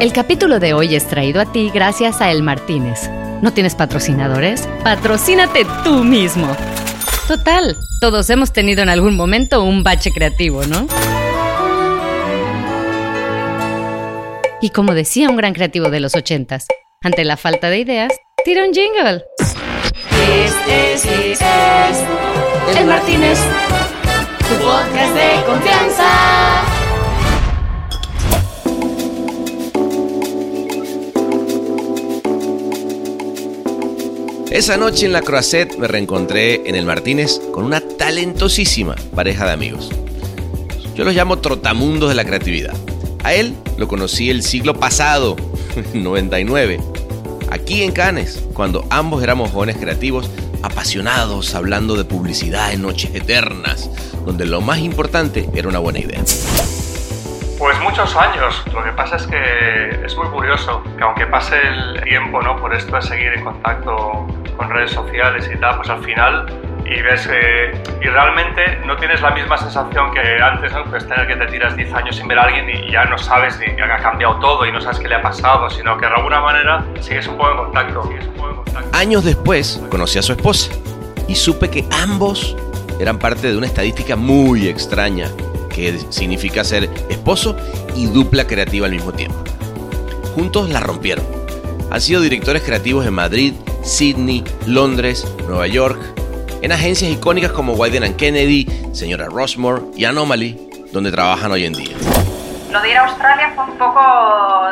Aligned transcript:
El 0.00 0.12
capítulo 0.12 0.60
de 0.60 0.74
hoy 0.74 0.94
es 0.94 1.06
traído 1.06 1.40
a 1.40 1.50
ti 1.50 1.70
gracias 1.72 2.20
a 2.20 2.30
El 2.30 2.42
Martínez. 2.42 3.08
¿No 3.42 3.52
tienes 3.52 3.74
patrocinadores? 3.74 4.68
Patrocínate 4.82 5.66
tú 5.82 6.04
mismo. 6.04 6.54
Total, 7.28 7.76
todos 8.00 8.28
hemos 8.28 8.52
tenido 8.52 8.82
en 8.82 8.88
algún 8.88 9.16
momento 9.16 9.62
un 9.62 9.82
bache 9.82 10.10
creativo, 10.10 10.64
¿no? 10.66 10.86
Y 14.60 14.70
como 14.70 14.94
decía 14.94 15.30
un 15.30 15.36
gran 15.36 15.54
creativo 15.54 15.88
de 15.90 16.00
los 16.00 16.14
ochentas, 16.14 16.66
ante 17.02 17.24
la 17.24 17.36
falta 17.36 17.70
de 17.70 17.78
ideas, 17.78 18.12
tira 18.44 18.64
un 18.64 18.74
jingle. 18.74 19.22
El 22.76 22.86
Martínez, 22.86 23.38
tu 24.48 24.54
podcast 24.64 25.14
de 25.14 25.44
confianza. 25.46 26.73
Esa 34.54 34.76
noche 34.76 35.04
en 35.04 35.12
la 35.12 35.20
Croisette 35.20 35.76
me 35.78 35.88
reencontré 35.88 36.68
en 36.68 36.76
el 36.76 36.86
Martínez 36.86 37.40
con 37.52 37.64
una 37.64 37.80
talentosísima 37.80 38.94
pareja 39.12 39.46
de 39.46 39.50
amigos. 39.50 39.90
Yo 40.94 41.02
los 41.02 41.12
llamo 41.12 41.40
trotamundos 41.40 42.08
de 42.08 42.14
la 42.14 42.24
creatividad. 42.24 42.72
A 43.24 43.34
él 43.34 43.56
lo 43.78 43.88
conocí 43.88 44.30
el 44.30 44.44
siglo 44.44 44.74
pasado, 44.74 45.34
99, 45.92 46.78
aquí 47.50 47.82
en 47.82 47.90
Cannes, 47.90 48.44
cuando 48.54 48.86
ambos 48.90 49.24
éramos 49.24 49.50
jóvenes 49.50 49.76
creativos, 49.76 50.30
apasionados, 50.62 51.56
hablando 51.56 51.96
de 51.96 52.04
publicidad 52.04 52.72
en 52.72 52.82
noches 52.82 53.12
eternas, 53.12 53.90
donde 54.24 54.46
lo 54.46 54.60
más 54.60 54.78
importante 54.78 55.50
era 55.52 55.68
una 55.68 55.80
buena 55.80 55.98
idea. 55.98 56.22
Pues 57.58 57.80
muchos 57.80 58.14
años. 58.14 58.62
Lo 58.72 58.84
que 58.84 58.92
pasa 58.92 59.16
es 59.16 59.26
que 59.26 60.04
es 60.04 60.16
muy 60.16 60.28
curioso 60.28 60.82
que 60.96 61.02
aunque 61.02 61.26
pase 61.26 61.56
el 61.56 62.04
tiempo, 62.04 62.42
¿no? 62.42 62.60
Por 62.60 62.74
esto 62.74 62.94
de 62.94 63.02
seguir 63.02 63.32
en 63.32 63.42
contacto 63.42 64.26
con 64.56 64.70
redes 64.70 64.92
sociales 64.92 65.50
y 65.52 65.58
tal, 65.58 65.76
pues 65.76 65.88
al 65.90 66.02
final 66.04 66.46
y 66.86 67.00
ves 67.00 67.28
y 68.02 68.06
realmente 68.06 68.78
no 68.84 68.96
tienes 68.96 69.22
la 69.22 69.30
misma 69.30 69.56
sensación 69.56 70.12
que 70.12 70.20
antes, 70.42 70.72
¿no? 70.72 70.84
Pues 70.84 71.08
tener 71.08 71.26
que 71.26 71.36
te 71.36 71.46
tiras 71.46 71.74
10 71.76 71.94
años 71.94 72.16
sin 72.16 72.28
ver 72.28 72.38
a 72.38 72.42
alguien 72.42 72.68
y 72.68 72.92
ya 72.92 73.04
no 73.06 73.16
sabes 73.16 73.58
ni 73.58 73.80
ha 73.80 73.98
cambiado 73.98 74.38
todo 74.38 74.66
y 74.66 74.72
no 74.72 74.80
sabes 74.80 74.98
qué 75.00 75.08
le 75.08 75.14
ha 75.14 75.22
pasado, 75.22 75.70
sino 75.70 75.96
que 75.96 76.06
de 76.06 76.14
alguna 76.14 76.40
manera. 76.40 76.84
Sigues 77.00 77.26
un 77.26 77.38
poco 77.38 77.50
en 77.50 77.56
contacto. 77.56 78.10
Años 78.92 79.24
después 79.24 79.82
conocí 79.90 80.18
a 80.18 80.22
su 80.22 80.32
esposa 80.32 80.70
y 81.26 81.34
supe 81.34 81.70
que 81.70 81.84
ambos 82.02 82.56
eran 83.00 83.18
parte 83.18 83.50
de 83.50 83.56
una 83.56 83.66
estadística 83.66 84.14
muy 84.16 84.68
extraña 84.68 85.28
que 85.70 85.98
significa 86.10 86.62
ser 86.62 86.84
esposo 87.08 87.56
y 87.96 88.06
dupla 88.06 88.46
creativa 88.46 88.86
al 88.86 88.92
mismo 88.92 89.12
tiempo. 89.12 89.42
Juntos 90.34 90.68
la 90.70 90.80
rompieron. 90.80 91.43
Han 91.94 92.00
sido 92.00 92.20
directores 92.20 92.64
creativos 92.64 93.06
en 93.06 93.14
Madrid, 93.14 93.54
Sydney, 93.84 94.42
Londres, 94.66 95.24
Nueva 95.46 95.68
York, 95.68 95.96
en 96.60 96.72
agencias 96.72 97.08
icónicas 97.08 97.52
como 97.52 97.74
Wyden 97.74 98.16
Kennedy, 98.16 98.66
Señora 98.92 99.26
Rossmore 99.26 99.80
y 99.94 100.04
Anomaly, 100.04 100.58
donde 100.92 101.12
trabajan 101.12 101.52
hoy 101.52 101.66
en 101.66 101.72
día. 101.72 101.96
Lo 102.72 102.80
de 102.80 102.90
ir 102.90 102.96
a 102.96 103.04
Australia 103.04 103.52
fue 103.54 103.62
un 103.66 103.78
poco 103.78 104.00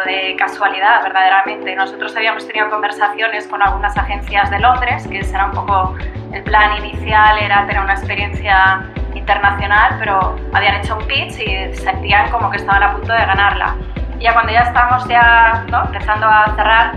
de 0.05 0.34
casualidad, 0.37 1.01
verdaderamente. 1.05 1.77
Nosotros 1.77 2.12
habíamos 2.17 2.45
tenido 2.45 2.69
conversaciones 2.70 3.47
con 3.47 3.62
algunas 3.62 3.97
agencias 3.97 4.51
de 4.51 4.59
Londres, 4.59 5.07
que 5.07 5.20
ese 5.20 5.33
era 5.33 5.47
un 5.47 5.53
poco 5.53 5.95
el 6.33 6.42
plan 6.42 6.84
inicial, 6.84 7.39
era 7.39 7.64
tener 7.69 7.84
una 7.84 7.95
experiencia 7.95 8.84
internacional, 9.14 9.95
pero 10.01 10.36
habían 10.53 10.81
hecho 10.81 10.97
un 10.97 11.07
pitch 11.07 11.39
y 11.39 11.77
sentían 11.77 12.33
como 12.33 12.51
que 12.51 12.57
estaban 12.57 12.83
a 12.83 12.97
punto 12.97 13.12
de 13.12 13.20
ganarla. 13.20 13.77
Ya 14.23 14.33
cuando 14.33 14.53
ya 14.53 14.61
estábamos 14.61 15.09
ya 15.09 15.65
¿no? 15.69 15.84
empezando 15.84 16.27
a 16.27 16.55
cerrar, 16.55 16.92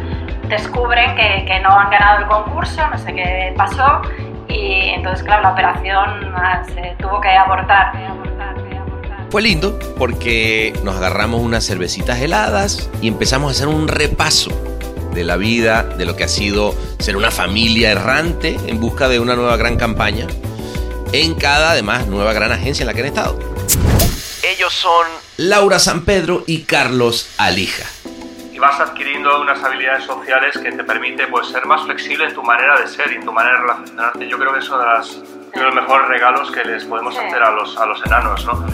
descubren 0.47 1.15
que, 1.15 1.45
que, 1.45 1.59
no 1.61 1.69
han 1.69 1.89
ganado 1.89 2.19
el 2.19 2.25
concurso, 2.27 2.87
no 2.87 2.97
sé 2.97 3.13
qué 3.13 3.53
pasó, 3.57 4.01
y 4.47 4.89
entonces, 4.89 5.23
claro, 5.23 5.43
la 5.43 5.51
operación 5.51 6.33
ah, 6.35 6.63
se 6.65 6.95
tuvo 6.99 7.19
que 7.19 7.29
abortar. 7.29 7.93
Fue 9.31 9.41
lindo 9.41 9.77
porque 9.97 10.73
nos 10.83 10.95
agarramos 10.95 11.41
unas 11.41 11.65
cervecitas 11.65 12.21
heladas 12.21 12.89
y 13.01 13.07
empezamos 13.07 13.49
a 13.49 13.51
hacer 13.51 13.67
un 13.67 13.87
repaso 13.87 14.51
de 15.13 15.23
la 15.23 15.35
vida, 15.35 15.83
de 15.83 16.05
lo 16.05 16.15
que 16.15 16.25
ha 16.25 16.27
sido 16.27 16.73
ser 16.99 17.17
una 17.17 17.31
familia 17.31 17.91
errante 17.91 18.57
en 18.67 18.79
busca 18.79 19.09
de 19.09 19.19
una 19.19 19.35
nueva 19.35 19.57
gran 19.57 19.77
campaña 19.77 20.27
en 21.11 21.33
cada, 21.35 21.71
además, 21.71 22.07
nueva 22.07 22.33
gran 22.33 22.51
agencia 22.51 22.83
en 22.83 22.87
la 22.87 22.93
que 22.93 23.01
han 23.01 23.07
estado. 23.07 23.54
Ellos 24.55 24.73
son 24.73 25.07
Laura 25.37 25.79
San 25.79 26.05
Pedro 26.05 26.43
y 26.47 26.63
Carlos 26.63 27.33
Alija. 27.37 27.83
Y 28.53 28.59
vas 28.59 28.79
adquiriendo 28.79 29.41
unas 29.41 29.61
habilidades 29.61 30.05
sociales 30.05 30.57
que 30.57 30.71
te 30.71 30.83
permite 30.83 31.27
pues, 31.27 31.47
ser 31.47 31.65
más 31.65 31.81
flexible 31.83 32.25
en 32.25 32.33
tu 32.33 32.41
manera 32.41 32.79
de 32.79 32.87
ser 32.87 33.11
y 33.11 33.15
en 33.15 33.25
tu 33.25 33.33
manera 33.33 33.55
de 33.55 33.61
relacionarte. 33.63 34.29
Yo 34.29 34.37
creo 34.37 34.53
que 34.53 34.59
eso 34.59 34.79
es 34.99 35.21
de 35.51 35.61
los 35.61 35.75
mejores 35.75 36.07
regalos 36.07 36.51
que 36.51 36.63
les 36.63 36.85
podemos 36.85 37.17
hacer 37.17 37.43
a 37.43 37.51
los, 37.51 37.75
a 37.75 37.85
los 37.85 38.05
enanos, 38.05 38.45
¿no? 38.45 38.65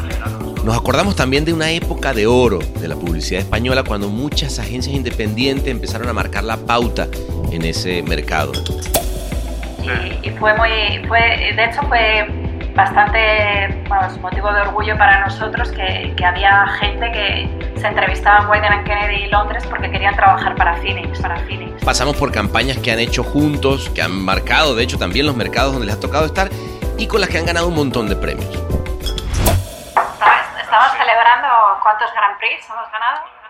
Nos 0.63 0.77
acordamos 0.77 1.15
también 1.15 1.45
de 1.45 1.53
una 1.53 1.71
época 1.71 2.13
de 2.13 2.27
oro 2.27 2.59
de 2.59 2.87
la 2.87 2.95
publicidad 2.95 3.41
española 3.41 3.83
cuando 3.83 4.07
muchas 4.09 4.59
agencias 4.59 4.95
independientes 4.95 5.67
empezaron 5.67 6.07
a 6.09 6.13
marcar 6.13 6.43
la 6.43 6.57
pauta 6.57 7.07
en 7.51 7.63
ese 7.63 8.03
mercado. 8.03 8.51
Y, 9.81 10.27
y, 10.27 10.31
fue 10.37 10.53
muy, 10.53 11.07
fue, 11.07 11.19
de 11.55 11.65
hecho 11.65 11.81
fue 11.87 12.40
bastante 12.75 13.83
bueno, 13.87 14.07
es 14.07 14.17
motivo 14.19 14.51
de 14.51 14.61
orgullo 14.61 14.97
para 14.97 15.25
nosotros 15.25 15.71
que, 15.71 16.13
que, 16.15 16.25
había 16.25 16.65
gente 16.79 17.11
que 17.11 17.79
se 17.79 17.87
entrevistaba 17.87 18.43
en 18.43 18.49
Wyden 18.49 18.83
Kennedy 18.83 19.23
y 19.23 19.27
Londres 19.27 19.65
porque 19.69 19.91
querían 19.91 20.15
trabajar 20.15 20.55
para 20.55 20.75
Phoenix, 20.77 21.21
para 21.21 21.37
Phoenix. 21.37 21.83
Pasamos 21.83 22.15
por 22.15 22.31
campañas 22.31 22.77
que 22.77 22.91
han 22.91 22.99
hecho 22.99 23.23
juntos, 23.23 23.89
que 23.89 24.01
han 24.01 24.13
marcado 24.23 24.75
de 24.75 24.83
hecho 24.83 24.97
también 24.97 25.25
los 25.25 25.35
mercados 25.35 25.73
donde 25.73 25.87
les 25.87 25.95
ha 25.95 25.99
tocado 25.99 26.25
estar 26.25 26.49
y 26.97 27.07
con 27.07 27.21
las 27.21 27.29
que 27.29 27.37
han 27.37 27.45
ganado 27.45 27.67
un 27.67 27.75
montón 27.75 28.07
de 28.07 28.15
premios. 28.15 28.49
Estamos 30.61 30.91
celebrando 30.97 31.47
cuántos 31.83 32.13
Grand 32.13 32.37
Prix 32.37 32.69
hemos 32.69 32.91
ganado. 32.91 33.40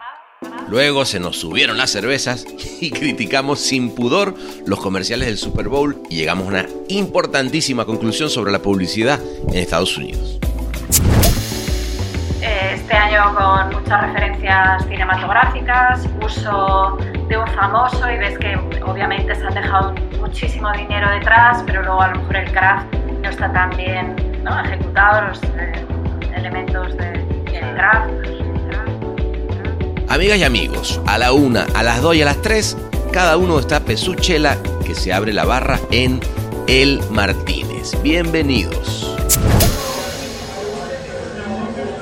Luego 0.71 1.03
se 1.03 1.19
nos 1.19 1.37
subieron 1.37 1.77
las 1.77 1.91
cervezas 1.91 2.45
y 2.79 2.91
criticamos 2.91 3.59
sin 3.59 3.93
pudor 3.93 4.35
los 4.65 4.79
comerciales 4.79 5.27
del 5.27 5.37
Super 5.37 5.67
Bowl 5.67 6.01
y 6.09 6.15
llegamos 6.15 6.45
a 6.45 6.47
una 6.47 6.65
importantísima 6.87 7.83
conclusión 7.85 8.29
sobre 8.29 8.53
la 8.53 8.59
publicidad 8.59 9.19
en 9.49 9.57
Estados 9.57 9.97
Unidos. 9.97 10.39
Este 12.41 12.93
año 12.93 13.35
con 13.35 13.81
muchas 13.81 14.01
referencias 14.01 14.85
cinematográficas, 14.87 16.07
uso 16.25 16.97
de 17.27 17.37
un 17.37 17.47
famoso 17.49 18.09
y 18.09 18.17
ves 18.17 18.37
que 18.39 18.55
obviamente 18.83 19.35
se 19.35 19.45
han 19.45 19.53
dejado 19.53 19.93
muchísimo 20.19 20.71
dinero 20.71 21.09
detrás, 21.11 21.63
pero 21.67 21.83
luego 21.83 22.01
a 22.01 22.07
lo 22.07 22.19
mejor 22.19 22.35
el 22.37 22.51
craft 22.51 22.93
no 23.21 23.29
está 23.29 23.51
tan 23.51 23.69
bien 23.77 24.15
¿no? 24.43 24.59
ejecutado, 24.63 25.27
los 25.27 25.43
eh, 25.43 25.85
elementos 26.33 26.97
del 26.97 27.27
de 27.45 27.73
craft. 27.75 28.50
Amigas 30.11 30.39
y 30.39 30.43
amigos, 30.43 30.99
a 31.07 31.17
la 31.17 31.31
una, 31.31 31.65
a 31.73 31.83
las 31.83 32.01
dos 32.01 32.17
y 32.17 32.21
a 32.21 32.25
las 32.25 32.41
tres, 32.41 32.75
cada 33.13 33.37
uno 33.37 33.55
destape 33.55 33.95
su 33.95 34.13
chela 34.15 34.57
que 34.85 34.93
se 34.93 35.13
abre 35.13 35.31
la 35.31 35.45
barra 35.45 35.79
en 35.89 36.19
El 36.67 36.99
Martínez. 37.09 37.93
Bienvenidos. 38.03 39.15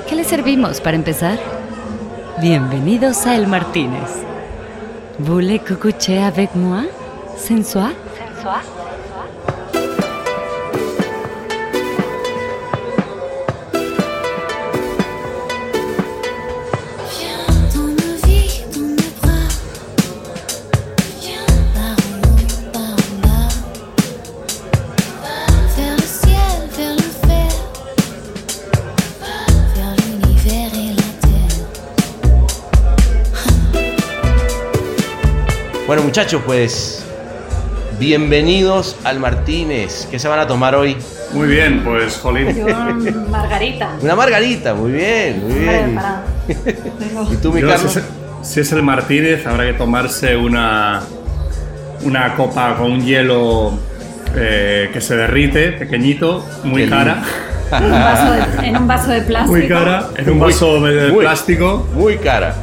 ¿Qué 0.08 0.16
le 0.16 0.24
servimos 0.24 0.80
para 0.80 0.96
empezar? 0.96 1.38
Bienvenidos 2.40 3.28
a 3.28 3.36
El 3.36 3.46
Martínez. 3.46 4.10
¿Voulez 5.18 5.60
coucher 5.80 6.24
avec 6.24 6.52
moi? 6.56 6.88
¿Sensual? 7.38 7.94
¿Sensual? 8.18 8.79
Muchachos, 36.20 36.42
pues 36.44 37.02
bienvenidos 37.98 38.94
al 39.04 39.18
Martínez. 39.20 40.06
¿Qué 40.10 40.18
se 40.18 40.28
van 40.28 40.38
a 40.38 40.46
tomar 40.46 40.74
hoy? 40.74 40.94
Muy 41.32 41.48
bien, 41.48 41.82
pues 41.82 42.18
Jolín. 42.18 42.48
Una 42.62 43.12
margarita. 43.30 43.92
Una 44.02 44.14
margarita, 44.14 44.74
muy 44.74 44.92
bien, 44.92 45.42
muy 45.48 45.58
bien. 45.60 45.94
Para... 45.94 46.22
¿Y 47.32 47.36
tú, 47.36 47.54
mi 47.54 47.62
Yo, 47.62 47.68
Carlos? 47.68 47.92
si, 47.94 47.98
es, 48.00 48.04
si 48.42 48.60
es 48.60 48.70
el 48.72 48.82
Martínez, 48.82 49.46
habrá 49.46 49.64
que 49.64 49.72
tomarse 49.72 50.36
una, 50.36 51.00
una 52.02 52.34
copa 52.34 52.76
con 52.76 52.92
un 52.92 53.02
hielo 53.02 53.72
eh, 54.36 54.90
que 54.92 55.00
se 55.00 55.16
derrite, 55.16 55.72
pequeñito, 55.72 56.44
muy 56.64 56.84
Qué 56.84 56.90
cara. 56.90 57.22
Un 57.80 57.90
vaso 57.92 58.32
de- 58.32 58.68
en 58.68 58.76
un 58.76 58.86
vaso 58.86 59.10
de 59.10 59.22
plástico. 59.22 59.56
Muy 59.56 59.68
cara, 59.68 60.08
en 60.18 60.28
un 60.28 60.38
Muy- 60.38 60.52
vaso 60.52 60.80
de 60.82 61.12
muy- 61.12 61.20
plástico. 61.24 61.88
Muy 61.94 62.18
cara. 62.18 62.54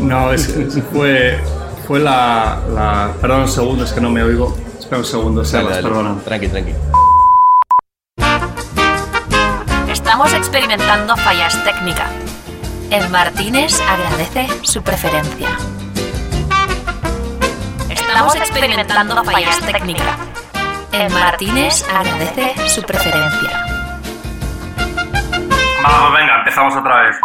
No, 0.00 0.32
es, 0.32 0.48
es- 0.48 0.82
fue, 0.92 1.38
fue 1.86 2.00
la, 2.00 2.58
la- 2.68 3.12
Perdón 3.20 3.42
un 3.42 3.48
segundo, 3.48 3.84
es 3.84 3.92
que 3.92 4.00
no 4.00 4.10
me 4.10 4.22
oigo. 4.22 4.56
Espera 4.78 4.98
un 4.98 5.04
segundo, 5.04 5.44
Sebas, 5.44 5.78
perdona. 5.78 6.16
Tranqui, 6.24 6.48
tranqui. 6.48 6.74
Estamos 9.90 10.32
experimentando 10.34 11.16
fallas 11.16 11.62
técnicas. 11.64 12.08
El 12.90 13.08
Martínez 13.10 13.80
agradece 13.80 14.46
su 14.62 14.82
preferencia. 14.82 15.48
Estamos 17.90 18.34
experimentando 18.36 19.24
fallas 19.24 19.58
técnicas. 19.60 20.16
El 20.92 21.10
Martínez 21.12 21.84
agradece 21.92 22.68
su 22.68 22.82
preferencia. 22.82 23.64
Vamos, 25.82 26.12
venga, 26.18 26.38
empezamos 26.38 26.76
otra 26.76 27.02
vez. 27.02 27.16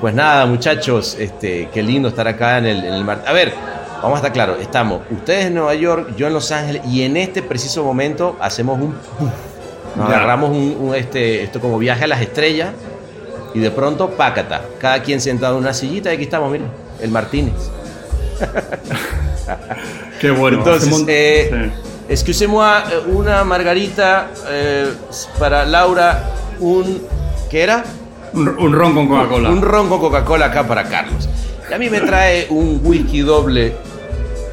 Pues 0.00 0.14
nada, 0.14 0.46
muchachos, 0.46 1.16
este, 1.18 1.68
qué 1.72 1.82
lindo 1.82 2.08
estar 2.08 2.26
acá 2.26 2.58
en 2.58 2.66
el, 2.66 2.84
en 2.84 2.94
el 2.94 3.04
mar. 3.04 3.22
A 3.26 3.32
ver, 3.32 3.54
vamos 4.02 4.14
a 4.14 4.18
estar 4.18 4.32
claros, 4.32 4.58
estamos 4.60 5.02
ustedes 5.10 5.46
en 5.46 5.54
Nueva 5.54 5.74
York, 5.74 6.14
yo 6.16 6.26
en 6.26 6.32
Los 6.34 6.50
Ángeles, 6.52 6.82
y 6.86 7.02
en 7.02 7.16
este 7.16 7.42
preciso 7.42 7.84
momento 7.84 8.36
hacemos 8.40 8.78
un. 8.80 8.94
Nos 9.96 10.08
Ya. 10.08 10.16
agarramos 10.16 10.50
un, 10.50 10.76
un, 10.80 10.94
este, 10.94 11.42
esto 11.42 11.60
como 11.60 11.78
viaje 11.78 12.04
a 12.04 12.06
las 12.06 12.20
estrellas, 12.20 12.70
y 13.54 13.58
de 13.60 13.70
pronto, 13.70 14.10
pácata, 14.10 14.62
cada 14.78 15.02
quien 15.02 15.20
sentado 15.20 15.56
en 15.56 15.64
una 15.64 15.74
sillita, 15.74 16.10
y 16.10 16.14
aquí 16.14 16.24
estamos, 16.24 16.50
miren, 16.50 16.68
el 17.00 17.10
Martínez. 17.10 17.54
Qué 20.20 20.30
bueno. 20.30 20.58
Entonces, 20.58 21.04
eh, 21.08 21.50
sí. 21.50 21.88
Excusez-moi, 22.08 22.82
eh, 22.90 22.98
una 23.12 23.44
margarita 23.44 24.28
eh, 24.48 24.92
para 25.38 25.64
Laura, 25.64 26.30
un. 26.60 27.02
¿Qué 27.50 27.62
era? 27.62 27.84
un, 28.32 28.48
un 28.48 28.72
ron 28.72 28.94
con 28.94 29.08
Coca-Cola. 29.08 29.50
Un 29.50 29.60
ron 29.62 29.88
con 29.88 30.00
Coca-Cola 30.00 30.46
acá 30.46 30.66
para 30.66 30.84
Carlos. 30.84 31.28
Y 31.70 31.74
a 31.74 31.78
mí 31.78 31.90
me 31.90 32.00
trae 32.00 32.46
un 32.50 32.80
whisky 32.82 33.20
doble 33.20 33.74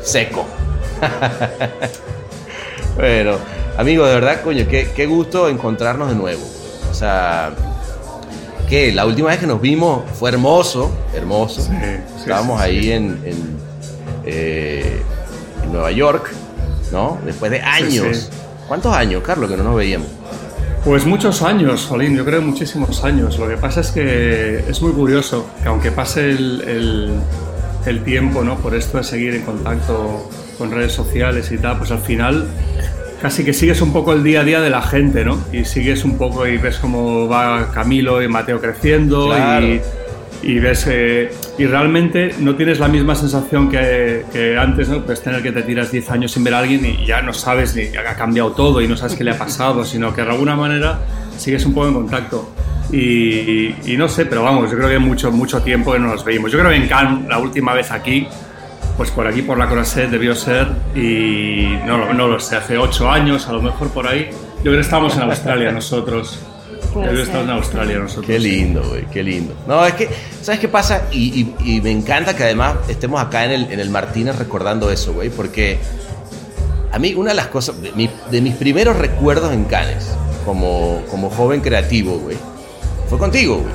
seco. 0.04 0.46
bueno, 2.96 3.38
amigo, 3.78 4.06
de 4.06 4.14
verdad, 4.16 4.42
coño, 4.44 4.66
qué, 4.70 4.92
qué 4.96 5.06
gusto 5.06 5.50
encontrarnos 5.50 6.10
de 6.10 6.16
nuevo. 6.16 6.42
O 6.90 6.94
sea, 6.94 7.52
que 8.68 8.92
la 8.92 9.06
última 9.06 9.30
vez 9.30 9.40
que 9.40 9.48
nos 9.48 9.62
vimos 9.62 10.04
fue 10.18 10.30
hermoso, 10.32 10.92
hermoso. 11.14 11.62
Sí, 11.62 11.70
sí, 11.72 12.20
Estábamos 12.22 12.60
sí, 12.62 12.66
ahí. 12.68 12.92
En, 12.92 13.22
en, 13.26 13.58
eh, 14.26 15.02
en 15.64 15.72
Nueva 15.72 15.92
York, 15.92 16.32
¿no? 16.92 17.18
Después 17.26 17.52
de 17.52 17.62
años. 17.62 18.30
¿Cuántos 18.68 18.96
años, 18.96 19.24
Carlos, 19.26 19.50
que 19.50 19.58
no 19.58 19.64
nos 19.64 19.76
veíamos? 19.76 20.08
Pues 20.86 21.06
muchos 21.06 21.42
años, 21.42 21.88
Jolín, 21.88 22.16
yo 22.16 22.24
creo 22.24 22.42
muchísimos 22.42 23.04
años. 23.04 23.38
Lo 23.40 23.48
que 23.48 23.58
pasa 23.58 23.82
es 23.82 23.92
que 23.92 24.64
es 24.68 24.82
muy 24.82 24.92
curioso 24.94 25.46
que 25.62 25.68
aunque 25.70 25.92
pase 25.92 26.30
el, 26.30 26.62
el- 26.68 27.14
el 27.86 28.04
tiempo, 28.04 28.44
¿no? 28.44 28.56
Por 28.58 28.76
esto 28.76 28.98
de 28.98 29.04
seguir 29.04 29.36
en 29.36 29.42
contacto 29.44 30.30
con 30.58 30.72
redes 30.72 30.92
sociales 30.92 31.52
y 31.52 31.58
tal, 31.58 31.78
pues 31.78 31.92
al 31.92 32.00
final 32.00 32.48
casi 33.22 33.44
que 33.44 33.54
sigues 33.54 33.82
un 33.82 33.92
poco 33.94 34.14
el 34.14 34.24
día 34.24 34.42
a 34.42 34.44
día 34.44 34.62
de 34.62 34.70
la 34.70 34.82
gente, 34.82 35.26
¿no? 35.26 35.38
Y 35.52 35.66
sigues 35.66 36.04
un 36.06 36.18
poco 36.18 36.48
y 36.48 36.58
ves 36.58 36.78
cómo 36.78 37.28
va 37.28 37.72
Camilo 37.74 38.22
y 38.22 38.28
Mateo 38.28 38.60
creciendo 38.62 39.28
Claro. 39.28 39.66
y, 39.66 39.82
y 40.42 40.60
ves 40.60 40.86
eh, 40.88 41.30
y 41.58 41.66
realmente 41.66 42.34
no 42.40 42.56
tienes 42.56 42.80
la 42.80 42.88
misma 42.88 43.16
sensación 43.16 43.70
que, 43.70 44.24
que 44.32 44.58
antes, 44.58 44.88
¿no? 44.88 45.04
Pues 45.04 45.22
tener 45.22 45.42
que 45.44 45.52
te 45.52 45.64
tiras 45.64 45.92
10 45.92 46.12
años 46.12 46.32
sin 46.32 46.44
ver 46.46 46.54
a 46.54 46.60
alguien 46.60 46.86
y 46.86 47.06
ya 47.06 47.22
no 47.22 47.34
sabes 47.34 47.76
ni 47.76 47.84
ha 47.98 48.16
cambiado 48.16 48.52
todo 48.54 48.82
y 48.82 48.88
no 48.88 48.96
sabes 48.96 49.16
qué 49.16 49.24
le 49.26 49.32
ha 49.32 49.38
pasado, 49.38 49.84
sino 49.84 50.14
que 50.14 50.22
de 50.22 50.30
alguna 50.30 50.56
manera 50.56 51.00
sigues 51.38 51.66
un 51.66 51.74
poco 51.74 51.88
en 51.90 51.94
contacto. 51.96 52.50
Y, 52.92 53.76
y 53.86 53.98
no 53.98 54.08
sé, 54.10 54.26
pero 54.26 54.44
vamos, 54.44 54.70
yo 54.72 54.78
creo 54.78 54.90
que 54.90 55.00
mucho, 55.00 55.32
mucho 55.32 55.62
tiempo 55.62 55.94
que 55.94 56.00
no 56.00 56.08
nos 56.08 56.24
veíamos. 56.24 56.52
Yo 56.52 56.58
creo 56.60 56.72
que 56.72 56.78
en 56.78 56.88
Cannes, 56.88 57.28
la 57.28 57.38
última 57.38 57.74
vez 57.74 57.92
aquí, 57.92 58.28
pues 58.98 59.12
por 59.12 59.28
aquí, 59.28 59.42
por 59.44 59.58
la 59.58 59.68
Croisette, 59.70 60.10
debió 60.10 60.36
ser, 60.36 60.68
y 60.96 61.68
no, 61.86 61.98
lo- 61.98 62.14
no 62.14 62.28
lo 62.28 62.40
sé, 62.40 62.56
hace 62.56 62.78
ocho 62.78 63.10
años, 63.10 63.48
a 63.48 63.54
lo 63.54 63.62
mejor 63.62 63.90
por 63.90 64.08
ahí. 64.08 64.30
Yo 64.58 64.64
creo 64.64 64.76
que 64.76 64.82
estábamos 64.82 65.16
en 65.16 65.22
Australia 65.24 65.72
nosotros. 65.72 66.40
Yo 66.82 67.02
creo 67.02 67.04
que 67.12 67.18
ser. 67.18 67.20
estamos 67.28 67.44
en 67.46 67.52
Australia 67.52 68.00
nosotros. 68.00 68.26
Qué 68.26 68.40
lindo, 68.40 68.82
güey, 68.90 69.06
qué 69.14 69.22
lindo. 69.24 69.54
No, 69.68 69.86
es 69.86 69.94
que, 69.94 70.10
¿sabes 70.42 70.60
qué 70.60 70.68
pasa? 70.68 71.04
Y, 71.12 71.54
y- 71.62 71.76
y 71.78 71.82
me 71.82 71.92
encanta 71.92 72.36
que 72.36 72.44
además 72.44 72.76
estemos 72.88 73.22
acá 73.22 73.46
en 73.46 73.52
el, 73.52 73.72
en 73.72 73.80
el 73.80 73.90
Martínez 73.92 74.36
recordando 74.38 74.90
eso, 74.92 75.14
güey, 75.14 75.30
porque 75.30 75.78
a 76.92 76.98
mí 76.98 77.14
una 77.14 77.30
de 77.30 77.36
las 77.36 77.48
cosas, 77.48 77.80
de, 77.82 77.92
mi- 77.92 78.10
de 78.32 78.42
mis 78.42 78.56
primeros 78.56 78.98
recuerdos 78.98 79.54
en 79.54 79.66
Cannes, 79.66 80.12
como, 80.44 81.04
como 81.12 81.30
joven 81.30 81.62
creativo, 81.62 82.18
güey, 82.18 82.38
fue 83.10 83.18
contigo, 83.18 83.56
güey. 83.58 83.74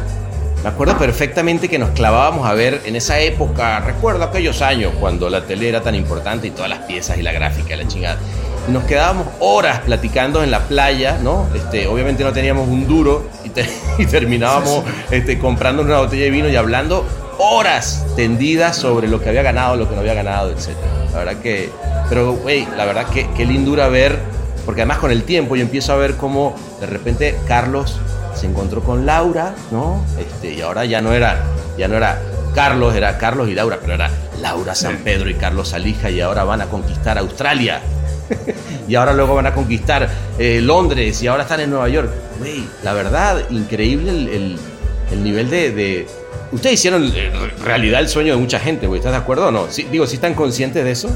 Me 0.63 0.71
acuerdo 0.71 0.97
perfectamente 0.97 1.69
que 1.69 1.79
nos 1.79 1.91
clavábamos 1.91 2.47
a 2.49 2.55
ver 2.55 2.81
en 2.87 2.97
esa 2.97 3.19
época, 3.21 3.81
recuerdo 3.81 4.25
aquellos 4.25 4.63
años 4.63 4.93
cuando 4.99 5.29
la 5.29 5.45
tele 5.45 5.69
era 5.69 5.83
tan 5.83 5.95
importante 5.95 6.47
y 6.47 6.51
todas 6.53 6.71
las 6.71 6.79
piezas 6.81 7.19
y 7.19 7.23
la 7.23 7.33
gráfica 7.33 7.75
y 7.75 7.77
la 7.77 7.87
chingada. 7.87 8.19
Y 8.67 8.73
nos 8.73 8.85
quedábamos 8.85 9.27
horas 9.41 9.81
platicando 9.81 10.43
en 10.43 10.51
la 10.51 10.61
playa, 10.61 11.19
¿no? 11.23 11.47
Este, 11.55 11.87
obviamente 11.87 12.25
no 12.25 12.33
teníamos 12.33 12.67
un 12.67 12.87
duro 12.89 13.29
y, 13.45 13.51
te- 13.51 13.69
y 13.99 14.07
terminábamos 14.07 14.85
este, 15.11 15.39
comprando 15.39 15.83
una 15.83 15.99
botella 15.99 16.25
de 16.25 16.31
vino 16.31 16.49
y 16.49 16.57
hablando 16.57 17.05
horas 17.37 18.07
tendidas 18.17 18.75
sobre 18.75 19.07
lo 19.07 19.21
que 19.21 19.29
había 19.29 19.43
ganado, 19.43 19.77
lo 19.77 19.87
que 19.87 19.95
no 19.95 20.01
había 20.01 20.15
ganado, 20.15 20.51
etc. 20.51 20.69
La 21.13 21.19
verdad 21.19 21.43
que, 21.43 21.69
pero, 22.09 22.33
güey, 22.33 22.67
la 22.79 22.87
verdad 22.87 23.05
que 23.09 23.29
qué 23.37 23.45
lindura 23.45 23.89
ver, 23.89 24.19
porque 24.65 24.81
además 24.81 24.97
con 24.97 25.11
el 25.11 25.25
tiempo 25.25 25.57
yo 25.57 25.63
empiezo 25.63 25.93
a 25.93 25.97
ver 25.97 26.17
cómo 26.17 26.55
de 26.81 26.87
repente 26.87 27.37
Carlos 27.47 28.01
se 28.45 28.51
encontró 28.51 28.83
con 28.83 29.07
Laura, 29.07 29.55
¿no? 29.71 30.05
Este, 30.19 30.53
y 30.53 30.61
ahora 30.61 30.85
ya 30.85 31.01
no 31.01 31.15
era, 31.15 31.43
ya 31.79 31.89
no 31.89 31.97
era 31.97 32.21
Carlos, 32.55 32.95
era 32.95 33.17
Carlos 33.17 33.49
y 33.49 33.55
Laura, 33.55 33.79
pero 33.81 33.95
era 33.95 34.11
Laura 34.43 34.75
San 34.75 34.99
Pedro 34.99 35.31
y 35.31 35.35
Carlos 35.35 35.73
Alija 35.73 36.11
y 36.11 36.21
ahora 36.21 36.45
van 36.45 36.61
a 36.61 36.67
conquistar 36.67 37.17
Australia. 37.17 37.81
y 38.89 38.95
ahora 38.97 39.15
luego 39.15 39.35
van 39.35 39.47
a 39.47 39.55
conquistar 39.55 40.11
eh, 40.39 40.61
Londres 40.63 41.23
y 41.23 41.27
ahora 41.27 41.45
están 41.45 41.61
en 41.61 41.71
Nueva 41.71 41.89
York. 41.89 42.11
Güey, 42.39 42.65
la 42.83 42.93
verdad, 42.93 43.39
increíble 43.51 44.11
el, 44.11 44.29
el- 44.29 44.59
el 45.11 45.23
nivel 45.25 45.49
de, 45.49 45.71
de- 45.71 46.07
Ustedes 46.53 46.75
hicieron 46.75 47.11
eh, 47.15 47.31
realidad 47.65 48.01
el 48.01 48.09
sueño 48.09 48.35
de 48.35 48.41
mucha 48.41 48.59
gente, 48.61 48.87
güey. 48.87 48.99
¿Estás 48.99 49.13
de 49.13 49.19
acuerdo 49.19 49.49
o 49.49 49.51
no? 49.51 49.67
Digo, 49.91 50.07
¿sí 50.07 50.17
están 50.17 50.35
conscientes 50.35 50.85
de 50.85 50.91
eso? 50.91 51.09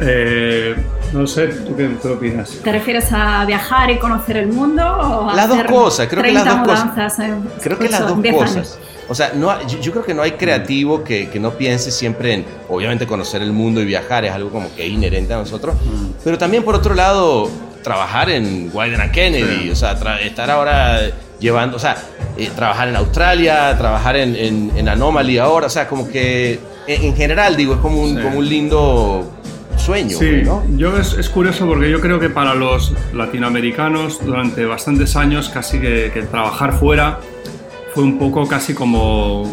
Eh, 0.00 0.76
no 1.12 1.26
sé, 1.26 1.48
¿tú 1.48 1.74
qué, 1.76 1.84
tú 1.88 2.08
qué 2.08 2.08
opinas? 2.14 2.50
¿Te 2.62 2.70
refieres 2.72 3.08
a 3.12 3.44
viajar 3.44 3.90
y 3.90 3.98
conocer 3.98 4.36
el 4.36 4.48
mundo 4.48 4.82
o 4.84 5.30
a 5.30 5.34
Las 5.34 5.48
dos 5.48 5.62
cosas, 5.64 6.06
creo 6.08 6.22
que 6.22 6.32
las 6.32 6.44
30 6.44 6.62
dos 6.64 6.80
cosas. 6.80 7.18
en 7.18 7.42
Creo 7.62 7.78
que 7.78 7.88
las 7.88 8.06
dos 8.06 8.22
10 8.22 8.34
cosas. 8.34 8.56
años? 8.56 8.78
O 9.08 9.14
sea, 9.14 9.32
no, 9.34 9.66
yo, 9.66 9.78
yo 9.80 9.90
creo 9.92 10.04
que 10.04 10.12
no 10.14 10.22
hay 10.22 10.32
creativo 10.32 11.02
que, 11.02 11.30
que 11.30 11.40
no 11.40 11.52
piense 11.52 11.90
siempre 11.90 12.34
en, 12.34 12.44
obviamente, 12.68 13.06
conocer 13.06 13.40
el 13.42 13.52
mundo 13.52 13.80
y 13.80 13.86
viajar, 13.86 14.24
es 14.26 14.32
algo 14.32 14.50
como 14.50 14.72
que 14.74 14.86
es 14.86 14.92
inherente 14.92 15.32
a 15.32 15.38
nosotros. 15.38 15.74
Pero 16.22 16.36
también, 16.36 16.62
por 16.62 16.74
otro 16.74 16.94
lado, 16.94 17.48
trabajar 17.82 18.28
en 18.28 18.70
Wyden 18.72 19.00
and 19.00 19.10
Kennedy, 19.12 19.62
Sí. 19.64 19.70
o 19.70 19.76
sea, 19.76 19.92
estar 20.22 20.50
ahora 20.50 21.00
llevando, 21.40 21.76
o 21.78 21.80
sea, 21.80 21.96
eh, 22.36 22.50
trabajar 22.54 22.88
en 22.88 22.96
Australia, 22.96 23.74
trabajar 23.78 24.16
en, 24.16 24.36
en, 24.36 24.72
en 24.76 24.88
Anomaly 24.90 25.38
ahora, 25.38 25.68
o 25.68 25.70
sea, 25.70 25.88
como 25.88 26.06
que 26.06 26.60
en, 26.86 27.04
en 27.06 27.16
general, 27.16 27.56
digo, 27.56 27.74
es 27.74 27.80
como 27.80 28.02
un, 28.02 28.14
Sí. 28.14 28.22
como 28.22 28.38
un 28.40 28.48
lindo 28.48 29.30
sueño, 29.88 30.18
Sí, 30.18 30.42
¿no? 30.44 30.62
yo 30.76 30.96
es, 30.96 31.14
es 31.14 31.28
curioso 31.28 31.66
porque 31.66 31.90
yo 31.90 32.00
creo 32.00 32.18
que 32.20 32.28
para 32.30 32.54
los 32.54 32.92
latinoamericanos 33.14 34.24
durante 34.24 34.64
bastantes 34.66 35.16
años 35.16 35.48
casi 35.48 35.78
que, 35.80 36.10
que 36.12 36.22
trabajar 36.22 36.72
fuera 36.78 37.20
fue 37.94 38.04
un 38.04 38.18
poco 38.18 38.46
casi 38.46 38.74
como 38.74 39.44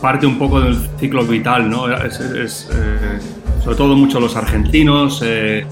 parte 0.00 0.26
un 0.26 0.38
poco 0.38 0.60
del 0.60 0.76
ciclo 1.00 1.24
vital, 1.24 1.70
¿no? 1.70 1.90
Es, 1.90 2.20
es, 2.20 2.68
eh, 2.72 3.18
sobre 3.62 3.76
todo 3.76 3.96
mucho 3.96 4.20
los 4.20 4.36
argentinos. 4.36 5.22
eh, 5.24 5.64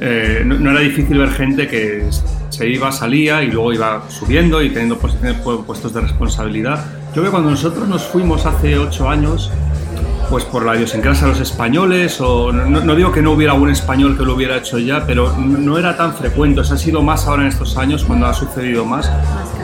eh, 0.00 0.42
no, 0.46 0.54
no 0.54 0.70
era 0.70 0.78
difícil 0.80 1.18
ver 1.18 1.30
gente 1.30 1.66
que 1.66 2.06
se 2.50 2.68
iba, 2.68 2.92
salía 2.92 3.42
y 3.42 3.50
luego 3.50 3.72
iba 3.72 4.04
subiendo 4.08 4.62
y 4.62 4.68
teniendo 4.70 4.96
posiciones, 4.96 5.42
pu- 5.44 5.64
puestos 5.64 5.92
de 5.92 6.00
responsabilidad. 6.02 6.84
Yo 7.08 7.14
creo 7.14 7.24
que 7.24 7.30
cuando 7.32 7.50
nosotros 7.50 7.88
nos 7.88 8.04
fuimos 8.06 8.46
hace 8.46 8.78
ocho 8.78 9.08
años, 9.08 9.50
pues 10.30 10.44
por 10.44 10.64
la 10.64 10.76
idiosincrasia 10.76 11.26
de 11.26 11.32
los 11.32 11.40
españoles, 11.40 12.20
o 12.20 12.52
no, 12.52 12.80
no 12.80 12.94
digo 12.94 13.12
que 13.12 13.22
no 13.22 13.32
hubiera 13.32 13.52
algún 13.54 13.70
español 13.70 14.16
que 14.16 14.24
lo 14.24 14.34
hubiera 14.34 14.56
hecho 14.58 14.78
ya, 14.78 15.04
pero 15.06 15.32
no 15.36 15.78
era 15.78 15.96
tan 15.96 16.14
frecuente, 16.14 16.60
o 16.60 16.64
sea, 16.64 16.76
ha 16.76 16.78
sido 16.78 17.02
más 17.02 17.26
ahora 17.26 17.42
en 17.42 17.48
estos 17.48 17.76
años 17.76 18.04
cuando 18.04 18.26
ha 18.26 18.34
sucedido 18.34 18.84
más. 18.84 19.10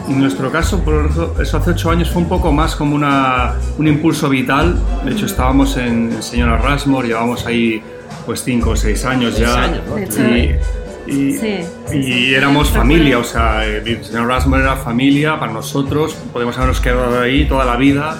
En 0.09 0.21
nuestro 0.21 0.51
caso, 0.51 0.81
por 0.83 1.11
eso, 1.41 1.59
hace 1.59 1.71
ocho 1.71 1.91
años 1.91 2.11
fue 2.11 2.23
un 2.23 2.29
poco 2.29 2.53
más 2.53 2.77
como 2.77 2.95
una, 2.95 3.55
un 3.79 3.89
impulso 3.89 4.29
vital. 4.29 4.77
De 5.05 5.13
hecho, 5.13 5.27
estábamos 5.27 5.77
en, 5.77 6.13
en 6.13 6.23
Señora 6.23 6.57
Rasmore, 6.59 7.09
llevamos 7.09 7.47
ahí 7.47 7.83
pues 8.27 8.43
cinco 8.43 8.71
o 8.71 8.77
seis 8.77 9.05
años 9.05 9.35
Seis 9.37 9.49
ya. 9.49 9.63
años, 9.63 9.81
¿no? 9.89 9.99
Y, 9.99 10.41
y- 10.41 10.59
Sí, 11.07 11.39
sí, 11.39 11.99
y 11.99 12.03
sí. 12.03 12.35
éramos 12.35 12.71
familia, 12.71 13.19
o 13.19 13.25
sea, 13.25 13.67
el 13.67 14.03
señor 14.03 14.27
Rasmore 14.27 14.63
era 14.63 14.77
familia 14.77 15.39
para 15.39 15.53
nosotros, 15.53 16.15
podemos 16.33 16.57
habernos 16.57 16.81
quedado 16.81 17.21
ahí 17.21 17.45
toda 17.47 17.67
la 17.67 17.77
vida. 17.77 18.17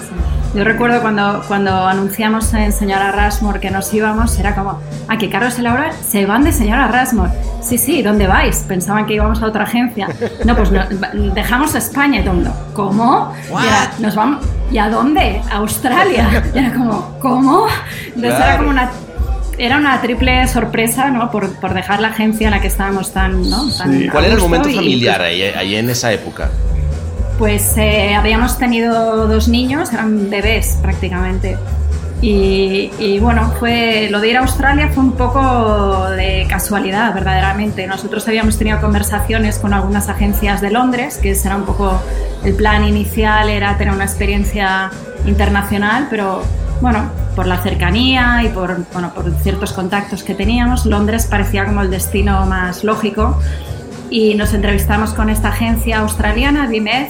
Yo 0.55 0.63
recuerdo 0.63 1.01
cuando, 1.01 1.43
cuando 1.49 1.85
anunciamos 1.85 2.53
en 2.53 2.71
Señora 2.71 3.11
Rasmore 3.11 3.59
que 3.59 3.69
nos 3.69 3.93
íbamos, 3.93 4.39
era 4.39 4.55
como, 4.55 4.79
ah, 5.09 5.17
que 5.17 5.29
Carlos 5.29 5.59
y 5.59 5.61
Laura 5.61 5.91
se 5.91 6.25
van 6.25 6.45
de 6.45 6.53
Señora 6.53 6.87
Rasmore. 6.87 7.31
Sí, 7.61 7.77
sí, 7.77 8.01
¿dónde 8.01 8.25
vais? 8.25 8.59
Pensaban 8.65 9.05
que 9.05 9.15
íbamos 9.15 9.41
a 9.41 9.47
otra 9.47 9.65
agencia. 9.65 10.07
No, 10.45 10.55
pues 10.55 10.71
no, 10.71 10.81
dejamos 11.33 11.75
España 11.75 12.21
y 12.21 12.23
mundo. 12.23 12.53
¿Cómo? 12.73 13.33
Y 13.49 13.67
era, 13.67 13.91
nos 13.99 14.15
vamos, 14.15 14.45
¿y 14.71 14.77
a 14.77 14.89
dónde? 14.89 15.41
¿A 15.51 15.57
Australia? 15.57 16.43
Y 16.53 16.57
era 16.57 16.71
como, 16.71 17.19
¿cómo? 17.19 17.67
Entonces 18.15 18.39
era 18.39 18.57
como 18.57 18.69
una 18.69 18.91
era 19.57 19.77
una 19.77 20.01
triple 20.01 20.47
sorpresa, 20.47 21.09
¿no? 21.09 21.31
Por, 21.31 21.53
por, 21.59 21.73
dejar 21.73 21.99
la 21.99 22.09
agencia 22.09 22.47
en 22.47 22.51
la 22.51 22.61
que 22.61 22.67
estábamos 22.67 23.13
tan, 23.13 23.49
¿no? 23.49 23.65
¿Cuál 24.11 24.25
era 24.25 24.35
el 24.35 24.39
momento 24.39 24.69
familiar 24.69 25.21
ahí, 25.21 25.41
ahí, 25.43 25.75
en 25.75 25.89
esa 25.89 26.11
época? 26.11 26.49
Pues 27.37 27.77
eh, 27.77 28.15
habíamos 28.15 28.57
tenido 28.57 29.27
dos 29.27 29.47
niños, 29.47 29.91
eran 29.91 30.29
bebés 30.29 30.77
prácticamente. 30.81 31.57
Y, 32.21 33.19
bueno, 33.19 33.51
fue, 33.59 34.07
lo 34.09 34.19
de 34.19 34.29
ir 34.29 34.37
a 34.37 34.39
Australia 34.39 34.89
fue 34.91 35.03
un 35.03 35.11
poco 35.11 36.09
de 36.09 36.47
casualidad, 36.49 37.13
verdaderamente. 37.13 37.85
Nosotros 37.85 38.27
habíamos 38.27 38.57
tenido 38.57 38.81
conversaciones 38.81 39.59
con 39.59 39.73
algunas 39.73 40.09
agencias 40.09 40.59
de 40.59 40.71
Londres, 40.71 41.19
que 41.21 41.31
era 41.31 41.55
un 41.55 41.65
poco 41.65 42.01
el 42.43 42.55
plan 42.55 42.83
inicial, 42.83 43.49
era 43.49 43.77
tener 43.77 43.93
una 43.93 44.05
experiencia 44.05 44.89
internacional, 45.27 46.07
pero 46.09 46.41
bueno, 46.81 47.11
por 47.35 47.45
la 47.45 47.61
cercanía 47.61 48.41
y 48.43 48.49
por, 48.49 48.85
bueno, 48.91 49.13
por 49.13 49.31
ciertos 49.41 49.73
contactos 49.73 50.23
que 50.23 50.33
teníamos, 50.33 50.85
Londres 50.87 51.27
parecía 51.27 51.65
como 51.65 51.81
el 51.81 51.91
destino 51.91 52.45
más 52.47 52.83
lógico. 52.83 53.39
Y 54.09 54.35
nos 54.35 54.53
entrevistamos 54.53 55.13
con 55.13 55.29
esta 55.29 55.49
agencia 55.49 55.99
australiana, 55.99 56.67
Bimed, 56.67 57.07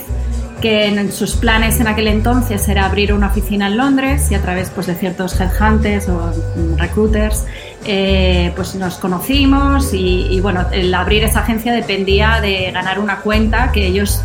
que 0.61 0.87
en 0.87 1.11
sus 1.11 1.35
planes 1.35 1.79
en 1.79 1.87
aquel 1.87 2.07
entonces 2.07 2.67
era 2.67 2.85
abrir 2.85 3.13
una 3.13 3.27
oficina 3.27 3.67
en 3.67 3.77
Londres 3.77 4.31
y 4.31 4.35
a 4.35 4.41
través 4.41 4.69
pues, 4.69 4.87
de 4.87 4.95
ciertos 4.95 5.39
headhunters 5.39 6.07
o 6.09 6.31
recruiters 6.77 7.45
eh, 7.85 8.51
pues 8.55 8.73
nos 8.75 8.95
conocimos 8.95 9.93
y, 9.93 10.39
bueno, 10.39 10.65
el 10.71 10.93
abrir 10.93 11.23
esa 11.23 11.41
agencia 11.41 11.73
dependía 11.73 12.39
de 12.41 12.71
ganar 12.71 12.99
una 12.99 13.19
cuenta 13.19 13.71
que 13.71 13.85
ellos 13.85 14.21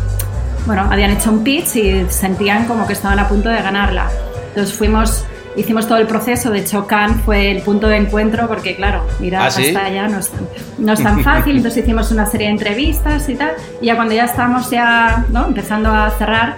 bueno, 0.65 0.87
habían 0.89 1.11
hecho 1.11 1.31
un 1.31 1.43
pitch 1.43 1.75
y 1.75 2.05
sentían 2.09 2.65
como 2.65 2.87
que 2.87 2.93
estaban 2.93 3.19
a 3.19 3.27
punto 3.27 3.49
de 3.49 3.61
ganarla. 3.61 4.09
Entonces 4.49 4.75
fuimos 4.75 5.25
hicimos 5.55 5.87
todo 5.87 5.97
el 5.97 6.07
proceso, 6.07 6.49
de 6.51 6.59
hecho 6.59 6.87
Cannes 6.87 7.21
fue 7.23 7.51
el 7.51 7.61
punto 7.61 7.87
de 7.87 7.97
encuentro 7.97 8.47
porque 8.47 8.75
claro, 8.75 9.05
¿Ah, 9.33 9.47
hasta 9.47 9.85
allá 9.85 10.07
no 10.07 10.19
es, 10.19 10.31
no 10.77 10.93
es 10.93 11.03
tan 11.03 11.23
fácil, 11.23 11.57
entonces 11.57 11.83
hicimos 11.83 12.11
una 12.11 12.25
serie 12.25 12.47
de 12.47 12.53
entrevistas 12.53 13.27
y 13.29 13.35
tal, 13.35 13.51
y 13.81 13.87
ya 13.87 13.95
cuando 13.95 14.13
ya 14.13 14.25
estamos 14.25 14.69
ya 14.69 15.25
¿no? 15.29 15.47
empezando 15.47 15.89
a 15.91 16.09
cerrar, 16.11 16.55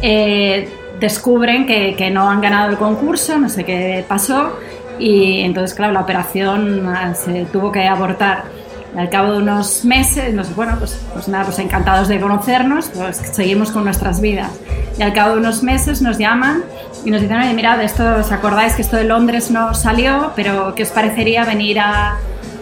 eh, 0.00 0.68
descubren 0.98 1.66
que, 1.66 1.94
que, 1.96 2.10
no 2.10 2.30
han 2.30 2.40
ganado 2.40 2.70
el 2.70 2.76
concurso, 2.76 3.38
no 3.38 3.48
sé 3.48 3.64
qué 3.64 4.04
pasó, 4.06 4.58
y 4.98 5.40
entonces 5.40 5.74
claro, 5.74 5.92
la 5.92 6.00
operación 6.00 6.86
ah, 6.88 7.14
se 7.14 7.44
tuvo 7.46 7.72
que 7.72 7.86
abortar. 7.86 8.61
Al 8.96 9.08
cabo 9.08 9.32
de 9.32 9.38
unos 9.38 9.84
meses, 9.84 10.34
no 10.34 10.44
sé, 10.44 10.52
bueno, 10.54 10.76
pues, 10.78 11.00
pues 11.14 11.26
nada, 11.28 11.44
pues 11.44 11.58
encantados 11.58 12.08
de 12.08 12.20
conocernos, 12.20 12.90
pues 12.94 13.16
seguimos 13.16 13.70
con 13.70 13.84
nuestras 13.84 14.20
vidas. 14.20 14.50
Y 14.98 15.02
al 15.02 15.14
cabo 15.14 15.34
de 15.34 15.40
unos 15.40 15.62
meses 15.62 16.02
nos 16.02 16.18
llaman 16.18 16.62
y 17.04 17.10
nos 17.10 17.22
dicen, 17.22 17.38
oye, 17.38 17.54
mirad, 17.54 17.82
esto, 17.82 18.16
¿os 18.20 18.30
acordáis 18.32 18.74
que 18.74 18.82
esto 18.82 18.96
de 18.96 19.04
Londres 19.04 19.50
no 19.50 19.72
salió? 19.74 20.32
Pero 20.36 20.74
¿qué 20.74 20.82
os 20.82 20.90
parecería 20.90 21.44
venir 21.44 21.80
a, 21.80 22.18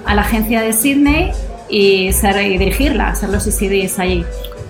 a 0.06 0.14
la 0.14 0.22
agencia 0.22 0.60
de 0.60 0.72
Sydney 0.72 1.32
y, 1.70 2.12
ser, 2.12 2.40
y 2.44 2.58
dirigirla, 2.58 3.14
ser 3.14 3.30
los 3.30 3.46
ECDs 3.46 3.98
allí? 3.98 4.24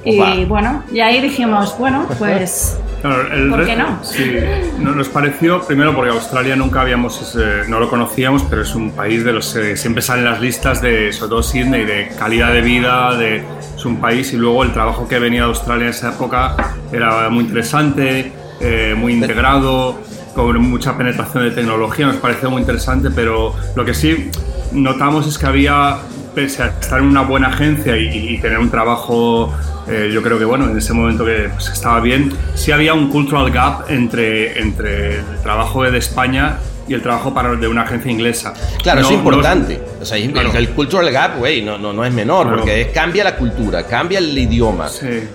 Y 0.05 0.45
bueno, 0.47 0.83
y 0.93 1.01
ahí 1.01 1.21
dijimos, 1.21 1.77
bueno, 1.79 2.07
pues... 2.19 2.79
¿Por 3.03 3.65
qué 3.65 3.77
no? 3.77 3.99
Sí, 4.05 4.31
nos 4.79 5.09
pareció, 5.09 5.63
primero 5.63 5.95
porque 5.95 6.11
Australia 6.11 6.55
nunca 6.55 6.83
habíamos, 6.83 7.35
no 7.69 7.81
lo 7.81 7.89
conocíamos, 7.89 8.43
pero 8.43 8.61
es 8.61 8.75
un 8.75 8.91
país 8.91 9.25
de 9.25 9.33
los 9.33 9.55
que 9.55 9.75
siempre 9.79 10.03
salen 10.03 10.27
las 10.27 10.39
listas 10.41 10.83
de, 10.83 11.11
sobre 11.11 11.31
todo 11.31 11.43
Sydney, 11.43 11.87
de 11.87 12.11
calidad 12.19 12.53
de 12.53 12.61
vida, 12.61 13.17
de, 13.17 13.43
es 13.75 13.85
un 13.87 13.97
país 13.97 14.35
y 14.35 14.37
luego 14.37 14.65
el 14.65 14.73
trabajo 14.75 15.09
que 15.09 15.19
venía 15.19 15.41
de 15.41 15.47
Australia 15.47 15.85
en 15.85 15.91
esa 15.91 16.11
época 16.11 16.75
era 16.93 17.31
muy 17.31 17.45
interesante, 17.45 18.33
eh, 18.61 18.95
muy 18.95 19.15
integrado, 19.15 19.99
con 20.35 20.61
mucha 20.61 20.97
penetración 20.97 21.45
de 21.45 21.51
tecnología, 21.53 22.07
nos 22.07 22.17
pareció 22.17 22.51
muy 22.51 22.61
interesante, 22.61 23.11
pero 23.11 23.55
lo 23.75 23.85
que 23.85 23.95
sí 23.95 24.31
notamos 24.73 25.27
es 25.27 25.39
que 25.39 25.47
había, 25.47 25.97
pese 26.35 26.63
a 26.63 26.67
estar 26.67 27.01
en 27.01 27.07
una 27.07 27.23
buena 27.23 27.49
agencia 27.49 27.97
y, 27.97 28.39
tener 28.39 28.59
un 28.59 28.71
trabajo, 28.71 29.53
eh, 29.89 30.11
yo 30.13 30.23
creo 30.23 30.39
que 30.39 30.45
bueno, 30.45 30.69
en 30.69 30.77
ese 30.77 30.93
momento 30.93 31.25
que 31.25 31.51
pues, 31.53 31.69
estaba 31.69 32.01
bien, 32.01 32.33
sí 32.55 32.73
había 32.73 32.95
un 32.95 33.11
cultural 33.11 33.51
gap 33.51 33.91
entre, 33.91 34.61
entre 34.61 35.17
el 35.17 35.43
trabajo 35.43 35.83
de 35.83 35.99
España 35.99 36.59
y 36.89 36.95
el 36.95 37.03
trabajo 37.03 37.33
para, 37.33 37.55
de 37.55 37.69
una 37.69 37.83
agencia 37.83 38.11
inglesa. 38.11 38.53
Claro, 38.83 39.03
es 39.03 39.11
importante. 39.11 39.81
o 40.01 40.05
sea, 40.05 40.19
el 40.19 40.71
cultural 40.71 41.11
gap, 41.13 41.39
güey, 41.39 41.63
no, 41.63 41.79
no, 41.79 41.93
no, 41.93 42.05
es 42.05 42.13
menor, 42.13 42.57
porque 42.57 42.91
cambia 42.93 43.25
la 43.25 43.37
cultura, 43.37 43.87
cambia 43.87 44.19
el 44.19 44.37
idioma, 44.37 44.89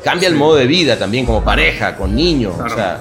cambia 0.03 0.27
el 0.27 0.35
modo 0.35 0.55
de 0.55 0.67
vida 0.67 0.97
también, 0.97 1.25
como 1.25 1.43
pareja, 1.43 1.95
con 1.95 2.15
niños. 2.15 2.55
O 2.59 2.69
sea, 2.69 2.99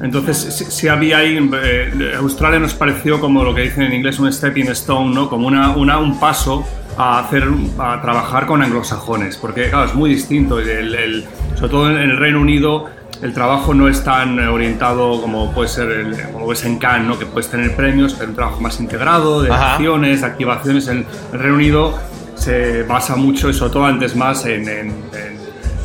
entonces, 0.00 0.66
si, 0.68 0.88
había 0.88 1.18
ahí, 1.18 1.38
eh, 1.62 2.14
Australia 2.16 2.58
nos 2.58 2.74
pareció 2.74 3.20
como 3.20 3.44
lo 3.44 3.54
que 3.54 3.62
dicen 3.62 3.84
en 3.84 3.92
inglés 3.92 4.18
un 4.18 4.32
stepping 4.32 4.68
stone, 4.70 5.14
¿no? 5.14 5.28
Como 5.28 5.46
una, 5.46 5.76
una, 5.76 5.98
un 5.98 6.18
paso 6.18 6.66
a 6.96 7.20
hacer, 7.20 7.44
a 7.78 8.00
trabajar 8.00 8.46
con 8.46 8.62
anglosajones, 8.62 9.36
porque 9.36 9.70
claro, 9.70 9.86
es 9.86 9.94
muy 9.94 10.10
distinto. 10.10 10.58
El, 10.58 11.24
sobre 11.54 11.70
todo 11.70 11.90
en 11.90 12.10
el 12.10 12.16
Reino 12.16 12.40
Unido, 12.40 12.86
el 13.22 13.32
trabajo 13.32 13.74
no 13.74 13.88
es 13.88 14.02
tan 14.02 14.38
orientado 14.38 15.20
como 15.20 15.52
puede 15.52 15.68
ser 15.68 15.90
el, 15.90 16.16
como 16.32 16.52
es 16.52 16.64
en 16.64 16.78
Cannes, 16.78 17.08
¿no? 17.08 17.18
que 17.18 17.26
puedes 17.26 17.50
tener 17.50 17.74
premios, 17.76 18.14
pero 18.14 18.30
un 18.30 18.34
trabajo 18.34 18.60
más 18.60 18.80
integrado, 18.80 19.42
de 19.42 19.52
acciones, 19.52 20.20
de 20.20 20.26
activaciones. 20.26 20.88
En 20.88 21.06
el 21.32 21.38
Reino 21.38 21.54
Unido 21.54 21.98
se 22.34 22.82
basa 22.82 23.16
mucho, 23.16 23.52
sobre 23.52 23.72
todo 23.72 23.86
antes 23.86 24.16
más, 24.16 24.44
en 24.46 24.68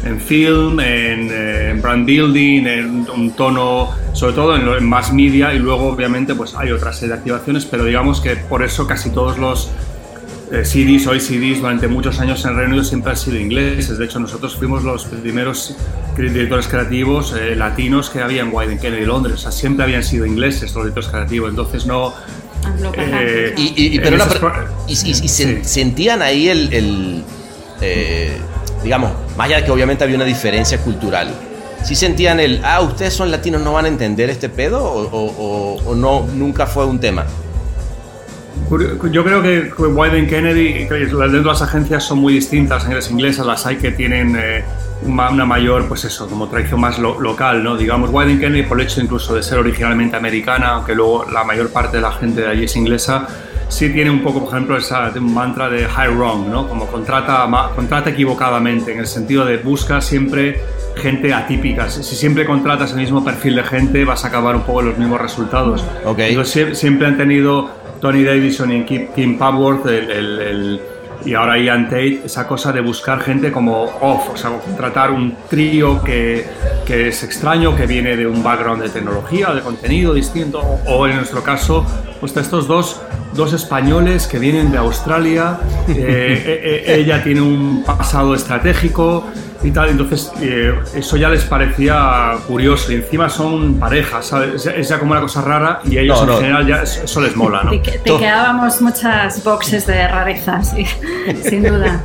en 0.08 0.20
film, 0.20 0.80
eh, 0.80 1.72
en, 1.72 1.82
brand 1.82 2.06
building, 2.06 2.66
en 2.66 3.10
un 3.10 3.32
tono, 3.32 3.90
sobre 4.14 4.34
todo 4.34 4.56
en, 4.56 4.68
en 4.68 4.88
mass 4.88 5.12
media 5.12 5.54
y 5.54 5.60
luego 5.60 5.88
obviamente 5.88 6.34
pues 6.36 6.56
hay 6.56 6.72
otra 6.72 6.94
serie 6.94 7.14
de 7.14 7.20
activaciones, 7.20 7.66
pero 7.66 7.86
digamos 7.86 8.22
que 8.22 8.36
por 8.36 8.64
eso 8.64 8.88
casi 8.88 9.10
todos 9.10 9.38
los 9.38 9.70
eh, 10.52 10.64
CDs 10.64 11.08
o 11.08 11.20
CDs 11.20 11.60
durante 11.60 11.88
muchos 11.88 12.20
años 12.20 12.44
en 12.46 12.56
Reino 12.56 12.70
Unido 12.70 12.84
siempre 12.84 13.12
han 13.12 13.18
sido 13.18 13.38
ingleses. 13.38 13.98
De 13.98 14.06
hecho, 14.06 14.20
nosotros 14.20 14.56
fuimos 14.56 14.84
los 14.84 15.06
primeros 15.06 15.76
directores 16.16 16.68
creativos 16.68 17.34
eh, 17.34 17.56
latinos 17.56 18.10
que 18.10 18.22
había 18.22 18.42
en 18.42 18.54
Wyden 18.54 18.80
Kennedy, 18.80 19.06
Londres. 19.06 19.36
O 19.36 19.38
sea, 19.38 19.52
siempre 19.52 19.84
habían 19.84 20.04
sido 20.04 20.26
ingleses 20.26 20.74
los 20.74 20.84
directores 20.84 21.10
creativos. 21.10 21.50
Entonces 21.50 21.86
no... 21.86 22.14
y, 23.58 24.00
pero 24.00 24.18
y, 24.88 24.96
sentían 24.96 26.22
ahí 26.22 26.50
el 26.50 27.24
digamos, 28.84 29.12
más 29.36 29.48
allá 29.48 29.58
de 29.58 29.66
que 29.66 29.72
obviamente 29.72 30.04
había 30.04 30.16
una 30.16 30.26
diferencia 30.26 30.78
cultural, 30.80 31.30
¿sí 31.84 31.96
sentían 31.96 32.40
el, 32.40 32.62
ah, 32.64 32.82
ustedes 32.82 33.14
son 33.14 33.32
latinos, 33.32 33.62
no 33.62 33.74
van 33.74 33.86
a 33.86 33.88
entender 33.88 34.30
este 34.30 34.50
pedo 34.50 34.82
o, 34.84 35.96
no, 35.96 36.26
nunca 36.34 36.66
fue 36.66 36.86
un 36.86 37.00
tema? 37.00 37.26
Yo 39.12 39.24
creo 39.24 39.42
que 39.42 39.72
Wyden 39.78 40.28
Kennedy, 40.28 40.88
las 40.90 41.32
de 41.32 41.42
las 41.42 41.62
agencias 41.62 42.04
son 42.04 42.20
muy 42.20 42.34
distintas, 42.34 42.86
en 42.86 42.96
las 42.96 43.10
inglesas 43.10 43.46
las 43.46 43.66
hay 43.66 43.78
que 43.78 43.92
tienen 43.92 44.36
eh, 44.38 44.64
una, 45.04 45.46
mayor, 45.46 45.88
pues 45.88 46.04
eso, 46.06 46.28
como 46.28 46.48
tradición 46.48 46.82
más 46.82 47.00
local, 47.00 47.64
¿no? 47.64 47.78
Digamos, 47.78 48.10
Wyden 48.12 48.40
Kennedy, 48.40 48.64
por 48.64 48.80
el 48.80 48.88
hecho 48.88 49.02
incluso 49.02 49.36
de 49.36 49.44
ser 49.44 49.60
originalmente 49.60 50.18
americana, 50.18 50.70
aunque 50.70 50.96
luego 50.96 51.26
la 51.26 51.44
mayor 51.44 51.72
parte 51.72 51.98
de 51.98 52.04
la 52.04 52.12
gente 52.12 52.42
de 52.42 52.48
allí 52.48 52.66
es 52.66 52.76
inglesa, 52.76 53.28
sí 53.70 53.90
tiene 53.90 54.10
un 54.10 54.22
poco, 54.22 54.42
por 54.42 54.54
ejemplo, 54.54 54.78
esa, 54.78 55.12
un 55.16 55.34
mantra 55.34 55.70
de 55.70 55.86
high 55.86 56.10
wrong, 56.10 56.48
¿no? 56.48 56.68
Como 56.68 56.88
contrata, 56.88 57.48
contrata 57.76 58.10
equivocadamente, 58.10 58.92
en 58.92 59.00
el 59.00 59.08
sentido 59.08 59.46
de 59.46 59.58
busca 59.58 60.02
siempre 60.02 60.62
gente 60.96 61.34
atípica. 61.34 61.90
Si 61.90 62.16
siempre 62.16 62.46
contratas 62.46 62.92
el 62.92 62.98
mismo 62.98 63.24
perfil 63.24 63.56
de 63.56 63.64
gente, 63.64 64.04
vas 64.04 64.26
a 64.26 64.30
acabar 64.30 64.56
un 64.56 64.64
poco 64.64 64.82
los 64.82 64.98
mismos 64.98 65.22
resultados. 65.22 65.84
Okay. 66.04 66.32
Entonces, 66.32 66.78
siempre 66.78 67.08
han 67.08 67.18
tenido 67.18 67.70
Tony 68.00 68.24
Davidson 68.24 68.72
y 68.72 68.86
Kim, 68.86 69.38
Papworth 69.38 69.86
el 69.88 70.80
y 71.26 71.34
ahora 71.34 71.58
Ian 71.58 71.86
Tate, 71.90 72.22
esa 72.26 72.48
cosa 72.48 72.72
de 72.72 72.82
buscar 72.82 73.20
gente 73.20 73.52
como 73.52 73.84
off, 73.84 74.30
o 74.34 74.38
sea, 74.38 74.52
contratar 74.52 75.12
un 75.12 75.36
trío 75.50 76.02
que, 76.04 76.46
que 76.86 77.10
es 77.10 77.24
extraño, 77.24 77.76
que 77.76 77.86
viene 77.86 78.16
de 78.16 78.28
un 78.28 78.44
background 78.44 78.82
de 78.84 78.90
tecnología, 78.90 79.54
de 79.54 79.62
contenido 79.62 80.14
distinto, 80.14 80.62
o 80.62 81.08
en 81.08 81.18
nuestro 81.18 81.44
caso, 81.44 81.86
pues 82.20 82.36
estos 82.36 82.68
dos, 82.68 83.02
dos 83.34 83.54
españoles 83.54 84.28
que 84.28 84.40
vienen 84.40 84.72
de 84.72 84.78
Australia, 84.78 85.60
eh, 85.88 85.94
eh, 85.96 86.84
eh, 86.88 87.00
ella 87.00 87.24
tiene 87.24 87.42
un 87.42 87.84
pasado 87.86 88.36
estratégico, 88.36 89.24
y 89.64 89.72
tal, 89.72 89.90
entonces 89.90 90.32
eh, 90.42 90.74
eso 90.96 91.18
ya 91.18 91.30
les 91.30 91.44
parecía 91.44 92.34
curioso 92.48 92.92
y 92.92 92.96
encima 92.96 93.30
son 93.30 93.76
parejas, 93.80 94.28
¿sabes? 94.28 94.66
Es, 94.66 94.88
ya 94.88 95.00
como 95.00 95.12
una 95.12 95.22
cosa 95.22 95.42
rara 95.42 95.82
y 95.86 95.98
a 95.98 96.02
ellos 96.02 96.22
en 96.22 96.36
general 96.36 96.68
ya 96.68 96.84
eso 96.84 97.22
les 97.22 97.36
mola, 97.36 97.64
¿no? 97.64 97.72
Te, 97.82 98.00
quedábamos 98.04 98.82
muchas 98.82 99.44
boxes 99.44 99.88
de 99.88 100.08
rarezas, 100.08 100.76
sin 101.44 101.64
duda. 101.64 102.02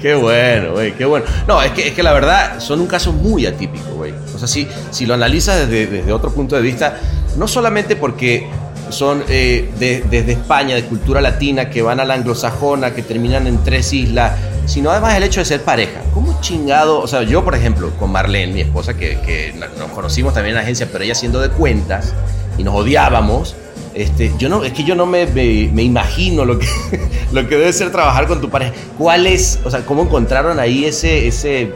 qué 0.00 0.14
bueno, 0.14 0.72
güey, 0.72 0.92
qué 0.92 1.04
bueno. 1.04 1.24
No, 1.46 1.62
es 1.62 1.70
que, 1.72 1.88
es 1.88 1.94
que 1.94 2.02
la 2.02 2.12
verdad 2.12 2.58
son 2.58 2.80
un 2.80 2.86
caso 2.86 3.12
muy 3.12 3.46
atípico, 3.46 3.90
güey. 3.94 4.12
O 4.34 4.38
sea, 4.38 4.48
si, 4.48 4.68
si 4.90 5.06
lo 5.06 5.14
analizas 5.14 5.68
desde, 5.68 5.86
desde 5.86 6.12
otro 6.12 6.30
punto 6.30 6.56
de 6.56 6.62
vista, 6.62 6.98
no 7.36 7.46
solamente 7.46 7.94
porque 7.96 8.48
son 8.90 9.24
eh, 9.28 9.70
desde 9.78 10.32
España, 10.32 10.74
de 10.74 10.84
cultura 10.84 11.20
latina, 11.20 11.70
que 11.70 11.82
van 11.82 12.00
a 12.00 12.04
la 12.04 12.14
anglosajona, 12.14 12.94
que 12.94 13.02
terminan 13.02 13.46
en 13.46 13.62
tres 13.64 13.92
islas, 13.92 14.32
sino 14.66 14.90
además 14.90 15.14
el 15.14 15.22
hecho 15.22 15.40
de 15.40 15.46
ser 15.46 15.62
pareja. 15.62 16.00
¿Cómo 16.14 16.40
chingado? 16.40 17.00
O 17.00 17.06
sea, 17.06 17.22
yo, 17.22 17.44
por 17.44 17.54
ejemplo, 17.54 17.90
con 17.98 18.12
Marlene, 18.12 18.52
mi 18.52 18.60
esposa, 18.60 18.94
que, 18.94 19.54
nos 19.78 19.90
conocimos 19.90 20.34
también 20.34 20.50
en 20.50 20.56
la 20.56 20.62
agencia, 20.62 20.88
pero 20.90 21.04
ella 21.04 21.14
siendo 21.14 21.40
de 21.40 21.50
cuentas 21.50 22.14
y 22.56 22.64
nos 22.64 22.74
odiábamos. 22.74 23.54
Este, 23.94 24.32
yo 24.38 24.48
no, 24.48 24.62
es 24.64 24.72
que 24.72 24.84
yo 24.84 24.94
no 24.94 25.06
me, 25.06 25.26
me, 25.26 25.70
me 25.72 25.82
imagino 25.82 26.44
lo 26.44 26.58
que, 26.58 26.66
lo 27.32 27.48
que 27.48 27.56
debe 27.56 27.72
ser 27.72 27.90
trabajar 27.90 28.26
con 28.26 28.40
tu 28.40 28.48
pareja. 28.48 28.72
¿Cuál 28.96 29.26
es, 29.26 29.58
o 29.64 29.70
sea, 29.70 29.84
cómo 29.84 30.02
encontraron 30.02 30.60
ahí 30.60 30.84
ese, 30.84 31.26
ese 31.26 31.72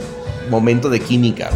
momento 0.50 0.88
de 0.88 1.00
química? 1.00 1.50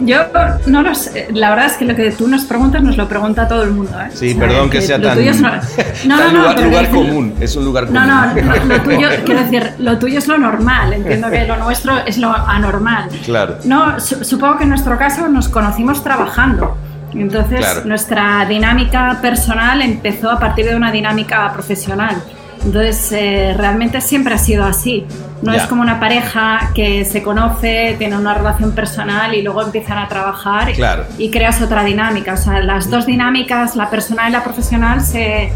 Yo 0.00 0.18
no 0.66 0.82
lo 0.82 0.94
sé. 0.94 1.28
La 1.32 1.50
verdad 1.50 1.66
es 1.66 1.72
que 1.74 1.84
lo 1.84 1.96
que 1.96 2.10
tú 2.12 2.28
nos 2.28 2.44
preguntas 2.44 2.82
nos 2.82 2.96
lo 2.96 3.08
pregunta 3.08 3.48
todo 3.48 3.62
el 3.62 3.72
mundo. 3.72 3.98
¿eh? 4.00 4.10
Sí, 4.12 4.34
perdón 4.34 4.70
que, 4.70 4.80
sea 4.80 5.00
tan, 5.00 5.18
es 5.18 5.40
no, 5.40 5.50
no, 6.06 6.18
tan 6.18 6.34
no, 6.34 6.40
lugar, 6.40 6.60
lugar 6.60 6.90
común. 6.90 7.34
Es 7.40 7.56
un 7.56 7.64
lugar 7.64 7.86
común. 7.86 8.06
No, 8.06 8.34
no, 8.34 8.64
lo, 8.66 8.82
tuyo, 8.82 9.08
quiero 9.24 9.40
decir, 9.42 9.72
lo 9.78 9.98
tuyo 9.98 10.18
es 10.18 10.28
lo 10.28 10.38
normal. 10.38 10.92
Entiendo 10.92 11.30
que 11.30 11.46
lo 11.46 11.56
nuestro 11.56 11.98
es 12.06 12.18
lo 12.18 12.32
anormal. 12.32 13.08
Claro. 13.24 13.56
No, 13.64 13.98
su, 13.98 14.24
supongo 14.24 14.58
que 14.58 14.64
en 14.64 14.70
nuestro 14.70 14.96
caso 14.98 15.28
nos 15.28 15.48
conocimos 15.48 16.02
trabajando. 16.02 16.76
Entonces, 17.14 17.58
Claro. 17.60 17.82
nuestra 17.84 18.46
dinámica 18.46 19.18
personal 19.20 19.82
empezó 19.82 20.30
a 20.30 20.38
partir 20.38 20.66
de 20.66 20.76
una 20.76 20.90
dinámica 20.90 21.52
profesional. 21.52 22.16
Entonces, 22.64 23.12
eh, 23.12 23.54
realmente 23.56 24.00
siempre 24.00 24.34
ha 24.34 24.38
sido 24.38 24.64
así. 24.64 25.04
No 25.42 25.52
Ya. 25.52 25.62
es 25.62 25.66
como 25.66 25.82
una 25.82 25.98
pareja 25.98 26.70
que 26.74 27.04
se 27.04 27.20
conoce, 27.22 27.96
tiene 27.98 28.16
una 28.16 28.32
relación 28.32 28.72
personal 28.74 29.34
y 29.34 29.42
luego 29.42 29.62
empiezan 29.62 29.98
a 29.98 30.06
trabajar 30.08 30.70
y- 30.70 30.74
Claro. 30.74 31.04
y 31.18 31.30
creas 31.32 31.60
otra 31.60 31.82
dinámica. 31.82 32.34
O 32.34 32.36
sea, 32.36 32.60
las 32.60 32.88
dos 32.90 33.06
dinámicas, 33.06 33.74
la 33.74 33.90
personal 33.90 34.28
y 34.28 34.32
la 34.32 34.44
profesional, 34.44 35.00
se 35.00 35.52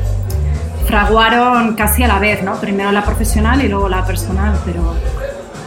fraguaron 0.88 1.74
casi 1.76 2.02
a 2.02 2.08
la 2.08 2.18
vez, 2.18 2.42
¿no? 2.42 2.56
Primero 2.60 2.90
la 2.92 3.04
profesional 3.04 3.64
y 3.64 3.68
luego 3.68 3.88
la 3.88 4.04
personal, 4.04 4.58
pero 4.64 4.94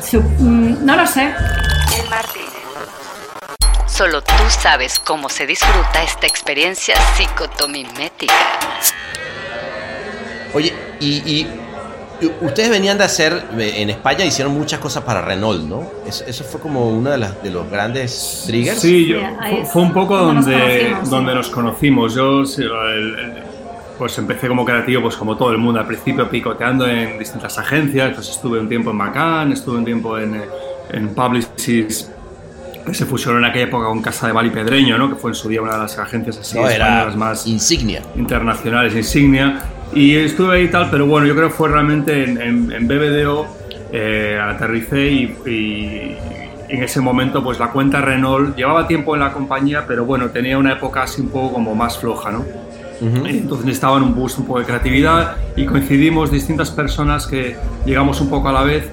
su- 0.05 0.21
mm, 0.21 0.85
no 0.85 0.95
lo 0.97 1.07
sé. 1.07 1.23
El 1.23 2.09
Martínez. 2.09 2.49
Solo 3.87 4.21
tú 4.21 4.33
sabes 4.49 4.99
cómo 4.99 5.29
se 5.29 5.45
disfruta 5.45 6.03
esta 6.03 6.27
experiencia 6.27 6.95
psicotomimética. 7.15 8.33
Oye, 10.53 10.73
y- 10.99 11.21
y 11.25 11.47
ustedes 12.41 12.69
venían 12.69 12.97
de 12.97 13.03
hacer, 13.05 13.43
en 13.57 13.89
España 13.89 14.25
hicieron 14.25 14.53
muchas 14.53 14.79
cosas 14.79 15.03
para 15.03 15.21
Renault, 15.21 15.63
¿no? 15.63 15.83
Eso, 16.07 16.23
eso 16.27 16.43
fue 16.43 16.59
como 16.59 16.89
uno 16.89 17.09
de, 17.11 17.17
las, 17.17 17.41
de 17.43 17.49
los 17.51 17.69
grandes 17.69 18.43
triggers. 18.47 18.79
Sí, 18.79 19.05
yo- 19.07 19.19
fue, 19.39 19.65
fue 19.65 19.81
un 19.83 19.93
poco 19.93 20.17
donde 20.17 20.35
nos 20.35 20.45
donde, 20.45 20.79
conocimos, 20.79 21.09
donde 21.09 21.31
sí. 21.31 21.37
nos 21.37 21.49
conocimos. 21.49 22.15
Yo 22.15 22.45
sí, 22.45 22.61
el- 22.63 23.19
el- 23.19 23.43
pues 23.97 24.17
empecé 24.17 24.47
como 24.47 24.63
creativo, 24.63 25.01
pues 25.01 25.15
como 25.17 25.35
todo 25.35 25.51
el 25.51 25.57
mundo, 25.57 25.79
al 25.79 25.85
principio 25.87 26.29
picoteando 26.29 26.87
en 26.87 27.19
distintas 27.19 27.57
agencias, 27.57 28.13
pues 28.15 28.29
estuve 28.29 28.57
un 28.59 28.69
tiempo 28.69 28.91
en 28.91 28.95
Macan, 28.95 29.51
estuve 29.51 29.77
un 29.77 29.83
tiempo 29.85 30.17
en, 30.17 30.41
en 30.91 31.09
Publicis, 31.13 32.09
que 32.85 32.93
se 32.93 33.05
fusionó 33.05 33.39
en 33.39 33.45
aquella 33.45 33.65
época 33.65 33.85
con 33.87 34.01
Casa 34.01 34.27
de 34.27 34.31
Bali 34.33 34.51
Pedreño, 34.51 34.97
¿no? 34.97 35.09
que 35.09 35.15
fue 35.15 35.31
en 35.31 35.35
su 35.35 35.49
día 35.49 35.61
una 35.61 35.73
de 35.73 35.79
las 35.79 35.99
agencias 35.99 36.37
así 36.37 36.57
No, 36.57 36.69
era 36.69 37.11
más 37.17 37.45
insignia. 37.45 38.01
internacionales, 38.15 38.95
insignia. 38.95 39.59
Y 39.93 40.15
estuve 40.15 40.55
ahí 40.57 40.63
y 40.65 40.67
tal, 40.69 40.89
pero 40.91 41.05
bueno, 41.07 41.25
yo 41.27 41.35
creo 41.35 41.47
que 41.49 41.53
fue 41.55 41.69
realmente 41.69 42.23
en, 42.23 42.39
en- 42.41 42.71
en 42.71 42.87
BBDO, 42.87 43.47
eh, 43.91 44.39
aterricé 44.41 45.07
y, 45.09 45.23
y 45.47 46.17
en 46.69 46.83
ese 46.83 47.01
momento 47.01 47.43
pues 47.43 47.57
la 47.57 47.71
cuenta 47.71 47.99
Renault 48.01 48.55
llevaba 48.55 48.87
tiempo 48.87 49.15
en 49.15 49.21
la 49.21 49.31
compañía, 49.33 49.85
pero 49.87 50.05
bueno, 50.05 50.29
tenía 50.29 50.57
una 50.59 50.73
época 50.73 51.03
así 51.03 51.21
un 51.21 51.29
poco 51.29 51.53
como 51.53 51.73
más 51.73 51.97
floja, 51.97 52.31
¿no? 52.31 52.45
Entonces 53.25 53.65
necesitaban 53.65 54.03
un 54.03 54.13
boost, 54.13 54.39
un 54.39 54.45
poco 54.45 54.59
de 54.59 54.65
creatividad 54.65 55.37
y 55.55 55.65
coincidimos 55.65 56.29
distintas 56.31 56.69
personas 56.69 57.25
que 57.25 57.55
llegamos 57.85 58.19
un 58.21 58.29
poco 58.29 58.49
a 58.49 58.51
la 58.51 58.63
vez, 58.63 58.87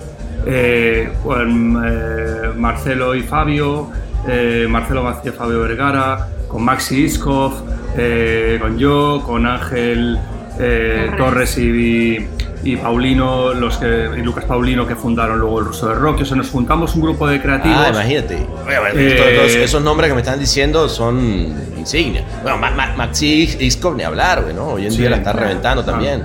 eh, 0.47 1.11
con 1.25 1.83
eh, 1.85 2.51
Marcelo 2.57 3.15
y 3.17 3.23
Fabio, 3.23 3.91
eh, 4.29 4.67
Marcelo 4.71 5.03
García 5.03 5.33
Fabio 5.33 5.61
Vergara, 5.61 6.29
con 6.49 6.63
Maxi 6.65 7.03
Iskov, 7.03 7.53
eh, 7.99 8.59
con 8.63 8.79
yo, 8.79 9.23
con 9.27 9.45
Ángel 9.45 10.19
eh, 10.59 11.11
Torres. 11.17 11.57
Y, 11.59 12.27
y 12.65 12.77
Paulino, 12.77 13.55
los 13.55 13.77
que, 13.79 14.09
y 14.17 14.23
Lucas 14.23 14.45
Paulino 14.45 14.87
que 14.87 14.97
fundaron 14.97 15.39
luego 15.39 15.61
el 15.61 15.67
Ruso 15.67 15.89
de 15.89 15.95
Rock. 15.95 16.21
O 16.23 16.25
sea, 16.25 16.37
nos 16.37 16.51
juntamos 16.51 16.95
un 16.97 17.03
grupo 17.03 17.27
de 17.29 17.41
creativos. 17.41 17.79
Ah, 17.81 17.91
imagínate. 17.91 18.37
Bueno, 18.65 18.81
Eh, 18.95 19.15
todos- 19.17 19.35
todos 19.35 19.55
esos 19.55 19.83
nombres 19.83 20.09
que 20.11 20.15
me 20.15 20.21
están 20.23 20.39
diciendo 20.41 20.89
son 20.89 21.55
insignias. 21.79 22.25
Bueno, 22.43 22.59
Ma- 22.59 22.71
Ma- 22.71 22.95
Maxi 22.97 23.57
Iskov 23.61 23.97
ni 23.97 24.03
hablar, 24.03 24.43
güey, 24.43 24.55
¿no? 24.55 24.69
Hoy 24.71 24.87
en 24.87 24.91
Sí, 24.93 24.99
día 24.99 25.11
la 25.11 25.17
está 25.17 25.33
claro, 25.33 25.47
reventando 25.47 25.85
claro. 25.85 25.99
también. 25.99 26.25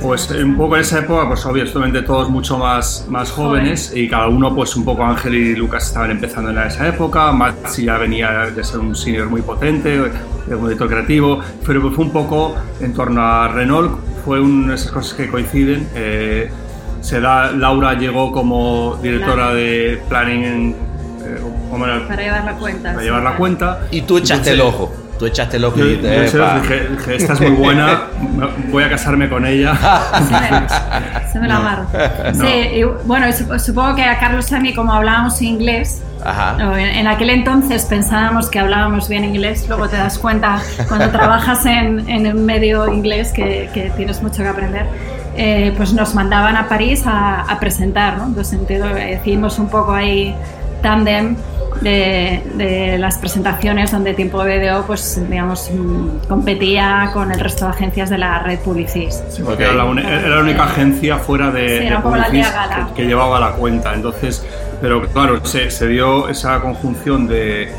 Pues 0.00 0.30
un 0.30 0.56
poco 0.56 0.76
en 0.76 0.82
esa 0.82 0.98
época, 0.98 1.26
pues 1.28 1.46
obviamente 1.46 2.02
todos 2.02 2.28
mucho 2.28 2.58
más, 2.58 3.06
más 3.08 3.30
jóvenes 3.30 3.92
y 3.94 4.08
cada 4.08 4.28
uno, 4.28 4.54
pues 4.54 4.76
un 4.76 4.84
poco 4.84 5.04
Ángel 5.04 5.34
y 5.34 5.56
Lucas 5.56 5.86
estaban 5.86 6.10
empezando 6.10 6.50
en 6.50 6.58
esa 6.58 6.88
época, 6.88 7.32
Maxi 7.32 7.84
ya 7.84 7.96
venía 7.96 8.50
de 8.50 8.64
ser 8.64 8.80
un 8.80 8.94
senior 8.94 9.28
muy 9.28 9.40
potente, 9.40 9.98
de 10.46 10.54
un 10.54 10.64
director 10.64 10.88
creativo, 10.88 11.40
pero 11.66 11.90
fue 11.90 12.04
un 12.04 12.10
poco 12.10 12.54
en 12.80 12.92
torno 12.92 13.22
a 13.22 13.48
Renault, 13.48 13.92
fue 14.24 14.40
una 14.40 14.70
de 14.70 14.74
esas 14.74 14.92
cosas 14.92 15.14
que 15.14 15.28
coinciden. 15.28 15.88
eh, 15.94 16.50
se 17.00 17.20
da, 17.20 17.52
Laura 17.52 17.94
llegó 17.94 18.32
como 18.32 18.98
directora 19.02 19.52
de 19.52 20.02
planning 20.08 20.44
en, 20.44 20.70
eh, 21.22 21.38
¿cómo 21.70 21.84
era? 21.84 22.08
Para 22.08 22.22
llevar 22.22 22.44
la 22.44 22.54
cuenta. 22.54 22.82
para 22.88 22.98
sí, 22.98 23.04
llevar 23.04 23.20
la 23.22 23.30
claro. 23.30 23.38
cuenta. 23.38 23.80
Y 23.90 24.00
tú 24.02 24.16
echaste 24.18 24.52
el 24.52 24.60
Entonces, 24.60 24.80
ojo. 24.80 25.03
Tú 25.18 25.26
echaste 25.26 25.58
el 25.58 25.64
ojo 25.64 25.76
Yo, 25.78 25.84
yo 25.84 26.38
los 26.38 26.62
dije, 26.62 26.88
dije, 26.90 27.16
esta 27.16 27.34
es 27.34 27.40
muy 27.40 27.50
buena, 27.50 28.02
voy 28.70 28.82
a 28.82 28.90
casarme 28.90 29.28
con 29.28 29.46
ella. 29.46 29.72
Se 31.32 31.38
me 31.38 31.48
la 31.48 31.56
amarro. 31.56 31.86
Sí, 32.34 32.46
y, 32.46 32.82
bueno, 33.04 33.26
supongo 33.58 33.94
que 33.94 34.02
a 34.04 34.18
Carlos 34.18 34.50
y 34.50 34.54
a 34.54 34.60
mí, 34.60 34.74
como 34.74 34.92
hablábamos 34.92 35.40
inglés, 35.42 36.02
Ajá. 36.24 36.56
en, 36.78 36.88
en 36.96 37.06
aquel 37.06 37.30
entonces 37.30 37.84
pensábamos 37.84 38.48
que 38.50 38.58
hablábamos 38.58 39.08
bien 39.08 39.24
inglés, 39.24 39.66
luego 39.68 39.88
te 39.88 39.96
das 39.96 40.18
cuenta 40.18 40.60
cuando 40.88 41.10
trabajas 41.10 41.64
en, 41.66 42.08
en 42.08 42.26
un 42.36 42.44
medio 42.44 42.92
inglés 42.92 43.30
que, 43.32 43.70
que 43.72 43.90
tienes 43.96 44.20
mucho 44.22 44.42
que 44.42 44.48
aprender. 44.48 44.86
eh, 45.36 45.72
pues 45.76 45.92
nos 45.92 46.14
mandaban 46.14 46.56
a 46.56 46.68
París 46.68 47.04
a, 47.06 47.42
a 47.42 47.58
presentar, 47.60 48.18
¿no? 48.18 48.26
Entonces 48.26 48.48
sentido, 48.56 48.86
eh, 48.96 49.18
hicimos 49.20 49.58
un 49.58 49.68
poco 49.68 49.92
ahí 49.92 50.34
tándem 50.82 51.36
de, 51.80 52.42
de 52.54 52.98
las 52.98 53.18
presentaciones 53.18 53.90
donde 53.92 54.14
Tiempo 54.14 54.38
BDO, 54.38 54.86
pues 54.86 55.20
digamos, 55.28 55.70
mm, 55.72 56.26
competía 56.28 57.10
con 57.12 57.30
el 57.32 57.40
resto 57.40 57.64
de 57.66 57.72
agencias 57.72 58.10
de 58.10 58.18
la 58.18 58.38
red 58.40 58.58
Publicis. 58.60 59.22
Sí, 59.28 59.42
porque 59.44 59.64
era, 59.64 59.74
la, 59.74 59.84
uni- 59.84 60.02
era 60.02 60.28
la 60.36 60.40
única 60.40 60.64
agencia 60.64 61.18
fuera 61.18 61.50
de, 61.50 61.60
Sí, 61.68 61.74
de 61.74 61.86
era 61.86 61.96
un 61.98 62.02
poco 62.02 62.16
la 62.16 62.26
Publicis 62.26 62.52
que, 62.88 63.02
que 63.02 63.06
llevaba 63.08 63.38
la 63.40 63.52
cuenta. 63.52 63.92
Entonces, 63.94 64.46
pero 64.80 65.02
claro, 65.08 65.44
se, 65.44 65.70
se 65.70 65.88
dio 65.88 66.28
esa 66.28 66.60
conjunción 66.60 67.26
de, 67.26 67.70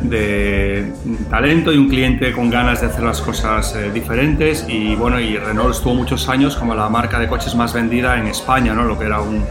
de 0.00 0.92
talento 1.28 1.72
y 1.72 1.76
un 1.78 1.88
cliente 1.88 2.32
con 2.32 2.50
ganas 2.50 2.80
de 2.80 2.86
hacer 2.86 3.02
las 3.02 3.20
cosas 3.20 3.74
eh, 3.76 3.90
diferentes. 3.92 4.64
Y 4.68 4.94
bueno, 4.94 5.20
y 5.20 5.36
Renault 5.36 5.74
estuvo 5.74 5.94
muchos 5.94 6.28
años 6.28 6.56
como 6.56 6.74
la 6.74 6.88
marca 6.88 7.18
de 7.18 7.28
coches 7.28 7.54
más 7.54 7.72
vendida 7.74 8.16
en 8.18 8.26
España, 8.28 8.72
¿no? 8.74 8.84
Lo 8.84 8.98
que 8.98 9.04
era 9.06 9.20
un, 9.20 9.44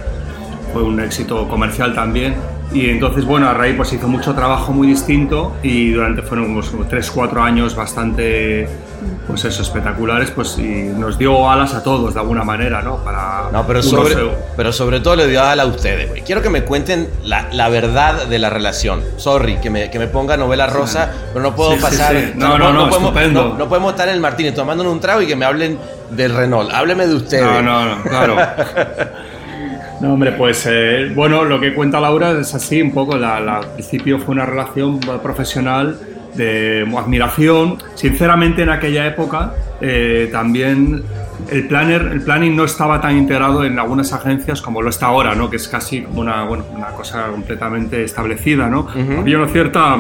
fue 0.74 0.84
un 0.84 1.00
éxito 1.00 1.48
comercial 1.48 1.94
también. 1.94 2.36
Y 2.72 2.90
entonces, 2.92 3.26
bueno, 3.26 3.50
a 3.50 3.54
raíz 3.54 3.76
pues 3.76 3.92
hizo 3.94 4.08
mucho 4.08 4.36
trabajo 4.36 4.72
muy 4.72 4.88
distinto 4.88 5.56
y 5.64 5.92
durante 5.92 6.22
fueron 6.22 6.52
unos 6.52 6.72
3-4 6.72 7.42
años 7.42 7.76
bastante, 7.76 8.70
pues 9.26 9.44
eso, 9.46 9.64
espectaculares, 9.64 10.30
pues 10.30 10.56
y 10.60 10.84
nos 10.96 11.18
dio 11.18 11.50
alas 11.50 11.74
a 11.74 11.82
todos 11.82 12.14
de 12.14 12.20
alguna 12.20 12.44
manera, 12.44 12.84
¿no? 12.84 12.98
Para 13.04 13.50
No, 13.52 13.66
pero 13.66 13.82
sobre, 13.82 14.16
pero 14.56 14.72
sobre 14.72 15.00
todo 15.00 15.16
le 15.16 15.26
dio 15.28 15.42
a 15.42 15.66
ustedes, 15.66 16.10
güey. 16.10 16.22
Quiero 16.22 16.44
que 16.44 16.52
me 16.52 16.64
cuenten 16.64 17.10
la, 17.24 17.48
la 17.52 17.70
verdad 17.70 18.28
de 18.28 18.38
la 18.38 18.52
relación. 18.52 19.02
Sorry, 19.18 19.58
que 19.58 19.72
me, 19.72 19.90
que 19.90 19.98
me 19.98 20.06
ponga 20.06 20.38
novela 20.38 20.68
rosa, 20.68 21.12
pero 21.34 21.42
no 21.42 21.56
puedo 21.56 21.72
Sí, 21.72 21.78
sí, 21.78 21.82
pasar. 21.82 22.16
sí. 22.16 22.34
No, 22.36 22.60
no, 22.60 22.72
no, 22.72 22.88
podemos, 22.88 23.10
estupendo. 23.10 23.44
no, 23.50 23.58
no 23.58 23.68
podemos 23.68 23.92
estar 23.94 24.08
en 24.10 24.14
el 24.14 24.22
Martínez 24.22 24.54
tomándonos 24.54 24.94
un 24.94 25.00
trago 25.00 25.24
y 25.24 25.26
que 25.28 25.36
me 25.36 25.46
hablen 25.46 25.80
del 26.12 26.36
Renault. 26.36 26.72
Hábleme 26.72 27.08
de 27.08 27.16
ustedes. 27.16 27.44
No, 27.44 27.64
no, 27.64 27.96
no, 27.96 28.04
claro. 28.04 28.36
No, 30.02 30.14
hombre, 30.14 30.32
pues 30.34 30.66
eh, 30.70 31.12
bueno, 31.14 31.44
lo 31.44 31.60
que 31.60 31.74
cuenta 31.74 32.00
Laura 32.00 32.32
es 32.40 32.54
así, 32.56 32.82
un 32.82 32.92
poco, 32.94 33.18
la, 33.18 33.40
la- 33.42 33.58
al 33.58 33.68
principio 33.74 34.18
fue 34.20 34.34
una 34.34 34.46
relación 34.46 35.00
profesional 35.00 36.00
de 36.36 36.88
admiración. 36.98 37.78
Sinceramente, 37.96 38.62
en 38.64 38.70
aquella 38.70 39.06
época 39.08 39.54
eh, 39.82 40.30
también 40.32 41.04
el, 41.52 41.68
planner, 41.68 42.02
el 42.14 42.22
planning 42.22 42.56
no 42.56 42.64
estaba 42.64 43.02
tan 43.02 43.18
integrado 43.18 43.66
en 43.66 43.78
algunas 43.78 44.14
agencias 44.14 44.62
como 44.62 44.82
lo 44.82 44.90
está 44.90 45.08
ahora, 45.08 45.36
¿no? 45.36 45.50
que 45.50 45.58
es 45.58 45.68
casi 45.68 46.02
como 46.04 46.22
una, 46.22 46.44
bueno, 46.46 46.64
una 46.74 46.88
cosa 46.88 47.28
completamente 47.28 48.04
establecida. 48.04 48.70
¿no? 48.70 48.88
Había 49.20 49.38
una 49.38 49.48
cierta 49.48 49.98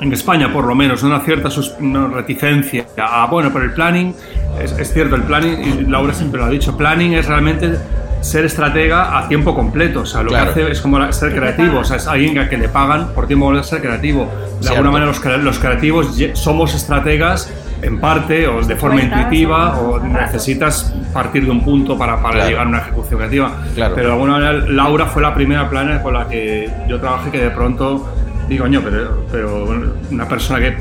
en 0.00 0.12
España 0.12 0.52
por 0.52 0.64
lo 0.64 0.74
menos, 0.74 1.04
una 1.04 1.20
cierta 1.20 1.48
una 1.78 2.08
reticencia 2.08 2.86
a, 2.96 3.26
bueno, 3.26 3.50
pero 3.52 3.66
el 3.66 3.72
planning, 3.72 4.12
es, 4.60 4.72
es 4.72 4.92
cierto, 4.92 5.14
el 5.14 5.22
planning, 5.22 5.60
y 5.60 5.84
Laura 5.88 6.12
siempre 6.12 6.40
lo 6.40 6.46
ha 6.46 6.50
dicho, 6.50 6.76
planning 6.76 7.12
es 7.12 7.26
realmente 7.28 7.76
ser 8.22 8.44
estratega 8.44 9.18
a 9.18 9.28
tiempo 9.28 9.54
completo, 9.54 10.00
o 10.00 10.06
sea, 10.06 10.22
lo 10.22 10.28
Claro. 10.30 10.54
que 10.54 10.62
hace 10.62 10.72
es 10.72 10.80
como 10.80 11.12
ser 11.12 11.34
creativo, 11.34 11.80
o 11.80 11.84
sea, 11.84 11.96
es 11.98 12.06
alguien 12.06 12.38
a 12.38 12.48
que 12.48 12.56
le 12.56 12.68
pagan 12.68 13.08
por 13.14 13.26
tiempo 13.26 13.54
de 13.54 13.62
ser 13.64 13.80
creativo. 13.80 14.24
De 14.24 14.62
Cierto. 14.68 14.70
alguna 14.76 14.90
manera 14.92 15.06
los, 15.10 15.22
cre- 15.22 15.42
los 15.42 15.58
creativos 15.58 16.16
somos 16.34 16.74
estrategas 16.74 17.52
en 17.82 17.98
parte 18.00 18.46
o 18.46 18.62
de 18.62 18.76
forma 18.76 19.02
intuitiva 19.02 19.76
o 19.80 19.98
necesitas 19.98 20.94
partir 21.12 21.44
de 21.44 21.50
un 21.50 21.64
punto 21.64 21.98
para, 21.98 22.22
para 22.22 22.46
llegar 22.46 22.64
a 22.64 22.68
una 22.68 22.78
ejecución 22.78 23.18
creativa. 23.18 23.50
Claro. 23.74 23.94
Pero 23.96 24.06
de 24.06 24.12
alguna 24.12 24.32
manera 24.34 24.52
Laura 24.68 25.06
fue 25.06 25.20
la 25.20 25.34
primera 25.34 25.68
planner 25.68 26.00
con 26.00 26.14
la 26.14 26.28
que 26.28 26.70
yo 26.88 27.00
trabajé 27.00 27.30
que 27.32 27.38
de 27.42 27.50
pronto 27.50 28.08
digo, 28.48 28.64
coño, 28.64 28.80
pero, 28.84 29.26
pero 29.32 29.68
una 30.12 30.28
persona 30.28 30.60
que 30.60 30.76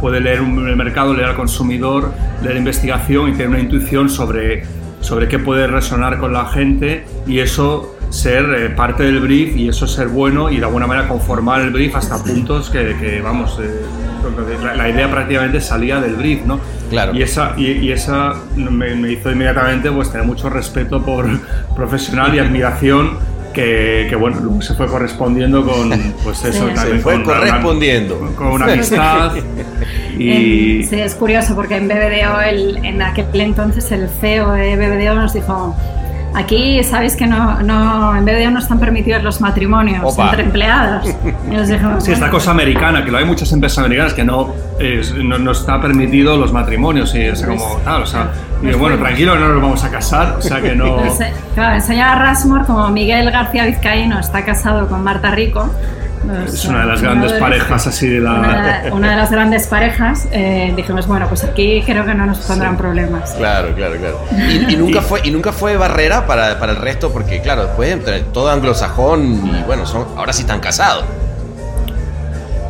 puede 0.00 0.20
leer 0.20 0.38
el 0.38 0.76
mercado, 0.76 1.14
leer 1.14 1.28
al 1.28 1.36
consumidor, 1.36 2.12
leer 2.42 2.56
investigación 2.56 3.28
y 3.28 3.32
tener 3.32 3.48
una 3.48 3.60
intuición 3.60 4.08
sobre, 4.10 4.64
sobre 5.02 5.28
qué 5.28 5.38
puede 5.38 5.66
resonar 5.66 6.18
con 6.18 6.32
la 6.32 6.46
gente 6.46 7.04
y 7.26 7.40
eso 7.40 7.96
ser 8.08 8.44
eh, 8.54 8.70
parte 8.70 9.04
del 9.04 9.20
brief 9.20 9.56
y 9.56 9.68
eso 9.68 9.86
ser 9.86 10.08
bueno 10.08 10.50
y 10.50 10.58
de 10.58 10.64
alguna 10.64 10.86
manera 10.86 11.08
conformar 11.08 11.62
el 11.62 11.70
brief 11.70 11.96
hasta 11.96 12.22
puntos 12.22 12.68
que, 12.68 12.94
que 13.00 13.22
vamos, 13.22 13.58
eh, 13.60 13.80
la, 14.62 14.74
la, 14.74 14.88
idea 14.88 15.10
prácticamente 15.10 15.60
salía 15.60 15.98
del 15.98 16.14
brief, 16.16 16.44
¿no? 16.44 16.60
Claro. 16.90 17.14
Y 17.14 17.22
esa, 17.22 17.54
y, 17.56 17.70
y 17.70 17.90
esa 17.90 18.34
me, 18.54 18.94
me, 18.94 19.12
hizo 19.12 19.30
inmediatamente 19.30 19.90
pues 19.90 20.10
tener 20.12 20.26
mucho 20.26 20.50
respeto 20.50 21.02
por 21.02 21.26
profesional 21.74 22.34
y 22.34 22.38
admiración 22.38 23.18
que, 23.52 24.06
que, 24.08 24.16
bueno, 24.16 24.38
luego 24.40 24.62
se 24.62 24.74
fue 24.74 24.86
correspondiendo 24.86 25.64
con, 25.64 25.90
pues 26.24 26.44
eso, 26.44 26.68
sí. 26.68 26.76
se 26.76 26.98
fue 26.98 27.14
con 27.14 27.24
correspondiendo. 27.24 28.18
Una, 28.18 28.36
con 28.36 28.46
una 28.48 28.72
amistad. 28.72 29.32
y... 30.18 30.80
En, 30.80 30.88
sí, 30.88 31.00
es 31.00 31.14
curioso 31.14 31.54
porque 31.54 31.76
en 31.76 31.88
BBDO, 31.88 32.40
el, 32.40 32.84
en 32.84 33.02
aquel 33.02 33.40
entonces, 33.40 33.90
el 33.92 34.08
CEO 34.20 34.52
de 34.52 34.76
BBDO 34.76 35.14
nos 35.14 35.34
dijo, 35.34 35.76
Aquí 36.34 36.82
sabéis 36.82 37.14
que 37.14 37.26
no, 37.26 37.62
no, 37.62 38.16
en 38.16 38.24
BBDO 38.24 38.50
no 38.50 38.58
están 38.58 38.78
permitidos 38.78 39.22
los 39.22 39.40
matrimonios 39.40 40.02
Opa. 40.02 40.30
entre 40.30 40.44
empleados. 40.44 41.06
Y 41.50 41.54
nos 41.54 41.68
dijo, 41.68 42.00
Sí, 42.00 42.12
esta 42.12 42.30
cosa 42.30 42.52
americana, 42.52 43.04
que 43.04 43.10
lo 43.10 43.18
hay 43.18 43.24
muchas 43.24 43.52
empresas 43.52 43.78
americanas 43.78 44.14
que 44.14 44.24
no, 44.24 44.54
es, 44.78 45.14
no, 45.14 45.38
no, 45.38 45.50
está 45.52 45.80
permitido 45.80 46.36
los 46.36 46.52
matrimonios 46.52 47.14
y 47.14 47.20
es 47.20 47.44
como 47.44 47.76
tal, 47.84 48.02
o 48.02 48.06
sea, 48.06 48.30
y 48.62 48.66
digo, 48.66 48.78
bueno, 48.78 48.96
tranquilo, 48.96 49.36
no 49.38 49.48
nos 49.48 49.62
vamos 49.62 49.84
a 49.84 49.90
casar, 49.90 50.36
o 50.38 50.42
sea 50.42 50.60
que 50.60 50.74
no... 50.74 50.96
Pues, 51.02 51.20
eh, 51.20 51.32
claro, 51.54 51.76
el 51.76 51.82
señor 51.82 52.18
Rasmore, 52.18 52.64
como 52.64 52.88
Miguel 52.88 53.30
García 53.30 53.66
Vizcaíno, 53.66 54.18
está 54.18 54.44
casado 54.44 54.88
con 54.88 55.02
Marta 55.02 55.30
Rico, 55.32 55.68
es 56.46 56.64
una 56.64 56.80
de 56.80 56.86
las 56.86 57.02
grandes 57.02 57.32
parejas 57.32 57.86
así 57.86 58.08
de 58.08 58.20
la... 58.20 58.34
Una, 58.34 58.82
una 58.92 59.10
de 59.10 59.16
las 59.16 59.30
grandes 59.30 59.66
parejas. 59.66 60.28
Eh, 60.30 60.72
dijimos, 60.76 61.06
bueno, 61.06 61.26
pues 61.28 61.44
aquí 61.44 61.82
creo 61.84 62.04
que 62.04 62.14
no 62.14 62.26
nos 62.26 62.38
pondrán 62.38 62.72
sí. 62.72 62.78
problemas. 62.78 63.32
Claro, 63.32 63.74
claro, 63.74 63.96
claro. 63.96 64.20
Y, 64.48 64.72
y, 64.72 64.76
nunca 64.76 65.00
fue, 65.02 65.20
y 65.24 65.30
nunca 65.30 65.52
fue 65.52 65.76
barrera 65.76 66.26
para, 66.26 66.58
para 66.58 66.72
el 66.72 66.78
resto, 66.78 67.12
porque 67.12 67.40
claro, 67.40 67.66
después 67.66 67.98
todo 68.32 68.50
anglosajón 68.50 69.46
y 69.46 69.62
bueno, 69.66 69.86
son, 69.86 70.06
ahora 70.16 70.32
sí 70.32 70.42
están 70.42 70.60
casados. 70.60 71.04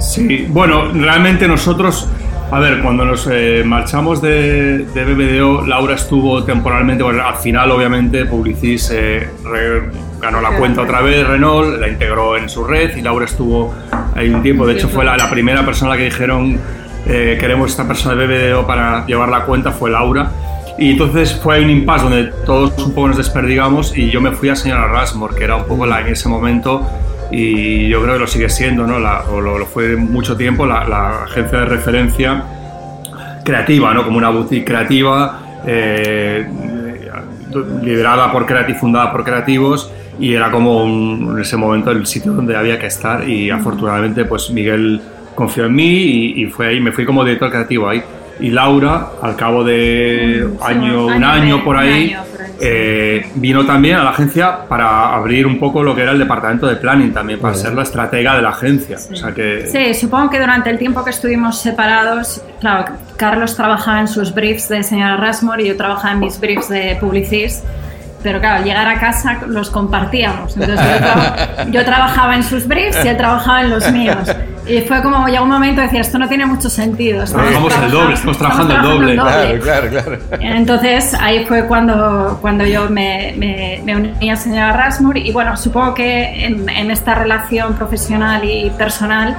Sí, 0.01 0.47
bueno, 0.49 0.93
realmente 0.93 1.47
nosotros... 1.47 2.09
A 2.51 2.59
ver, 2.59 2.83
cuando 2.83 3.07
nos 3.07 3.27
eh, 3.33 3.63
marchamos 3.65 4.21
de, 4.21 4.85
de, 4.85 5.05
BBDO, 5.07 5.65
Laura 5.67 5.95
estuvo 5.95 6.45
temporalmente, 6.45 7.03
bueno, 7.03 7.27
al 7.27 7.37
final 7.37 7.71
obviamente 7.71 8.27
Publicis 8.27 8.91
eh, 8.93 9.27
re, 9.43 9.85
ganó 10.23 10.41
la 10.41 10.57
cuenta 10.57 10.83
otra 10.83 11.03
vez, 11.03 11.27
Renault, 11.27 11.81
la 11.81 11.89
integró 11.89 12.37
en 12.37 12.49
su 12.49 12.65
red 12.65 12.97
y 12.97 13.03
Laura 13.03 13.25
estuvo 13.25 13.75
ahí 14.15 14.31
un 14.31 14.41
tiempo. 14.41 14.65
De 14.65 14.75
hecho, 14.75 14.89
fue 14.89 15.05
la, 15.05 15.17
la 15.17 15.29
primera 15.29 15.67
persona 15.67 15.91
a 15.91 15.95
la 15.95 15.99
que 15.99 16.05
dijeron 16.05 16.61
eh, 17.07 17.37
queremos 17.41 17.73
esta 17.73 17.87
persona 17.87 18.15
de 18.15 18.27
BBDO 18.27 18.65
para 18.65 19.05
llevar 19.05 19.29
la 19.29 19.45
cuenta, 19.45 19.73
fue 19.73 19.91
Laura. 19.91 20.31
Y 20.79 20.93
entonces 20.93 21.39
fue 21.43 21.61
un 21.63 21.71
impasse 21.71 22.05
donde 22.05 22.25
todos 22.47 22.79
un 22.79 22.95
poco 22.95 23.09
nos 23.09 23.17
desperdigamos 23.17 23.97
y 23.99 24.11
yo 24.11 24.21
me 24.21 24.31
fui 24.31 24.49
a 24.49 24.57
señora 24.57 24.87
Rasmore, 24.87 25.35
que 25.35 25.45
era 25.45 25.57
un 25.57 25.65
poco 25.65 25.87
la, 25.87 26.01
en 26.01 26.09
ese 26.09 26.29
momento 26.29 26.89
y 27.33 27.89
yo 27.89 28.01
creo 28.03 28.15
que 28.15 28.21
lo 28.21 28.27
sigue 28.27 28.49
siendo, 28.49 28.87
¿no? 28.87 28.99
La, 28.99 29.23
o 29.31 29.41
lo, 29.41 29.59
lo, 29.59 29.67
fue 29.67 29.97
mucho 29.97 30.37
tiempo, 30.37 30.67
la, 30.67 30.85
la, 30.87 31.25
agencia 31.25 31.61
de 31.61 31.65
referencia 31.67 32.45
creativa, 33.45 33.93
¿no? 33.93 34.05
Como 34.05 34.19
una 34.19 34.31
boutique 34.31 34.65
creativa 34.65 35.41
eh, 35.67 36.47
liderada 37.83 38.31
por 38.31 38.47
creativos, 38.47 38.81
fundada 38.81 39.13
por 39.13 39.25
creativos 39.25 39.91
y 40.19 40.35
era 40.35 40.51
como 40.51 40.85
un, 40.85 41.35
en 41.35 41.41
ese 41.41 41.57
momento 41.57 41.91
el 41.91 42.07
sitio 42.07 42.33
donde 42.33 42.57
había 42.57 42.79
que 42.79 42.87
estar 42.87 43.29
y 43.29 43.51
afortunadamente 43.51 44.25
pues 44.25 44.51
Miguel 44.51 45.01
confió 45.35 45.65
en 45.67 45.75
mí 45.75 45.89
y, 45.89 46.43
y 46.43 46.47
fue 46.47 46.69
ahí, 46.69 46.81
me 46.81 46.93
fui 46.93 47.05
como 47.05 47.25
director 47.25 47.51
creativo 47.51 47.89
ahí. 47.89 48.03
Y 48.41 48.51
Laura, 48.51 49.09
al 49.21 49.37
cabo 49.37 49.63
de 49.63 50.49
sí, 50.49 50.59
año, 50.65 51.07
un, 51.07 51.13
un 51.13 51.25
año, 51.25 51.63
por 51.63 51.77
ahí, 51.77 52.13
año, 52.13 52.23
eh, 52.61 53.27
vino 53.37 53.65
también 53.65 53.97
a 53.97 54.05
la 54.05 54.11
agencia 54.11 54.67
para 54.69 55.15
abrir 55.15 55.47
un 55.47 55.61
poco 55.61 55.83
lo 55.83 55.95
que 55.95 56.03
era 56.03 56.13
el 56.13 56.19
departamento 56.19 56.67
de 56.67 56.77
planning 56.77 57.13
también, 57.13 57.39
para 57.39 57.55
ser 57.55 57.75
la 57.75 57.83
estratega 57.83 58.35
de 58.35 58.43
la 58.43 58.49
agencia. 58.49 58.99
Sí. 58.99 59.13
O 59.13 59.17
sea 59.17 59.33
que... 59.33 59.69
sí, 59.69 59.95
supongo 59.95 60.31
que 60.31 60.41
durante 60.41 60.71
el 60.71 60.79
tiempo 60.79 61.05
que 61.05 61.11
estuvimos 61.11 61.61
separados, 61.61 62.43
claro, 62.59 62.93
Carlos 63.17 63.55
trabajaba 63.55 64.01
en 64.01 64.09
sus 64.09 64.35
briefs 64.35 64.69
de 64.69 64.83
señora 64.83 65.19
Rasmore 65.19 65.63
y 65.63 65.69
yo 65.69 65.77
trabajaba 65.77 66.15
en 66.15 66.21
mis 66.21 66.41
briefs 66.41 66.69
de 66.69 66.97
Publicis 66.99 67.63
pero 68.23 68.41
claro, 68.41 68.59
al 68.59 68.65
llegar 68.65 68.89
a 68.89 68.99
casa 68.99 69.39
los 69.47 69.71
compartíamos. 69.71 70.57
Entonces 70.57 70.81
yo, 70.81 71.71
yo, 71.71 71.85
trabajaba 71.85 72.37
en 72.37 72.43
sus 72.43 72.67
briefs 72.67 73.05
y 73.05 73.09
él 73.09 73.17
trabajaba 73.17 73.63
en 73.63 73.71
los 73.71 73.91
míos. 73.91 74.29
Y 74.67 74.81
fue 74.83 75.03
como, 75.03 75.27
llegó 75.27 75.43
un 75.43 75.51
momento 75.51 75.81
de 75.81 75.89
decir, 75.89 76.01
esto 76.01 76.19
no 76.19 76.29
tiene 76.29 76.47
mucho 76.47 76.71
sentido. 76.71 77.25
Trabajamos 77.25 77.75
el 77.77 77.91
doble, 77.91 78.15
estamos 78.15 78.39
trabajando, 78.39 78.73
estamos 78.75 78.93
trabajando 78.93 79.11
el, 79.11 79.17
doble. 79.17 79.43
doble. 79.43 79.61
Claro, 79.61 79.89
claro, 79.91 80.19
claro. 80.29 80.43
Entonces 80.43 81.15
ahí 81.21 81.45
fue 81.47 81.67
cuando, 81.67 82.39
cuando 82.41 82.65
yo 82.65 82.89
me, 82.89 83.35
me, 83.37 83.81
me 83.85 83.97
uní 83.97 84.31
a 84.31 84.37
señora 84.37 84.73
Rasmur 84.73 85.17
y 85.17 85.33
bueno, 85.33 85.57
supongo 85.57 85.95
que 85.95 86.47
en, 86.47 86.69
en 86.69 86.91
esta 86.91 87.15
relación 87.15 87.75
profesional 87.75 88.45
y 88.45 88.71
personal, 88.71 89.37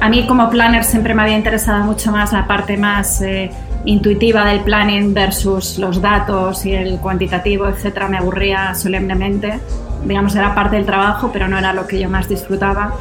a 0.00 0.08
mí 0.08 0.26
como 0.26 0.48
planner 0.48 0.84
siempre 0.84 1.14
me 1.14 1.22
había 1.22 1.36
interesado 1.36 1.82
mucho 1.84 2.12
más 2.12 2.32
la 2.32 2.46
parte 2.46 2.76
más... 2.76 3.20
Eh, 3.22 3.50
intuitiva 3.84 4.44
del 4.44 4.60
planning 4.60 5.12
versus 5.12 5.78
los 5.78 6.00
datos 6.00 6.64
y 6.64 6.72
el 6.72 6.98
cuantitativo, 6.98 7.68
etcétera, 7.68 8.08
me 8.08 8.18
aburría 8.18 8.74
solemnemente. 8.74 9.60
Digamos, 10.04 10.34
era 10.34 10.54
parte 10.54 10.76
del 10.76 10.86
trabajo, 10.86 11.30
pero 11.32 11.48
no 11.48 11.58
era 11.58 11.72
lo 11.72 11.86
que 11.86 11.98
yo 11.98 12.08
más 12.08 12.28
disfrutaba. 12.28 12.94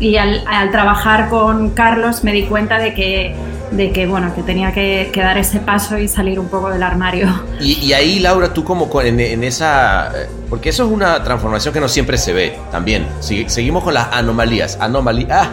Y 0.00 0.16
al, 0.16 0.42
al 0.46 0.70
trabajar 0.70 1.28
con 1.28 1.70
Carlos 1.70 2.24
me 2.24 2.32
di 2.32 2.44
cuenta 2.44 2.78
de 2.78 2.94
que, 2.94 3.34
de 3.76 3.90
que 3.90 4.06
bueno, 4.06 4.34
que 4.34 4.42
tenía 4.42 4.72
que, 4.72 5.10
que, 5.12 5.20
dar 5.20 5.36
ese 5.36 5.60
paso 5.60 5.98
y 5.98 6.08
salir 6.08 6.38
un 6.38 6.48
poco 6.48 6.70
del 6.70 6.82
armario. 6.82 7.28
Y, 7.60 7.72
y 7.80 7.92
ahí, 7.92 8.20
Laura, 8.20 8.52
tú 8.52 8.64
como 8.64 8.88
en, 9.00 9.18
en, 9.20 9.44
esa... 9.44 10.12
Porque 10.48 10.68
eso 10.68 10.84
es 10.84 10.92
una 10.92 11.22
transformación 11.24 11.74
que 11.74 11.80
no 11.80 11.88
siempre 11.88 12.16
se 12.16 12.32
ve 12.32 12.56
también. 12.70 13.06
seguimos 13.20 13.82
con 13.82 13.94
las 13.94 14.08
anomalías. 14.12 14.78
Anomalías. 14.80 15.48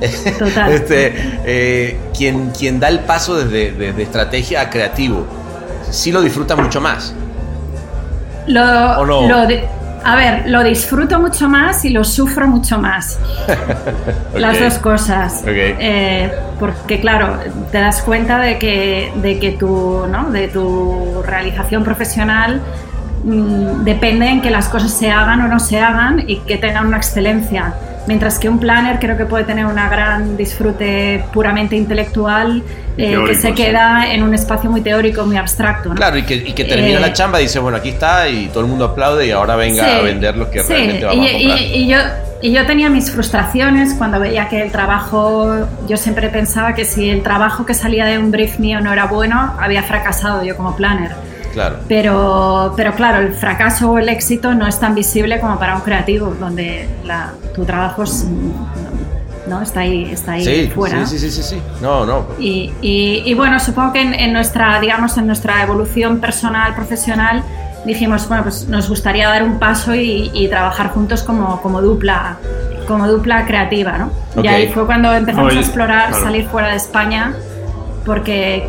Total. 0.38 0.72
este, 0.72 1.14
eh, 1.44 2.00
quien, 2.16 2.50
quien 2.50 2.80
da 2.80 2.88
el 2.88 3.00
paso 3.00 3.36
desde, 3.36 3.72
desde 3.72 4.02
estrategia 4.02 4.62
a 4.62 4.70
creativo, 4.70 5.26
sí 5.90 6.10
lo 6.10 6.22
disfruta 6.22 6.56
mucho 6.56 6.80
más. 6.80 7.14
Lo, 8.46 8.62
¿O 9.00 9.06
no? 9.06 9.28
Lo 9.28 9.46
de, 9.46 9.64
a 10.04 10.16
ver, 10.16 10.48
lo 10.48 10.62
disfruto 10.62 11.20
mucho 11.20 11.48
más 11.48 11.84
y 11.84 11.90
lo 11.90 12.04
sufro 12.04 12.46
mucho 12.46 12.78
más. 12.78 13.18
okay. 14.30 14.40
Las 14.40 14.60
dos 14.60 14.78
cosas. 14.78 15.40
Okay. 15.42 15.74
Eh, 15.78 16.32
porque 16.58 17.00
claro, 17.00 17.38
te 17.70 17.78
das 17.78 18.02
cuenta 18.02 18.38
de 18.38 18.58
que, 18.58 19.12
de 19.16 19.38
que 19.38 19.52
tu, 19.52 20.06
¿no? 20.08 20.30
de 20.30 20.48
tu 20.48 21.22
realización 21.22 21.84
profesional 21.84 22.60
mmm, 23.24 23.84
depende 23.84 24.28
en 24.28 24.40
que 24.40 24.50
las 24.50 24.68
cosas 24.68 24.92
se 24.92 25.10
hagan 25.10 25.40
o 25.42 25.48
no 25.48 25.60
se 25.60 25.80
hagan 25.80 26.24
y 26.26 26.38
que 26.40 26.56
tengan 26.56 26.86
una 26.86 26.96
excelencia. 26.96 27.74
Mientras 28.06 28.38
que 28.38 28.48
un 28.48 28.58
planner 28.58 28.98
creo 28.98 29.16
que 29.16 29.26
puede 29.26 29.44
tener 29.44 29.66
un 29.66 29.74
gran 29.74 30.36
disfrute 30.36 31.24
puramente 31.32 31.76
intelectual 31.76 32.62
eh, 32.96 33.10
teórico, 33.10 33.26
que 33.26 33.34
se 33.34 33.54
queda 33.54 34.04
sí. 34.04 34.12
en 34.12 34.22
un 34.22 34.34
espacio 34.34 34.70
muy 34.70 34.80
teórico, 34.80 35.24
muy 35.26 35.36
abstracto. 35.36 35.90
¿no? 35.90 35.94
Claro, 35.94 36.16
y 36.16 36.22
que, 36.22 36.34
y 36.34 36.52
que 36.52 36.64
termina 36.64 36.98
eh, 36.98 37.00
la 37.00 37.12
chamba 37.12 37.40
y 37.40 37.44
dice, 37.44 37.58
bueno, 37.58 37.76
aquí 37.76 37.90
está 37.90 38.28
y 38.28 38.48
todo 38.48 38.60
el 38.60 38.66
mundo 38.66 38.86
aplaude 38.86 39.26
y 39.26 39.30
ahora 39.30 39.56
venga 39.56 39.84
sí, 39.84 39.90
a 39.90 40.02
vender 40.02 40.36
lo 40.36 40.50
que 40.50 40.60
sí, 40.60 40.72
realmente 40.72 41.04
vamos 41.04 41.26
y, 41.26 41.28
a 41.28 41.32
comprar. 41.32 41.58
Y, 41.58 41.64
y, 41.64 41.88
yo, 41.88 41.98
y 42.42 42.52
yo 42.52 42.66
tenía 42.66 42.90
mis 42.90 43.10
frustraciones 43.10 43.94
cuando 43.94 44.18
veía 44.18 44.48
que 44.48 44.62
el 44.62 44.72
trabajo, 44.72 45.68
yo 45.86 45.96
siempre 45.96 46.28
pensaba 46.30 46.74
que 46.74 46.84
si 46.84 47.10
el 47.10 47.22
trabajo 47.22 47.66
que 47.66 47.74
salía 47.74 48.06
de 48.06 48.18
un 48.18 48.30
brief 48.30 48.58
mío 48.58 48.80
no 48.80 48.92
era 48.92 49.06
bueno, 49.06 49.54
había 49.60 49.82
fracasado 49.82 50.42
yo 50.42 50.56
como 50.56 50.74
planner. 50.74 51.12
Claro. 51.52 51.78
Pero, 51.88 52.74
pero 52.76 52.94
claro, 52.94 53.18
el 53.18 53.32
fracaso 53.32 53.92
o 53.92 53.98
el 53.98 54.08
éxito 54.08 54.54
no 54.54 54.66
es 54.66 54.78
tan 54.78 54.94
visible 54.94 55.40
como 55.40 55.58
para 55.58 55.74
un 55.74 55.82
creativo, 55.82 56.34
donde 56.38 56.88
la, 57.04 57.32
tu 57.54 57.64
trabajo 57.64 58.04
es, 58.04 58.26
no, 59.48 59.60
está 59.60 59.80
ahí, 59.80 60.10
está 60.12 60.32
ahí 60.32 60.44
sí, 60.44 60.70
fuera. 60.72 61.04
Sí, 61.06 61.18
sí, 61.18 61.30
sí, 61.30 61.42
sí, 61.42 61.62
No, 61.82 62.06
no. 62.06 62.26
Y, 62.38 62.72
y, 62.80 63.22
y 63.24 63.34
bueno, 63.34 63.58
supongo 63.58 63.92
que 63.92 64.00
en, 64.00 64.14
en, 64.14 64.32
nuestra, 64.32 64.78
digamos, 64.80 65.16
en 65.18 65.26
nuestra 65.26 65.62
evolución 65.62 66.20
personal, 66.20 66.74
profesional, 66.74 67.42
dijimos, 67.84 68.28
bueno, 68.28 68.44
pues 68.44 68.68
nos 68.68 68.88
gustaría 68.88 69.28
dar 69.28 69.42
un 69.42 69.58
paso 69.58 69.94
y, 69.94 70.30
y 70.32 70.48
trabajar 70.48 70.90
juntos 70.90 71.22
como, 71.22 71.60
como 71.62 71.82
dupla 71.82 72.36
como 72.90 73.06
dupla 73.06 73.46
creativa, 73.46 73.98
¿no? 73.98 74.10
Okay. 74.32 74.44
Y 74.44 74.48
ahí 74.48 74.68
fue 74.68 74.84
cuando 74.84 75.12
empezamos 75.12 75.52
Oye, 75.52 75.58
a 75.58 75.62
explorar 75.62 76.08
claro. 76.08 76.24
salir 76.24 76.48
fuera 76.48 76.70
de 76.70 76.76
España, 76.76 77.34
porque 78.04 78.68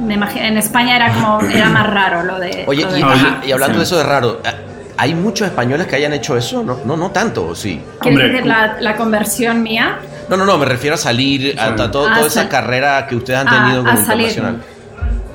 me 0.00 0.14
imagino, 0.14 0.44
en 0.46 0.56
España 0.58 0.96
era 0.96 1.12
como 1.12 1.40
era 1.42 1.68
más 1.68 1.86
raro 1.88 2.22
lo 2.24 2.38
de. 2.38 2.64
Oye, 2.66 2.82
lo 2.82 2.92
de 2.92 3.00
y, 3.00 3.48
y, 3.48 3.52
hablando 3.52 3.74
sí. 3.74 3.78
de 3.78 3.84
eso 3.84 3.96
de 3.98 4.04
raro, 4.04 4.40
¿hay 4.96 5.14
muchos 5.14 5.46
españoles 5.48 5.86
que 5.86 5.96
hayan 5.96 6.12
hecho 6.12 6.36
eso? 6.36 6.62
No, 6.62 6.78
no, 6.84 6.96
no 6.96 7.10
tanto, 7.10 7.46
¿o 7.48 7.54
sí? 7.54 7.80
¿Quieres 8.00 8.32
decir 8.32 8.46
la, 8.46 8.76
la, 8.80 8.96
conversión 8.96 9.62
mía? 9.62 9.98
No, 10.28 10.36
no, 10.36 10.44
no, 10.44 10.58
me 10.58 10.66
refiero 10.66 10.94
a 10.94 10.98
salir, 10.98 11.58
a, 11.58 11.66
a 11.68 11.76
todo- 11.90 12.06
Ah, 12.08 12.14
toda 12.14 12.26
esa 12.26 12.40
sal- 12.42 12.48
carrera 12.48 13.06
que 13.06 13.16
ustedes 13.16 13.40
han 13.40 13.48
a- 13.48 13.50
tenido 13.62 13.80
a 13.82 13.94
como 13.94 14.04
salir. 14.06 14.42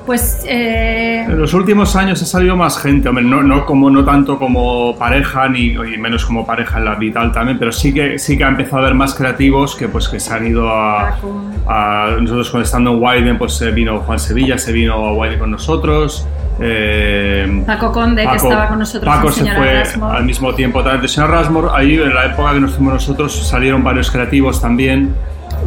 Pues 0.06 0.46
eh, 0.48 1.26
En 1.28 1.40
los 1.40 1.54
últimos 1.56 1.96
años 1.96 2.22
ha 2.22 2.26
salido 2.26 2.56
más 2.56 2.78
gente, 2.80 3.10
hombre, 3.10 3.24
no, 3.24 3.42
no, 3.42 3.66
como, 3.66 3.90
no 3.90 4.06
tanto 4.06 4.38
como 4.38 4.96
pareja, 4.98 5.50
ni 5.50 5.70
y 5.74 5.98
menos 5.98 6.26
como 6.26 6.46
pareja 6.46 6.78
en 6.78 6.86
la 6.86 6.96
vital 6.96 7.32
también, 7.32 7.58
pero 7.58 7.72
sí 7.72 7.92
que, 7.94 8.20
sí 8.20 8.38
que 8.38 8.44
ha 8.44 8.50
empezado 8.50 8.78
a 8.78 8.80
haber 8.86 8.94
más 8.94 9.16
creativos 9.16 9.76
que, 9.76 9.88
pues, 9.88 10.08
que 10.08 10.20
se 10.20 10.32
han 10.34 10.46
ido 10.46 10.70
a, 10.70 11.10
Paco. 11.12 11.42
a- 11.68 12.18
Nosotros 12.22 12.50
cuando 12.52 12.66
estando 12.66 12.92
en 12.94 13.02
Wyden, 13.02 13.38
pues 13.40 13.60
vino 13.74 14.00
Juan 14.00 14.20
Sevilla, 14.20 14.58
se 14.60 14.72
vino 14.72 14.94
a 14.94 15.14
Wyden 15.14 15.40
con 15.40 15.50
nosotros. 15.52 16.28
eh, 16.60 17.64
Paco 17.66 17.92
Conde, 17.92 18.26
que 18.28 18.36
estaba 18.36 18.68
con 18.68 18.80
nosotros 18.80 19.14
Paco 19.14 19.32
se 19.32 19.44
fue 19.56 19.72
Erasmo. 19.72 20.10
al 20.10 20.24
mismo 20.24 20.54
tiempo 20.54 20.82
también 20.84 21.02
de 21.02 21.08
Señor 21.08 21.32
Rasmor. 21.32 21.72
Ahí, 21.74 21.96
en 21.96 22.14
la 22.14 22.26
época 22.28 22.54
que 22.54 22.60
nos 22.62 22.74
fuimos 22.76 22.94
nosotros, 22.94 23.36
salieron 23.48 23.84
varios 23.84 24.10
creativos 24.12 24.62
también, 24.62 25.14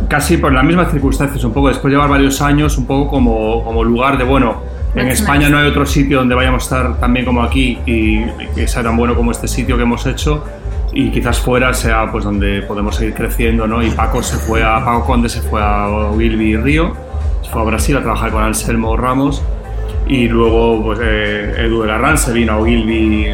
casi 0.09 0.37
por 0.37 0.53
las 0.53 0.65
mismas 0.65 0.91
circunstancias, 0.91 1.43
un 1.45 1.53
poco 1.53 1.69
después 1.69 1.91
de 1.91 1.97
llevar 1.97 2.11
varios 2.11 2.41
años, 2.41 2.79
un 2.79 2.87
poco 2.87 3.11
como, 3.11 3.65
como 3.65 3.85
lugar 3.85 4.19
de, 4.19 4.25
bueno, 4.25 4.63
en 4.95 5.09
España 5.09 5.49
no 5.49 5.59
hay 5.59 5.69
otro 5.69 5.87
sitio 5.87 6.19
donde 6.19 6.35
vayamos 6.35 6.63
a 6.63 6.65
estar 6.65 7.01
también 7.01 7.25
como 7.25 7.43
aquí 7.43 7.79
y, 7.85 8.25
que 8.55 8.67
sea 8.67 8.83
tan 8.83 8.97
bueno 8.97 9.15
como 9.15 9.31
este 9.31 9.47
sitio 9.47 9.77
que 9.77 9.83
hemos 9.83 10.07
hecho. 10.07 10.45
Y 10.93 11.11
quizás 11.11 11.39
fuera 11.39 11.75
sea 11.75 12.11
pues 12.11 12.25
donde 12.25 12.63
podemos 12.63 12.97
seguir 12.97 13.15
creciendo, 13.15 13.67
¿no? 13.67 13.83
Y 13.83 13.91
Paco 13.91 14.23
se 14.23 14.37
fue 14.37 14.65
a 14.65 14.83
Paco 14.83 15.05
Conde 15.05 15.29
se 15.29 15.43
fue 15.43 15.61
a 15.63 16.11
Wilby 16.15 16.57
Río, 16.57 16.95
se 17.43 17.51
fue 17.51 17.61
a 17.61 17.65
Brasil 17.65 17.97
a 17.99 18.01
trabajar 18.01 18.33
con 18.33 18.43
Anselmo 18.43 18.97
Ramos 18.97 19.43
y 20.09 20.27
luego 20.29 20.83
pues, 20.83 20.99
eh, 21.03 21.67
Edu 21.67 21.83
de 21.83 21.89
Larran 21.89 22.17
se 22.17 22.33
vino 22.33 22.55
a 22.55 22.59
Ogilvy 22.59 23.27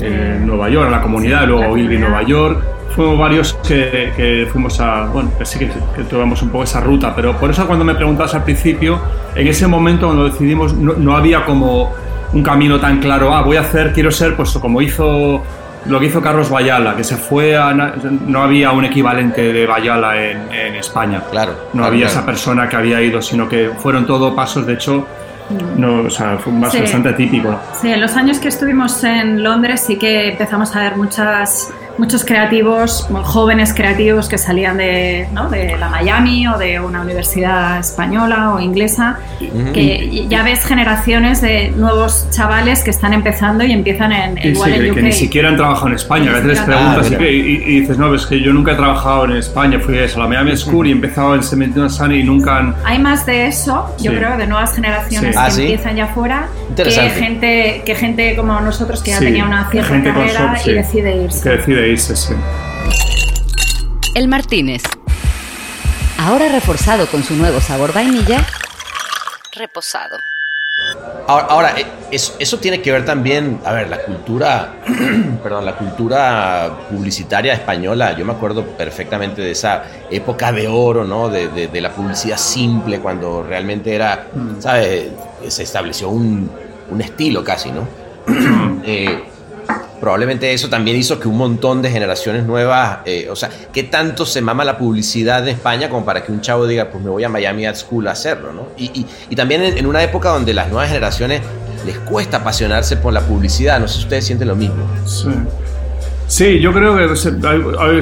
eh, 0.00 0.40
Nueva 0.44 0.68
York, 0.68 0.88
a 0.88 0.90
la 0.90 1.02
comunidad, 1.02 1.46
luego 1.46 1.64
a 1.64 1.68
Ogilvy. 1.68 1.98
Nueva 1.98 2.22
York. 2.22 2.62
Fuimos 3.00 3.18
varios 3.18 3.54
que, 3.66 4.12
que 4.14 4.46
fuimos 4.52 4.78
a, 4.78 5.06
bueno, 5.06 5.30
que 5.38 5.46
sí 5.46 5.58
que, 5.58 5.70
que 5.96 6.02
tomamos 6.04 6.42
un 6.42 6.50
poco 6.50 6.64
esa 6.64 6.80
ruta, 6.80 7.14
pero 7.16 7.34
por 7.34 7.48
eso 7.50 7.66
cuando 7.66 7.82
me 7.82 7.94
preguntabas 7.94 8.34
al 8.34 8.44
principio, 8.44 9.00
en 9.34 9.46
ese 9.46 9.66
momento 9.66 10.04
cuando 10.04 10.24
decidimos, 10.24 10.74
no, 10.74 10.92
no 10.92 11.16
había 11.16 11.46
como 11.46 11.94
un 12.34 12.42
camino 12.42 12.78
tan 12.78 13.00
claro, 13.00 13.34
ah, 13.34 13.40
voy 13.40 13.56
a 13.56 13.60
hacer, 13.60 13.94
quiero 13.94 14.10
ser, 14.10 14.36
pues 14.36 14.52
como 14.58 14.82
hizo 14.82 15.42
lo 15.86 15.98
que 15.98 16.06
hizo 16.08 16.20
Carlos 16.20 16.50
Bayala, 16.50 16.94
que 16.94 17.02
se 17.02 17.16
fue 17.16 17.56
a, 17.56 17.72
no 17.72 18.42
había 18.42 18.70
un 18.72 18.84
equivalente 18.84 19.50
de 19.50 19.66
Bayala 19.66 20.22
en, 20.22 20.52
en 20.52 20.74
España. 20.74 21.22
Claro, 21.30 21.52
No 21.52 21.70
claro, 21.80 21.86
había 21.86 22.00
claro. 22.04 22.12
esa 22.20 22.26
persona 22.26 22.68
que 22.68 22.76
había 22.76 23.00
ido, 23.00 23.22
sino 23.22 23.48
que 23.48 23.70
fueron 23.78 24.04
todo 24.04 24.34
pasos, 24.36 24.66
de 24.66 24.74
hecho, 24.74 25.06
no, 25.78 26.02
o 26.02 26.10
sea, 26.10 26.36
fue 26.36 26.52
más 26.52 26.70
Sí. 26.70 26.80
bastante 26.80 27.14
típico. 27.14 27.58
Sí, 27.80 27.88
en 27.90 28.00
los 28.02 28.14
años 28.14 28.38
que 28.38 28.48
estuvimos 28.48 29.02
en 29.04 29.42
Londres 29.42 29.82
sí 29.86 29.96
que 29.96 30.32
empezamos 30.32 30.76
a 30.76 30.80
ver 30.80 30.96
muchas, 30.98 31.72
muchos 32.00 32.24
creativos, 32.24 33.06
jóvenes 33.24 33.74
creativos 33.74 34.28
que 34.28 34.38
salían 34.38 34.78
de, 34.78 35.28
¿no? 35.32 35.48
de 35.50 35.76
la 35.78 35.88
Miami 35.88 36.48
o 36.48 36.56
de 36.58 36.80
una 36.80 37.02
universidad 37.02 37.78
española 37.78 38.54
o 38.54 38.60
inglesa, 38.60 39.18
Ujú. 39.40 39.72
que 39.72 40.26
ya 40.28 40.42
ves 40.42 40.64
generaciones 40.64 41.40
de 41.42 41.70
nuevos 41.76 42.26
chavales 42.30 42.82
que 42.82 42.90
están 42.90 43.12
empezando 43.12 43.64
y 43.64 43.72
empiezan 43.72 44.12
en, 44.12 44.38
igual 44.38 44.70
sí, 44.70 44.76
en 44.78 44.82
que, 44.84 44.90
UK. 44.90 44.96
que 44.96 45.02
ni 45.02 45.12
siquiera 45.12 45.48
han 45.50 45.56
trabajado 45.56 45.88
en 45.88 45.94
España. 45.94 46.30
A 46.30 46.34
veces 46.34 46.46
les 46.48 46.60
Ah, 46.60 46.64
preguntas 46.64 47.10
mira. 47.10 47.22
y, 47.30 47.34
y- 47.36 47.62
y 47.76 47.80
dices, 47.80 47.98
no, 47.98 48.14
es 48.14 48.26
que 48.26 48.40
yo 48.40 48.52
nunca 48.52 48.72
he 48.72 48.76
trabajado 48.76 49.26
en 49.26 49.32
España. 49.36 49.78
Fui 49.78 49.96
a 49.98 50.04
eso, 50.04 50.18
a 50.18 50.22
la 50.24 50.28
Miami 50.28 50.56
School 50.56 50.86
y 50.86 50.90
he 50.90 50.92
empezado 50.92 51.34
en 51.34 51.42
Cementerio 51.42 51.88
Sunny 51.90 52.20
y 52.20 52.24
nunca 52.24 52.56
han... 52.58 52.74
Hay 52.84 52.98
más 52.98 53.26
de 53.26 53.46
eso, 53.46 53.94
yo 53.98 54.10
Sí. 54.10 54.16
creo, 54.16 54.36
de 54.38 54.46
nuevas 54.46 54.74
generaciones 54.74 55.34
Sí. 55.34 55.40
Ah, 55.40 55.46
que 55.46 55.50
¿sí? 55.52 55.62
empiezan 55.62 55.96
ya 55.96 56.06
fuera, 56.08 56.46
que 56.76 56.90
gente, 57.10 57.82
que 57.84 57.94
gente 57.94 58.34
como 58.36 58.58
nosotros 58.60 59.02
que 59.02 59.10
ya 59.10 59.18
Sí, 59.18 59.24
tenía 59.26 59.44
una 59.44 59.68
cierta 59.70 59.90
gente 59.90 60.12
con 60.12 60.22
carrera 60.26 60.56
sí, 60.58 60.70
y 60.70 60.74
decide 60.74 61.22
irse. 61.24 61.42
Que 61.42 61.48
decide 61.56 61.80
irse, 61.88 61.89
El 64.14 64.28
Martínez. 64.28 64.82
Ahora 66.18 66.48
reforzado 66.48 67.06
con 67.08 67.24
su 67.24 67.34
nuevo 67.34 67.60
sabor 67.60 67.92
vainilla, 67.92 68.46
reposado. 69.52 70.16
Ahora, 71.26 71.46
ahora, 71.48 71.74
eh, 71.80 71.86
eso, 72.12 72.36
eso 72.38 72.58
tiene 72.58 72.80
que 72.80 72.92
ver 72.92 73.04
también, 73.04 73.60
a 73.64 73.72
ver, 73.72 73.88
la 73.88 73.98
cultura, 74.02 74.74
perdón, 75.42 75.64
la 75.64 75.74
cultura 75.76 76.70
publicitaria 76.90 77.54
española. 77.54 78.16
Yo 78.16 78.24
me 78.24 78.32
acuerdo 78.34 78.64
perfectamente 78.64 79.42
de 79.42 79.50
esa 79.50 79.82
época 80.10 80.52
de 80.52 80.68
oro, 80.68 81.04
¿no? 81.04 81.28
De, 81.28 81.48
de- 81.48 81.66
de 81.68 81.80
la 81.80 81.90
publicidad 81.90 82.36
simple, 82.38 83.00
cuando 83.00 83.42
realmente 83.42 83.92
era, 83.94 84.28
¿sabes? 84.60 85.08
Se 85.48 85.64
estableció 85.64 86.08
un, 86.10 86.48
un 86.90 87.00
estilo 87.00 87.42
casi, 87.42 87.72
¿no? 87.72 87.88
Eh, 88.84 89.24
probablemente 90.00 90.52
eso 90.52 90.68
también 90.68 90.96
hizo 90.96 91.18
que 91.20 91.28
un 91.28 91.36
montón 91.36 91.82
de 91.82 91.90
generaciones 91.90 92.44
nuevas, 92.44 92.98
eh, 93.04 93.28
o 93.30 93.36
sea, 93.36 93.50
¿qué 93.72 93.84
tanto 93.84 94.24
se 94.24 94.40
mama 94.40 94.64
la 94.64 94.78
publicidad 94.78 95.42
de 95.42 95.50
España 95.52 95.88
como 95.90 96.04
para 96.04 96.24
que 96.24 96.32
un 96.32 96.40
chavo 96.40 96.66
diga, 96.66 96.90
pues 96.90 97.02
me 97.04 97.10
voy 97.10 97.24
a 97.24 97.28
Miami 97.28 97.66
Ad 97.66 97.74
School 97.76 98.08
a 98.08 98.12
hacerlo, 98.12 98.52
¿no? 98.52 98.68
Y, 98.76 99.06
y- 99.30 99.36
también 99.36 99.62
en, 99.62 99.86
una 99.86 100.02
época 100.02 100.30
donde 100.30 100.52
las 100.52 100.68
nuevas 100.68 100.88
generaciones 100.88 101.40
les 101.86 101.98
cuesta 101.98 102.38
apasionarse 102.38 102.96
por 102.96 103.12
la 103.12 103.20
publicidad, 103.22 103.80
no 103.80 103.88
sé 103.88 103.98
si 103.98 104.02
ustedes 104.04 104.26
sienten 104.26 104.48
lo 104.48 104.56
mismo. 104.56 104.84
Sí. 105.06 105.30
Sí, 106.26 106.60
yo 106.60 106.72
creo 106.72 106.96
que 106.96 107.02
hay, 107.48 107.62
hay 107.80 108.00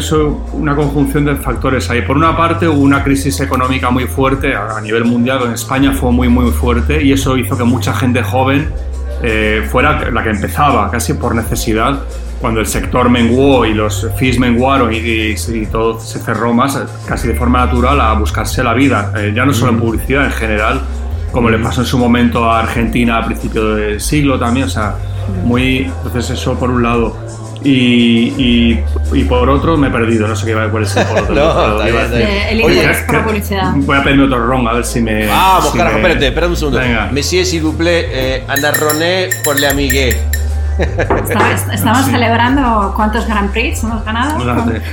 una 0.53 0.77
conjunción 0.77 1.25
de 1.25 1.37
factores 1.37 1.89
ahí. 1.89 2.03
Por 2.03 2.17
una 2.17 2.37
parte, 2.37 2.69
hubo 2.69 2.83
una 2.83 3.03
crisis 3.03 3.41
económica 3.41 3.89
muy 3.89 4.05
fuerte 4.05 4.55
a 4.55 4.79
nivel 4.83 5.05
mundial, 5.07 5.45
en 5.47 5.53
España 5.53 5.93
fue 5.93 6.13
muy, 6.13 6.29
muy 6.29 6.51
fuerte 6.51 7.03
y 7.03 7.13
eso 7.13 7.39
hizo 7.39 7.57
que 7.57 7.65
mucha 7.65 7.95
gente 7.95 8.23
joven 8.23 8.69
eh, 9.23 9.67
fuera 9.71 10.11
la 10.11 10.23
que 10.23 10.31
empezaba, 10.31 10.91
casi 10.91 11.15
por 11.15 11.35
necesidad. 11.35 12.01
Cuando 12.41 12.61
el 12.61 12.67
sector 12.67 13.09
menguó 13.11 13.67
y 13.67 13.75
los 13.75 14.07
fees 14.17 14.39
menguaron 14.39 14.93
y, 14.93 14.99
y- 14.99 15.35
y 15.55 15.67
todo 15.67 15.99
se 15.99 16.21
cerró 16.21 16.53
más, 16.55 16.79
casi 17.07 17.27
de 17.29 17.35
forma 17.35 17.67
natural, 17.67 18.01
a 18.01 18.13
buscarse 18.15 18.63
la 18.63 18.75
vida, 18.75 19.13
eh, 19.17 19.33
ya 19.35 19.45
no 19.45 19.53
solo 19.53 19.73
en 19.73 19.81
publicidad, 19.81 20.25
en 20.25 20.31
general, 20.33 20.81
como 21.33 21.51
le 21.51 21.59
pasó 21.59 21.81
en 21.81 21.87
su 21.89 21.99
momento 21.99 22.49
a 22.51 22.61
Argentina 22.61 23.19
a 23.19 23.27
principio 23.27 23.75
del 23.75 24.01
siglo 24.01 24.39
también, 24.39 24.67
o 24.67 24.71
sea, 24.71 24.95
muy, 25.45 25.79
entonces 26.05 26.31
eso 26.31 26.55
por 26.59 26.71
un 26.71 26.83
lado. 26.85 27.17
Y, 27.65 28.33
y, 28.39 28.85
y 29.13 29.25
por 29.25 29.49
otro 29.51 29.77
me 29.77 29.89
he 29.89 29.91
perdido, 29.91 30.29
no 30.29 30.37
sé 30.37 30.47
qué 30.47 30.55
va 30.55 30.69
cuál 30.71 30.85
es 30.85 30.97
el 30.97 31.07
por 31.07 31.19
otro. 31.23 31.35
No, 31.35 31.83
está 31.83 31.85
bien, 31.85 31.89
iba 31.89 32.01
a 32.01 32.05
está 32.05 32.65
Oye, 32.65 33.13
la 33.13 33.25
publicidad. 33.25 33.73
Voy 33.77 33.97
a 33.97 34.03
pedirme 34.05 34.25
otro 34.25 34.47
ron, 34.47 34.69
a 34.69 34.73
ver 34.75 34.85
si 34.85 35.01
me... 35.01 35.27
Vamos, 35.27 35.71
si 35.73 35.77
carajo, 35.79 35.97
me- 35.97 36.03
espérate, 36.03 36.27
espérate 36.29 36.51
un 36.51 36.57
segundo. 36.57 36.79
Venga. 36.79 37.09
Monsieur, 37.13 37.45
s'il 37.45 37.63
vous 37.63 37.75
plaît, 37.77 38.07
eh, 38.11 38.45
Ana 38.49 38.71
Roné 38.73 39.29
por 39.45 39.59
le 39.59 39.67
amigué. 39.67 40.17
Estamos 40.79 42.05
Sí. 42.05 42.11
celebrando 42.13 42.93
cuántos 42.95 43.27
Grand 43.27 43.51
Prix 43.51 43.83
hemos 43.83 44.05
ganado. 44.05 44.39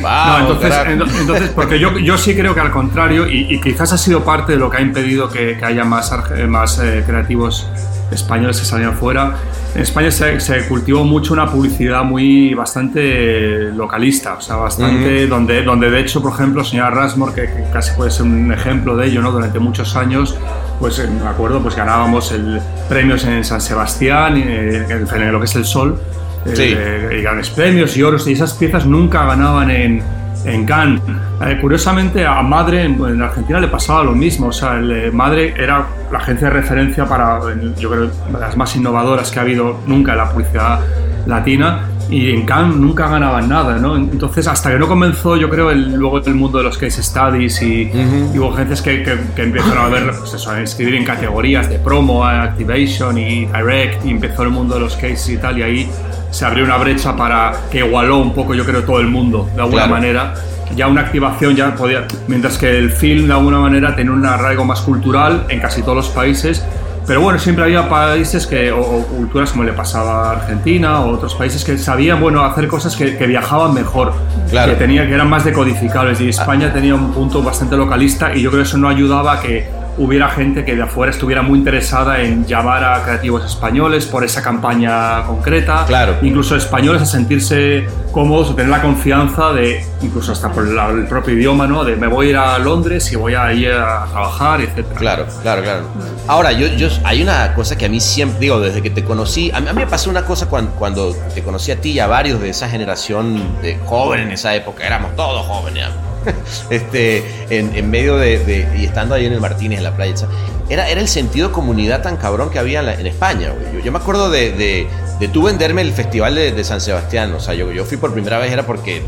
Vamos, 0.02 0.50
no, 0.50 0.54
entonces, 0.56 0.74
entonces, 1.20 1.50
porque 1.54 1.80
yo, 1.80 1.98
yo 2.00 2.18
sí 2.18 2.36
creo 2.36 2.56
que 2.56 2.62
al 2.62 2.72
contrario, 2.72 3.28
y, 3.30 3.54
y 3.54 3.62
quizás 3.62 3.94
ha 3.94 3.98
sido 4.00 4.24
parte 4.24 4.54
de 4.54 4.58
lo 4.58 4.70
que 4.72 4.78
ha 4.78 4.82
impedido 4.82 5.30
que, 5.30 5.56
que 5.58 5.64
haya 5.66 5.84
más, 5.84 6.12
más 6.48 6.80
eh, 6.80 7.04
creativos 7.06 7.70
españoles 8.12 8.60
que 8.60 8.66
salían 8.66 8.94
fuera. 8.94 9.36
En 9.74 9.82
España 9.82 10.10
se, 10.12 10.40
se 10.40 10.68
cultivó 10.68 11.04
mucho 11.04 11.34
una 11.34 11.52
publicidad 11.52 12.04
muy 12.04 12.54
bastante 12.54 13.72
localista, 13.74 14.36
o 14.36 14.42
sea, 14.42 14.56
bastante, 14.58 15.28
donde, 15.28 15.64
donde 15.64 15.90
de 15.90 16.00
hecho, 16.00 16.22
por 16.22 16.34
ejemplo, 16.34 16.64
señora 16.64 16.92
Rasmor, 16.92 17.34
que, 17.34 17.42
que 17.44 17.66
casi 17.74 17.94
puede 17.96 18.12
ser 18.12 18.24
un 18.26 18.52
ejemplo 18.52 18.96
de 18.96 19.08
ello, 19.08 19.22
¿no? 19.22 19.32
Durante 19.32 19.60
muchos 19.60 19.96
años, 19.96 20.38
pues 20.80 21.00
eh, 21.00 21.08
me 21.08 21.28
acuerdo, 21.28 21.62
pues 21.62 21.76
ganábamos 21.76 22.32
el 22.32 22.62
premios 22.88 23.26
en 23.26 23.44
San 23.44 23.60
Sebastián, 23.60 24.38
eh, 24.38 24.86
en, 24.90 25.22
en 25.22 25.32
lo 25.32 25.40
que 25.40 25.46
es 25.46 25.56
el 25.56 25.66
Sol, 25.66 26.00
eh, 26.46 26.52
Sí. 26.56 26.74
eh, 26.78 27.18
y 27.20 27.22
grandes 27.24 27.50
premios 27.50 27.98
y 27.98 28.04
oros, 28.04 28.28
y 28.28 28.34
esas 28.34 28.54
piezas 28.54 28.86
nunca 28.86 29.26
ganaban 29.26 29.72
en, 29.72 30.04
en 30.46 30.66
Cannes. 30.66 31.02
Eh, 31.46 31.58
curiosamente, 31.60 32.26
a 32.26 32.42
Madre 32.42 32.84
en, 32.84 32.94
en 33.06 33.22
Argentina 33.22 33.60
le 33.60 33.68
pasaba 33.68 34.04
lo 34.04 34.14
mismo. 34.14 34.48
O 34.48 34.54
sea, 34.54 34.78
el, 34.78 34.92
eh, 34.92 35.12
Madre 35.12 35.54
era 35.58 35.86
la 36.12 36.20
agencia 36.20 36.48
de 36.48 36.54
referencia 36.54 37.06
para, 37.06 37.40
yo 37.78 37.90
creo, 37.90 38.10
las 38.40 38.56
más 38.56 38.76
innovadoras 38.76 39.32
que 39.32 39.40
ha 39.40 39.42
habido 39.42 39.80
nunca 39.88 40.14
en 40.14 40.18
la 40.18 40.32
publicidad 40.32 40.80
latina. 41.26 41.90
Y 42.08 42.30
en 42.30 42.46
Cannes 42.46 42.76
nunca 42.76 43.10
ganaban 43.10 43.50
nada, 43.50 43.80
¿no? 43.80 43.96
Entonces, 43.96 44.46
hasta 44.48 44.72
que 44.72 44.78
no 44.78 44.88
comenzó, 44.88 45.38
yo 45.38 45.50
creo, 45.50 45.72
el, 45.72 45.96
luego 45.96 46.20
el 46.20 46.36
mundo 46.36 46.60
de 46.60 46.66
los 46.66 46.78
case 46.78 47.02
studies 47.02 47.60
y, 47.64 47.92
y 48.32 48.38
hubo 48.38 48.54
agencias 48.54 48.84
que, 48.84 49.02
que, 49.02 49.18
que 49.36 49.42
empezaron 49.42 49.86
a 49.86 49.88
ver, 49.90 50.14
pues 50.20 50.32
eso, 50.36 50.52
a 50.52 50.62
escribir 50.62 50.94
en 50.94 51.04
categorías 51.04 51.68
de 51.68 51.80
promo, 51.80 52.24
activation 52.24 53.18
y 53.18 53.46
direct, 53.48 54.06
y 54.06 54.12
empezó 54.12 54.44
el 54.44 54.52
mundo 54.52 54.76
de 54.76 54.82
los 54.82 54.96
cases 54.96 55.30
y 55.30 55.38
tal, 55.38 55.58
y 55.58 55.64
ahí 55.64 55.90
se 56.36 56.44
abrió 56.46 56.66
una 56.66 56.76
brecha 56.78 57.16
para 57.16 57.54
que 57.72 57.78
igualó 57.80 58.18
un 58.18 58.34
poco, 58.34 58.54
yo 58.54 58.66
creo, 58.66 58.84
todo 58.84 59.00
el 59.00 59.08
mundo, 59.08 59.50
de 59.56 59.62
alguna 59.62 59.84
Claro. 59.84 59.94
manera. 59.94 60.34
Ya 60.76 60.88
una 60.88 61.02
activación 61.02 61.56
ya 61.56 61.74
podía, 61.76 62.06
mientras 62.28 62.58
que 62.58 62.78
el 62.78 62.92
film 62.92 63.28
de 63.28 63.34
alguna 63.34 63.60
manera 63.60 63.96
tenía 63.96 64.12
un 64.12 64.26
arraigo 64.26 64.66
más 64.66 64.82
cultural 64.82 65.46
en 65.48 65.62
casi 65.62 65.82
todos 65.82 65.96
los 65.96 66.10
países, 66.10 66.62
pero 67.08 67.22
bueno, 67.22 67.40
siempre 67.40 67.64
había 67.64 67.88
países 67.88 68.46
que, 68.48 68.72
o, 68.72 68.80
o 68.82 69.06
culturas 69.06 69.52
como 69.52 69.64
le 69.64 69.72
pasaba 69.72 70.30
a 70.30 70.32
Argentina 70.34 71.00
o 71.02 71.12
otros 71.14 71.36
países 71.36 71.64
que 71.64 71.78
sabían, 71.78 72.20
bueno, 72.20 72.44
hacer 72.44 72.68
cosas 72.68 72.96
que, 72.98 73.16
que 73.16 73.28
viajaban 73.28 73.74
mejor, 73.74 74.14
Claro. 74.50 74.74
que, 74.74 74.78
tenía, 74.80 75.08
que 75.08 75.14
eran 75.14 75.30
más 75.30 75.46
decodificables 75.46 76.20
y 76.20 76.30
España 76.30 76.74
tenía 76.74 76.96
un 76.96 77.14
punto 77.14 77.42
bastante 77.42 77.78
localista 77.78 78.36
y 78.36 78.42
yo 78.42 78.50
creo 78.50 78.64
que 78.64 78.68
eso 78.68 78.78
no 78.78 78.90
ayudaba 78.90 79.34
a 79.34 79.40
que 79.40 79.70
hubiera 79.98 80.30
gente 80.30 80.66
que 80.66 80.76
de 80.76 80.84
afuera 80.84 81.12
estuviera 81.12 81.42
muy 81.42 81.60
interesada 81.60 82.22
en 82.22 82.46
llamar 82.46 82.84
a 82.84 83.04
creativos 83.04 83.46
españoles 83.46 84.06
por 84.06 84.24
esa 84.24 84.42
campaña 84.42 85.24
concreta. 85.24 85.86
Claro. 85.86 86.18
Incluso 86.22 86.56
españoles 86.56 87.02
a 87.02 87.06
sentirse 87.06 87.88
cómodos 88.12 88.50
o 88.52 88.56
tener 88.56 88.72
la 88.72 88.82
confianza 88.82 89.52
de, 89.54 89.86
incluso 90.02 90.32
hasta 90.32 90.52
por 90.52 90.68
el, 90.68 90.78
el 90.78 91.08
propio 91.08 91.34
idioma, 91.34 91.68
¿no? 91.68 91.84
De 91.84 91.96
me 91.96 92.08
voy 92.08 92.28
a 92.28 92.30
ir 92.30 92.38
a 92.38 92.60
Londres 92.60 93.12
y 93.12 93.16
voy 93.16 93.36
a 93.36 93.52
ir 93.54 93.72
a 93.72 94.06
trabajar, 94.06 94.62
etc. 94.62 94.86
Claro, 94.96 95.26
claro, 95.42 95.64
claro. 95.64 95.84
Ahora, 96.28 96.52
yo, 96.52 96.68
yo, 96.68 96.88
hay 97.04 97.22
una 97.22 97.54
cosa 97.54 97.78
que 97.78 97.86
a 97.86 97.90
mí 97.90 98.00
siempre, 98.00 98.40
digo, 98.40 98.60
desde 98.60 98.82
que 98.82 98.90
te 98.90 99.04
conocí, 99.04 99.52
a 99.54 99.60
mí, 99.60 99.68
a 99.68 99.74
mí 99.74 99.80
me 99.80 99.88
pasó 99.88 100.10
una 100.10 100.26
cosa 100.26 100.48
cuando, 100.48 100.72
cuando 100.72 101.14
te 101.34 101.44
conocí 101.44 101.72
a 101.72 101.80
ti 101.80 101.92
y 101.92 102.00
a 102.00 102.08
varios 102.08 102.42
de 102.42 102.50
esa 102.50 102.70
generación 102.70 103.62
de 103.62 103.78
jóvenes 103.86 104.28
en 104.28 104.32
esa 104.34 104.56
época, 104.56 104.86
éramos 104.86 105.16
todos 105.16 105.46
jóvenes, 105.46 105.86
este, 106.70 107.24
en, 107.50 107.76
en 107.76 107.90
medio 107.90 108.18
de, 108.18 108.68
y 108.78 108.86
estando 108.86 109.16
ahí 109.16 109.26
en 109.26 109.34
el 109.34 109.42
Martínez, 109.42 109.80
en 109.80 109.84
la 109.84 109.96
playa, 109.96 110.28
era, 110.70 110.90
era 110.90 111.02
el 111.02 111.08
sentido 111.08 111.50
de 111.50 111.54
comunidad 111.54 112.02
tan 112.02 112.18
cabrón 112.18 112.50
que 112.50 112.60
había 112.60 112.80
en, 112.80 113.06
España. 113.06 113.54
Yo, 113.74 113.80
yo 113.80 113.92
me 113.92 114.00
acuerdo 114.00 114.30
de, 114.30 114.52
de, 114.52 114.88
de 115.20 115.28
tú 115.28 115.44
venderme 115.44 115.82
el 115.82 115.94
festival 115.94 116.36
de, 116.36 116.52
de 116.52 116.64
San 116.64 116.82
Sebastián, 116.82 117.34
o 117.34 117.40
sea, 117.40 117.54
yo, 117.54 117.72
yo 117.72 117.86
fui 117.86 117.98
por 117.98 118.14
primera 118.14 118.38
vez, 118.40 118.52
era 118.52 118.66
porque 118.66 119.02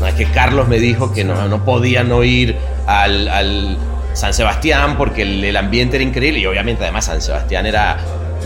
no, 0.00 0.06
es 0.06 0.14
que 0.14 0.26
Carlos 0.26 0.68
me 0.68 0.78
dijo 0.78 1.12
que 1.12 1.24
no, 1.24 1.48
no 1.48 1.64
podía 1.64 2.04
no 2.04 2.24
ir 2.24 2.56
al, 2.86 3.28
al 3.28 3.78
San 4.12 4.32
Sebastián 4.34 4.96
porque 4.96 5.22
el, 5.22 5.44
el 5.44 5.56
ambiente 5.56 5.96
era 5.96 6.04
increíble 6.04 6.40
y 6.40 6.46
obviamente 6.46 6.82
además 6.82 7.06
San 7.06 7.20
Sebastián 7.20 7.66
era 7.66 7.98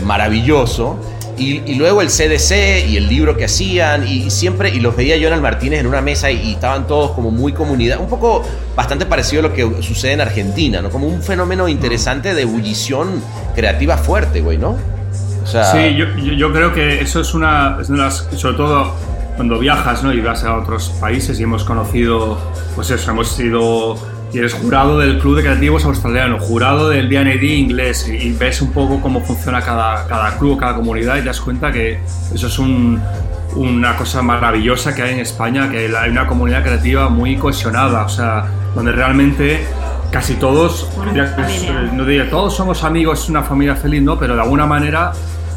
maravilloso. 0.03 0.99
Y, 1.39 1.75
luego 1.75 2.01
el 2.01 2.09
CDC 2.09 2.85
y 2.89 2.97
el 2.97 3.07
libro 3.07 3.37
que 3.37 3.45
hacían 3.45 4.05
y, 4.07 4.29
siempre, 4.29 4.69
y 4.69 4.79
los 4.79 4.95
veía 4.95 5.15
el 5.15 5.41
Martínez 5.41 5.79
en 5.79 5.87
una 5.87 6.01
mesa 6.01 6.29
y, 6.29 6.53
estaban 6.53 6.85
todos 6.85 7.11
como 7.11 7.31
muy 7.31 7.53
comunidad, 7.53 7.99
un 7.99 8.09
poco 8.09 8.43
bastante 8.75 9.05
parecido 9.05 9.39
a 9.39 9.49
lo 9.49 9.53
que 9.53 9.81
sucede 9.81 10.13
en 10.13 10.21
Argentina, 10.21 10.81
¿no? 10.81 10.89
Como 10.89 11.07
un 11.07 11.21
fenómeno 11.21 11.67
interesante 11.67 12.33
de 12.33 12.41
ebullición 12.41 13.21
creativa 13.55 13.97
fuerte, 13.97 14.41
güey, 14.41 14.57
¿no? 14.57 14.77
Sí, 15.45 15.95
yo, 15.95 16.05
yo- 16.35 16.53
creo 16.53 16.73
que 16.73 17.01
eso 17.01 17.21
es 17.21 17.33
una, 17.33 17.77
es 17.81 17.89
una 17.89 18.11
sobre 18.11 18.55
todo 18.55 18.93
cuando 19.35 19.57
viajas 19.57 20.03
¿no? 20.03 20.13
y 20.13 20.19
vas 20.21 20.43
a 20.43 20.55
otros 20.57 20.89
países 20.99 21.39
y 21.39 21.43
hemos 21.43 21.63
conocido, 21.63 22.37
pues 22.75 22.91
eso, 22.91 23.11
hemos 23.11 23.29
sido, 23.29 23.97
y 24.33 24.37
eres 24.37 24.53
jurado 24.53 24.99
del 24.99 25.17
Club 25.19 25.37
de 25.37 25.41
Creativos 25.43 25.85
Australiano, 25.85 26.37
jurado 26.39 26.89
del 26.89 27.09
D&AD 27.09 27.41
inglés 27.43 28.07
y, 28.07 28.15
y 28.15 28.31
ves 28.33 28.61
un 28.61 28.71
poco 28.71 29.01
cómo 29.01 29.21
funciona 29.21 29.61
cada, 29.61 30.05
cada 30.07 30.37
club, 30.37 30.59
cada 30.59 30.75
comunidad 30.75 31.15
y 31.17 31.19
te 31.19 31.25
das 31.25 31.41
cuenta 31.41 31.71
que 31.71 31.99
eso 32.33 32.47
es 32.47 32.59
un- 32.59 33.01
una 33.55 33.95
cosa 33.95 34.21
maravillosa 34.21 34.93
que 34.93 35.01
hay 35.01 35.13
en 35.15 35.19
España, 35.21 35.69
que 35.71 35.87
hay 35.97 36.09
una 36.11 36.27
comunidad 36.27 36.61
creativa 36.61 37.09
muy 37.09 37.35
cohesionada, 37.37 38.05
o 38.05 38.09
sea, 38.09 38.45
donde 38.75 38.91
realmente 38.91 39.65
casi 40.11 40.35
todos, 40.35 40.87
diría 41.07 41.35
eh, 41.47 41.89
no 41.93 42.05
diría 42.05 42.29
todos 42.29 42.55
somos 42.55 42.83
amigos, 42.83 43.23
es 43.23 43.29
una 43.29 43.41
familia 43.41 43.75
feliz, 43.75 44.03
¿no? 44.03 44.19
Pero 44.19 44.35
de 44.35 44.41
alguna 44.43 44.67
manera, 44.67 45.13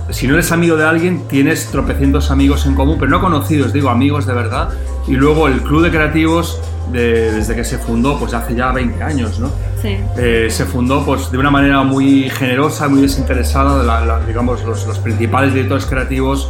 si 0.08 0.26
no 0.26 0.34
eres 0.34 0.50
amigo 0.52 0.76
de 0.76 0.84
alguien, 0.86 1.28
tienes 1.28 1.66
tropecientos 1.70 2.30
amigos 2.30 2.64
en 2.64 2.74
común, 2.74 2.96
pero 2.98 3.10
no 3.10 3.20
conocidos, 3.20 3.74
digo 3.74 3.90
amigos 3.90 4.24
de 4.26 4.32
verdad. 4.34 4.70
Y 5.06 5.12
luego 5.12 5.48
el 5.48 5.60
Club 5.62 5.82
de 5.82 5.90
Creativos, 5.90 6.60
de- 6.90 7.32
desde 7.32 7.54
que 7.54 7.64
se 7.64 7.78
fundó, 7.78 8.18
pues 8.18 8.34
hace 8.34 8.54
ya 8.54 8.72
20 8.72 9.02
años, 9.02 9.38
¿no? 9.38 9.48
Sí. 9.80 9.96
Eh, 10.16 10.48
se 10.50 10.64
fundó 10.64 11.04
pues, 11.04 11.30
de 11.30 11.38
una 11.38 11.50
manera 11.50 11.82
muy 11.82 12.28
generosa, 12.30 12.88
muy 12.88 13.02
desinteresada. 13.02 13.82
La- 13.82 14.04
la- 14.04 14.20
digamos, 14.20 14.62
los, 14.64 14.86
los 14.86 14.98
principales 14.98 15.52
directores 15.54 15.86
creativos 15.86 16.48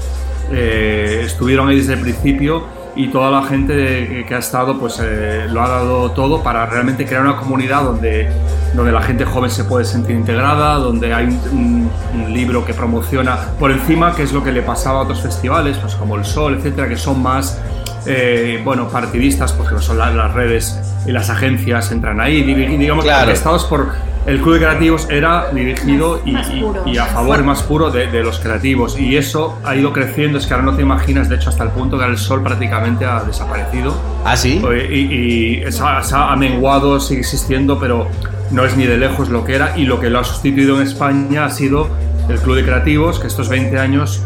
eh, 0.51 1.23
estuvieron 1.25 1.69
ahí 1.69 1.77
desde 1.79 1.95
el 1.95 2.01
principio 2.01 2.65
y 2.95 3.09
toda 3.09 3.31
la 3.31 3.43
gente 3.47 4.25
que, 4.29 4.35
ha 4.35 4.39
estado 4.39 4.79
pues, 4.79 5.01
eh, 5.03 5.47
lo 5.51 5.63
ha 5.63 5.69
dado 5.69 6.11
todo 6.11 6.43
para 6.43 6.67
realmente 6.67 7.07
crear 7.07 7.23
una 7.23 7.37
comunidad 7.37 7.85
donde, 7.85 8.29
donde 8.75 8.93
la 8.93 9.01
gente 9.01 9.25
joven 9.25 9.51
se 9.51 9.65
puede 9.65 9.87
sentir 9.87 10.15
integrada, 10.15 10.75
donde 10.75 11.15
hay 11.15 11.25
un- 11.53 11.91
un 12.15 12.33
libro 12.35 12.67
que 12.67 12.75
promociona 12.75 13.39
por 13.59 13.71
encima, 13.71 14.15
que 14.15 14.25
es 14.25 14.33
lo 14.35 14.45
que 14.45 14.53
le 14.53 14.61
pasaba 14.61 14.99
a 14.99 15.03
otros 15.05 15.23
festivales, 15.23 15.79
pues 15.79 15.95
como 15.95 16.17
el 16.17 16.25
Sol, 16.27 16.55
etcétera, 16.59 16.87
que 16.87 16.99
son 16.99 17.23
más 17.23 17.59
eh, 18.07 18.61
bueno, 18.65 18.89
partidistas, 18.89 19.53
porque 19.53 19.79
son 19.81 19.99
la- 19.99 20.11
las 20.11 20.33
redes 20.35 20.79
y 21.07 21.13
las 21.13 21.31
agencias 21.31 21.91
entran 21.93 22.21
ahí, 22.21 22.39
y 22.39 22.55
digamos 22.77 23.05
Claro. 23.05 23.27
que 23.27 23.33
estados 23.33 23.65
por 23.65 23.89
el 24.25 24.41
club 24.41 24.55
de 24.55 24.61
creativos 24.61 25.09
era 25.11 25.51
dirigido 25.53 26.23
y, 26.25 26.31
Más 26.33 26.49
y- 26.55 26.61
puro, 26.61 26.83
y 26.87 26.97
a 26.97 27.07
favor 27.07 27.43
más 27.43 27.63
puro 27.65 27.91
de, 27.91 28.07
de 28.07 28.23
los 28.23 28.39
creativos. 28.39 28.97
Y 28.99 29.17
eso 29.17 29.59
ha 29.65 29.75
ido 29.75 29.93
creciendo, 29.93 30.39
es 30.39 30.47
que 30.47 30.55
ahora 30.55 30.65
no 30.67 30.77
te 30.77 30.83
imaginas, 30.83 31.29
de 31.29 31.37
hecho 31.37 31.49
hasta 31.51 31.65
el 31.65 31.71
punto 31.71 31.97
que 31.97 32.05
ahora 32.05 32.15
el 32.15 32.21
sol 32.21 32.41
prácticamente 32.43 33.05
ha 33.05 33.25
desaparecido. 33.25 33.95
¿Ah, 34.25 34.37
sí? 34.37 34.63
y, 34.91 35.65
y- 35.67 35.73
se 35.73 35.83
ha, 35.83 36.03
se 36.05 36.15
ha 36.15 36.33
amenguado, 36.33 37.01
sigue 37.01 37.21
existiendo, 37.21 37.81
pero 37.81 38.07
no 38.53 38.65
es 38.65 38.77
ni 38.77 38.85
de 38.87 38.97
lejos 38.97 39.29
lo 39.29 39.45
que 39.45 39.57
era. 39.57 39.77
Y 39.77 39.87
lo 39.87 39.99
que 39.99 40.09
lo 40.09 40.21
ha 40.21 40.25
sustituido 40.25 40.77
en 40.81 40.87
España 40.87 41.47
ha 41.47 41.51
sido 41.51 41.89
el 42.29 42.39
Club 42.39 42.55
de 42.57 42.65
Creativos, 42.65 43.19
que 43.19 43.27
estos 43.27 43.49
20 43.49 43.77
años 43.81 44.23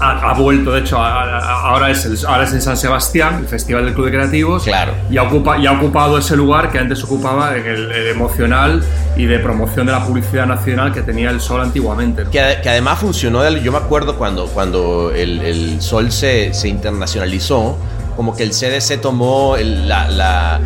ha, 0.00 0.30
ha 0.30 0.34
vuelto, 0.34 0.72
de 0.72 0.80
hecho, 0.80 0.98
a- 0.98 1.22
a- 1.24 1.60
ahora 1.70 1.90
es, 1.90 2.04
el, 2.04 2.18
ahora 2.26 2.44
es 2.44 2.52
en 2.52 2.62
San 2.62 2.76
Sebastián, 2.76 3.38
el 3.40 3.48
Festival 3.48 3.84
del 3.84 3.94
Club 3.94 4.06
de 4.06 4.12
Creativos, 4.12 4.62
Claro. 4.64 4.92
y 5.10 5.16
ha, 5.18 5.24
ocupa, 5.24 5.58
y 5.58 5.66
ha 5.66 5.72
ocupado 5.72 6.18
ese 6.18 6.36
lugar 6.36 6.70
que 6.70 6.78
antes 6.78 7.02
ocupaba 7.04 7.56
en 7.56 7.66
el, 7.66 7.90
el 7.90 8.08
emocional 8.08 8.82
y 9.16 9.26
de 9.26 9.38
promoción 9.40 9.86
de 9.86 9.92
la 9.92 10.04
publicidad 10.06 10.46
nacional 10.46 10.92
que 10.92 11.02
tenía 11.02 11.30
el 11.30 11.40
Sol 11.40 11.60
antiguamente. 11.60 12.24
¿no? 12.24 12.30
Que, 12.30 12.58
que 12.62 12.68
además 12.68 12.98
funcionó, 13.00 13.48
yo 13.58 13.72
me 13.72 13.78
acuerdo 13.78 14.16
cuando, 14.16 14.46
cuando 14.46 15.10
el, 15.14 15.40
el 15.40 15.82
Sol 15.82 16.12
se, 16.12 16.54
se 16.54 16.68
internacionalizó, 16.68 17.76
como 18.16 18.36
que 18.36 18.42
el 18.44 18.50
CDC 18.50 19.00
tomó 19.00 19.56
el- 19.56 19.88
la, 19.88 20.08
la- 20.08 20.60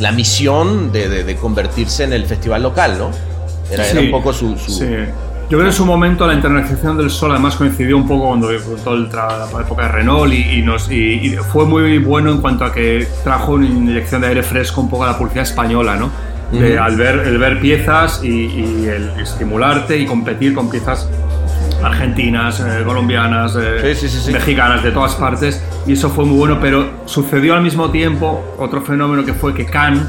la 0.00 0.12
misión 0.12 0.92
de, 0.92 1.08
de- 1.08 1.24
de 1.24 1.36
convertirse 1.36 2.04
en 2.04 2.12
el 2.12 2.26
festival 2.26 2.62
local, 2.62 2.98
¿no? 2.98 3.10
Era, 3.70 3.82
era 3.88 4.00
Sí, 4.00 4.06
un 4.06 4.10
poco 4.10 4.32
su... 4.32 4.56
su- 4.58 4.70
sí. 4.72 4.86
Yo 5.48 5.58
creo 5.58 5.60
que 5.60 5.66
en 5.68 5.72
su 5.72 5.86
momento 5.86 6.26
la 6.26 6.34
internacionalización 6.34 6.98
del 6.98 7.08
sol 7.08 7.30
además 7.30 7.54
coincidió 7.54 7.96
un 7.96 8.08
poco 8.08 8.26
cuando 8.26 8.48
toda 8.82 9.46
la 9.52 9.60
época 9.60 9.82
de 9.82 9.88
Renault 9.92 10.32
y, 10.32 10.58
y 10.58 10.62
nos, 10.62 10.90
y, 10.90 10.96
y 11.24 11.36
fue 11.36 11.64
muy 11.64 11.98
bueno 11.98 12.32
en 12.32 12.38
cuanto 12.40 12.64
a 12.64 12.72
que 12.72 13.06
trajo 13.22 13.52
una 13.52 13.66
inyección 13.66 14.22
de 14.22 14.26
aire 14.26 14.42
fresco 14.42 14.80
un 14.80 14.90
poco 14.90 15.04
a 15.04 15.08
la 15.12 15.16
publicidad 15.18 15.44
española, 15.44 15.94
¿no? 15.94 16.10
De- 16.50 16.74
Ujú. 16.74 16.82
al 16.82 16.96
ver, 16.96 17.18
el 17.26 17.38
ver 17.38 17.60
piezas 17.60 18.22
y, 18.24 18.28
y 18.28 18.86
el 18.88 19.10
estimularte 19.20 19.96
y 19.98 20.04
competir 20.06 20.52
con 20.52 20.68
piezas 20.68 21.08
argentinas, 21.82 22.58
eh, 22.60 22.82
colombianas, 22.84 23.56
eh, 23.60 23.94
sí, 23.94 24.08
sí, 24.08 24.18
sí. 24.26 24.32
mexicanas, 24.32 24.82
de 24.82 24.90
todas 24.90 25.14
partes, 25.14 25.62
y 25.86 25.92
eso 25.92 26.10
fue 26.10 26.24
muy 26.24 26.38
bueno, 26.38 26.58
pero 26.60 26.90
sucedió 27.04 27.54
al 27.54 27.62
mismo 27.62 27.90
tiempo 27.90 28.42
otro 28.58 28.80
fenómeno 28.82 29.24
que 29.24 29.34
fue 29.34 29.54
que 29.54 29.64
Cannes 29.66 30.02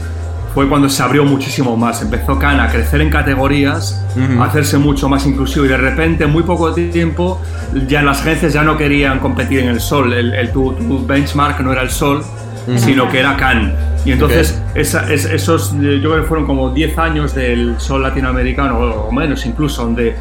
fue 0.57 0.67
cuando 0.67 0.89
se 0.89 1.03
abrió 1.03 1.23
muchísimo 1.23 1.77
más, 1.77 2.01
empezó 2.01 2.39
Cannes 2.39 2.67
a 2.67 2.71
crecer 2.71 2.99
en 3.01 3.11
categorías, 3.11 4.03
Ujú. 4.15 4.41
a 4.41 4.45
hacerse 4.47 4.79
mucho 4.79 5.07
más 5.07 5.23
inclusivo, 5.27 5.65
y 5.65 5.67
de 5.67 5.77
repente, 5.77 6.23
en 6.23 6.31
muy 6.31 6.41
poco 6.41 6.73
tiempo, 6.73 7.39
ya 7.87 8.01
las 8.01 8.21
agencias 8.21 8.53
ya 8.53 8.63
no 8.63 8.75
querían 8.75 9.19
competir 9.19 9.59
en 9.59 9.67
el 9.67 9.79
sol, 9.79 10.11
el, 10.13 10.33
el- 10.33 10.51
tu, 10.51 10.73
tu 10.73 11.05
benchmark 11.05 11.59
no 11.59 11.71
era 11.73 11.83
el 11.83 11.91
sol, 11.91 12.23
sino 12.75 13.07
que 13.07 13.19
era 13.19 13.37
Cannes. 13.37 13.71
Y 14.03 14.13
entonces, 14.13 14.59
esa- 14.73 15.13
es- 15.13 15.25
esos, 15.25 15.73
eh, 15.79 15.99
yo 16.01 16.09
creo 16.09 16.23
que 16.23 16.27
fueron 16.27 16.47
como 16.47 16.71
10 16.71 16.97
años 16.97 17.35
del 17.35 17.75
sol 17.79 18.01
latinoamericano, 18.01 18.79
o, 18.79 19.09
o 19.09 19.11
menos 19.11 19.45
incluso, 19.45 19.83
donde 19.83 20.15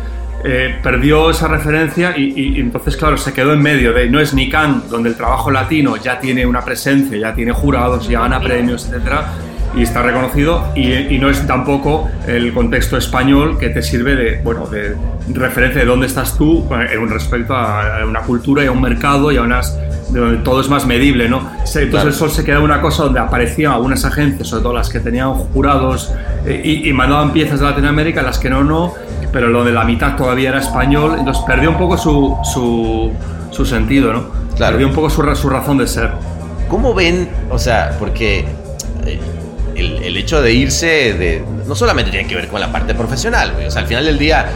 eh, 0.44 0.76
perdió 0.82 1.30
esa 1.30 1.48
referencia 1.48 2.14
y, 2.16 2.24
y- 2.24 2.56
y 2.58 2.60
entonces, 2.60 2.94
claro, 2.98 3.16
se 3.16 3.32
quedó 3.32 3.54
en 3.54 3.62
medio 3.62 3.94
de 3.94 4.08
no 4.10 4.20
es 4.20 4.34
ni 4.34 4.50
Cannes, 4.50 4.90
donde 4.90 5.08
el 5.08 5.16
trabajo 5.16 5.50
latino 5.50 5.96
ya 5.96 6.20
tiene 6.20 6.44
una 6.44 6.60
presencia, 6.60 7.16
ya 7.16 7.34
tiene 7.34 7.52
jurados, 7.52 8.06
ya 8.06 8.20
gana 8.20 8.38
premios, 8.38 8.84
etcétera, 8.86 9.24
y 9.76 9.82
está 9.82 10.02
reconocido, 10.02 10.64
y, 10.74 10.92
y 11.14 11.18
no 11.18 11.28
es 11.30 11.46
tampoco 11.46 12.08
el 12.26 12.52
contexto 12.54 12.96
español 12.96 13.58
que 13.58 13.68
te 13.68 13.82
sirve 13.82 14.16
de, 14.16 14.40
bueno, 14.42 14.66
de 14.66 14.96
referencia 15.34 15.82
de 15.82 15.86
dónde 15.86 16.06
estás 16.06 16.36
tú 16.36 16.66
eh, 16.72 16.94
en 16.94 17.00
un 17.00 17.10
respecto 17.10 17.54
a, 17.54 17.98
una 18.08 18.20
cultura 18.22 18.64
y 18.64 18.66
a 18.66 18.72
un 18.72 18.80
mercado 18.80 19.30
y 19.30 19.36
a 19.36 19.42
unas 19.42 19.76
de 20.10 20.20
donde 20.20 20.38
todo 20.38 20.60
es 20.60 20.68
más 20.68 20.86
medible, 20.86 21.28
¿no? 21.28 21.40
Entonces 21.50 21.90
Claro. 21.90 22.08
el 22.08 22.14
sol 22.14 22.30
se 22.30 22.42
quedaba 22.44 22.64
una 22.64 22.80
cosa 22.80 23.02
donde 23.04 23.20
aparecían 23.20 23.72
algunas 23.72 24.04
agencias, 24.04 24.48
sobre 24.48 24.62
todo 24.62 24.72
las 24.72 24.88
que 24.88 25.00
tenían 25.00 25.32
jurados 25.34 26.12
eh, 26.46 26.60
y, 26.64 26.88
y 26.88 26.92
mandaban 26.92 27.32
piezas 27.32 27.60
de 27.60 27.66
Latinoamérica, 27.66 28.22
las 28.22 28.38
que 28.38 28.48
no, 28.48 28.64
no, 28.64 28.94
pero 29.32 29.48
lo 29.48 29.62
de 29.64 29.72
la 29.72 29.84
mitad 29.84 30.16
todavía 30.16 30.50
era 30.50 30.60
español, 30.60 31.16
entonces 31.18 31.42
perdió 31.46 31.70
un 31.70 31.76
poco 31.76 31.98
su, 31.98 32.36
su, 32.44 33.12
su 33.50 33.66
sentido, 33.66 34.12
¿no? 34.12 34.24
Claro. 34.56 34.72
Perdió 34.74 34.88
un 34.88 34.94
poco 34.94 35.10
su, 35.10 35.22
su 35.34 35.50
razón 35.50 35.76
de 35.76 35.86
ser. 35.86 36.10
¿Cómo 36.68 36.94
ven? 36.94 37.28
O 37.50 37.58
sea, 37.58 37.94
porque 37.98 38.44
el, 39.76 40.02
el 40.02 40.16
hecho 40.16 40.40
de 40.42 40.52
irse 40.52 40.86
de, 41.14 41.42
no 41.66 41.74
solamente 41.74 42.10
tiene 42.10 42.26
que 42.28 42.34
ver 42.34 42.48
con 42.48 42.60
la 42.60 42.70
parte 42.72 42.94
profesional, 42.94 43.52
güey. 43.54 43.66
O 43.66 43.70
sea, 43.70 43.82
al 43.82 43.88
final 43.88 44.04
del 44.04 44.18
día 44.18 44.46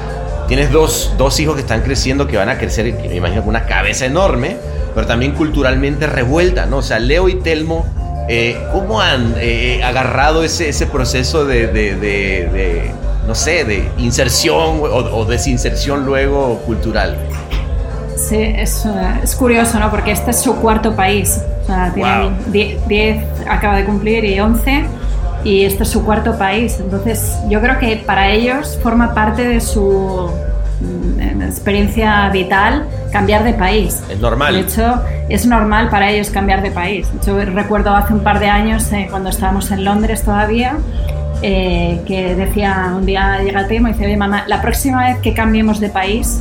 tienes 0.48 0.70
dos, 0.72 1.14
dos 1.18 1.38
hijos 1.40 1.54
que 1.54 1.60
están 1.62 1.82
creciendo, 1.82 2.26
que 2.26 2.36
van 2.36 2.48
a 2.48 2.58
crecer, 2.58 2.92
me 2.94 3.14
imagino, 3.14 3.40
con 3.42 3.50
una 3.50 3.66
cabeza 3.66 4.06
enorme, 4.06 4.56
pero 4.94 5.06
también 5.06 5.32
culturalmente 5.32 6.06
revuelta, 6.06 6.66
¿no? 6.66 6.78
O 6.78 6.82
sea, 6.82 6.98
Leo 6.98 7.28
y 7.28 7.36
Telmo, 7.36 7.86
eh, 8.28 8.56
¿cómo 8.72 9.00
han 9.00 9.34
eh, 9.38 9.80
agarrado 9.84 10.42
ese, 10.44 10.68
ese 10.68 10.86
proceso 10.86 11.44
de, 11.44 11.66
de- 11.68 11.94
de- 11.96 12.48
de, 12.52 12.90
no 13.26 13.34
sé, 13.34 13.64
de 13.64 13.88
inserción 13.98 14.80
o, 14.80 14.84
o 14.84 15.24
desinserción 15.24 16.04
luego 16.06 16.58
cultural? 16.66 17.16
Sí, 18.16 18.36
es, 18.36 18.84
eh, 18.86 18.90
es 19.22 19.34
curioso, 19.34 19.78
¿no? 19.78 19.90
Porque 19.90 20.10
este 20.12 20.32
es 20.32 20.40
su 20.40 20.56
cuarto 20.56 20.94
país. 20.94 21.40
O 21.62 21.66
sea, 21.66 21.92
tiene 21.94 22.20
Wow. 22.22 22.32
10, 22.48 22.88
10 22.88 23.24
acaba 23.48 23.76
de 23.76 23.84
cumplir 23.84 24.24
y 24.24 24.38
11. 24.40 24.84
Y 25.44 25.64
este 25.64 25.82
es 25.84 25.88
su 25.88 26.04
cuarto 26.04 26.36
país. 26.36 26.78
Entonces, 26.80 27.36
yo 27.48 27.60
creo 27.60 27.78
que 27.78 27.96
para 27.96 28.30
ellos 28.30 28.78
forma 28.82 29.14
parte 29.14 29.46
de 29.46 29.60
su 29.60 30.30
mm, 30.80 31.42
experiencia 31.42 32.28
vital 32.30 32.86
cambiar 33.12 33.44
de 33.44 33.54
país. 33.54 34.02
Es 34.08 34.20
normal. 34.20 34.54
De 34.54 34.60
hecho, 34.60 35.02
es 35.28 35.46
normal 35.46 35.90
para 35.90 36.10
ellos 36.10 36.30
cambiar 36.30 36.62
de 36.62 36.70
país. 36.70 37.08
Yo 37.26 37.38
recuerdo 37.44 37.94
hace 37.94 38.12
un 38.12 38.20
par 38.20 38.40
de 38.40 38.48
años, 38.48 38.90
eh, 38.92 39.08
cuando 39.10 39.30
estábamos 39.30 39.70
en 39.70 39.84
Londres 39.84 40.22
todavía, 40.22 40.76
eh, 41.42 42.02
que 42.06 42.34
decía 42.34 42.92
un 42.94 43.06
día 43.06 43.38
llega 43.42 43.62
y 43.62 43.78
dice, 43.78 44.04
oye 44.04 44.16
mamá, 44.16 44.44
la 44.46 44.60
próxima 44.60 45.06
vez 45.06 45.18
que 45.18 45.32
cambiemos 45.32 45.80
de 45.80 45.88
país, 45.88 46.40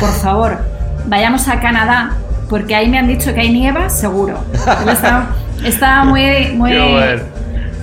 por 0.00 0.10
favor, 0.10 0.58
vayamos 1.06 1.48
a 1.48 1.60
Canadá, 1.60 2.16
porque 2.48 2.74
ahí 2.74 2.88
me 2.88 2.98
han 2.98 3.08
dicho 3.08 3.34
que 3.34 3.40
hay 3.40 3.50
nieva, 3.52 3.90
seguro. 3.90 4.38
Estaba, 4.90 5.26
estaba 5.64 6.04
muy, 6.04 6.52
muy, 6.54 6.72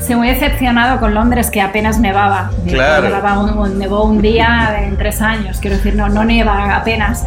se 0.06 0.16
muy 0.16 0.28
decepcionado 0.28 1.00
con 1.00 1.14
Londres, 1.14 1.50
que 1.50 1.62
apenas 1.62 2.00
nevaba. 2.00 2.52
Claro. 2.68 3.10
Nevaba 3.10 3.40
un, 3.40 3.80
nevó 3.80 4.04
un 4.04 4.22
día 4.22 4.78
en 4.84 4.98
tres 4.98 5.22
años, 5.22 5.58
quiero 5.60 5.78
decir, 5.78 5.96
no, 5.96 6.10
no 6.10 6.24
nieva 6.24 6.76
apenas. 6.76 7.26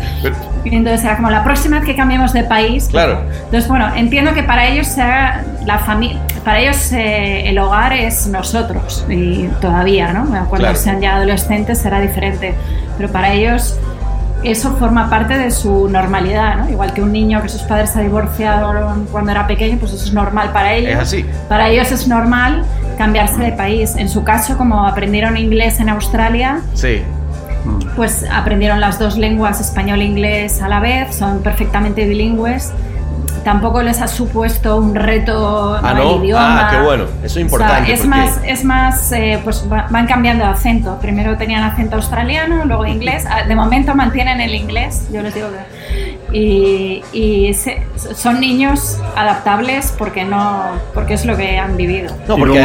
Entonces 0.65 1.05
era 1.05 1.17
como 1.17 1.31
la 1.31 1.43
próxima 1.45 1.79
vez 1.79 1.87
que 1.87 1.97
cambiemos 1.97 2.33
de 2.33 2.45
país. 2.45 2.89
Claro. 2.91 3.23
Entonces, 3.45 3.69
bueno, 3.69 3.95
entiendo 3.95 4.35
que 4.35 4.43
para 4.43 4.67
ellos 4.67 4.87
sea 4.87 5.45
la 5.65 5.79
familia, 5.79 6.21
para 6.45 6.61
ellos 6.61 6.93
eh, 6.93 7.49
el 7.49 7.59
hogar 7.59 7.93
es 7.93 8.27
nosotros 8.27 9.05
y 9.09 9.49
todavía, 9.61 10.13
¿no? 10.13 10.25
Cuando 10.49 10.59
Claro. 10.59 10.77
sean 10.77 11.01
ya 11.01 11.17
adolescentes 11.17 11.79
será 11.79 12.01
diferente, 12.01 12.55
pero 12.97 13.11
para 13.11 13.33
ellos 13.33 13.79
eso 14.45 14.77
forma 14.77 15.11
parte 15.11 15.37
de 15.37 15.51
su 15.51 15.89
normalidad, 15.89 16.57
¿no? 16.59 16.71
Igual 16.71 16.93
que 16.95 17.03
un 17.03 17.13
niño 17.13 17.43
que 17.43 17.49
sus 17.49 17.63
padres 17.63 17.91
se 17.91 18.03
divorciaron 18.03 19.07
cuando 19.11 19.31
era 19.33 19.47
pequeño, 19.47 19.79
pues 19.79 19.93
eso 19.93 20.05
es 20.05 20.13
normal 20.13 20.51
para 20.53 20.75
ellos. 20.75 20.93
Es 20.93 20.99
así. 20.99 21.27
Para 21.49 21.69
ellos 21.69 21.91
es 21.91 22.07
normal 22.09 22.65
cambiarse 22.97 23.41
de 23.43 23.53
país. 23.53 23.95
En 23.97 24.09
su 24.09 24.23
caso, 24.25 24.57
como 24.57 24.87
aprendieron 24.87 25.37
inglés 25.37 25.81
en 25.81 25.89
Australia, 25.89 26.61
Sí. 26.75 27.03
pues 27.97 28.25
aprendieron 28.33 28.81
las 28.81 28.99
dos 28.99 29.19
lenguas, 29.19 29.61
español 29.61 30.01
e 30.01 30.05
inglés 30.05 30.63
a 30.63 30.69
la 30.69 30.81
vez, 30.81 31.15
son 31.17 31.41
perfectamente 31.43 32.07
bilingües. 32.07 32.73
Tampoco 33.49 33.83
les 33.83 34.03
ha 34.03 34.09
supuesto 34.09 34.77
un 34.77 34.95
reto 34.95 35.79
Ah, 35.83 35.95
¿no? 35.95 36.23
idioma. 36.23 36.69
Ah, 36.69 36.71
qué 36.71 36.83
bueno. 36.85 37.05
Eso 37.05 37.25
es 37.25 37.31
O 37.31 37.33
sea, 37.33 37.43
importante. 37.43 37.93
es 37.95 38.01
porque- 38.01 38.09
más, 38.11 38.41
es 38.45 38.65
más 38.65 39.13
eh, 39.13 39.41
pues 39.43 39.65
va- 39.73 39.87
van 39.89 40.07
cambiando 40.07 40.45
de 40.45 40.51
acento. 40.51 40.99
Primero 41.01 41.39
tenían 41.39 41.65
acento 41.65 41.97
australiano, 41.97 42.67
luego 42.67 42.85
inglés. 42.85 43.25
Ah, 43.27 43.45
De 43.45 43.55
momento 43.55 43.95
mantienen 43.95 44.43
el 44.43 44.55
inglés, 44.55 45.09
yo 45.11 45.23
les 45.23 45.35
digo 45.35 45.49
que. 45.49 46.19
Y, 46.31 47.03
y 47.15 47.55
se- 47.55 47.87
son 48.15 48.39
niños 48.39 49.01
adaptables 49.17 49.95
porque 49.97 50.25
no 50.27 50.63
porque 50.93 51.15
es 51.15 51.25
lo 51.25 51.35
que 51.35 51.59
han 51.59 51.75
vivido. 51.79 52.15
No, 52.29 52.37
porque 52.37 52.63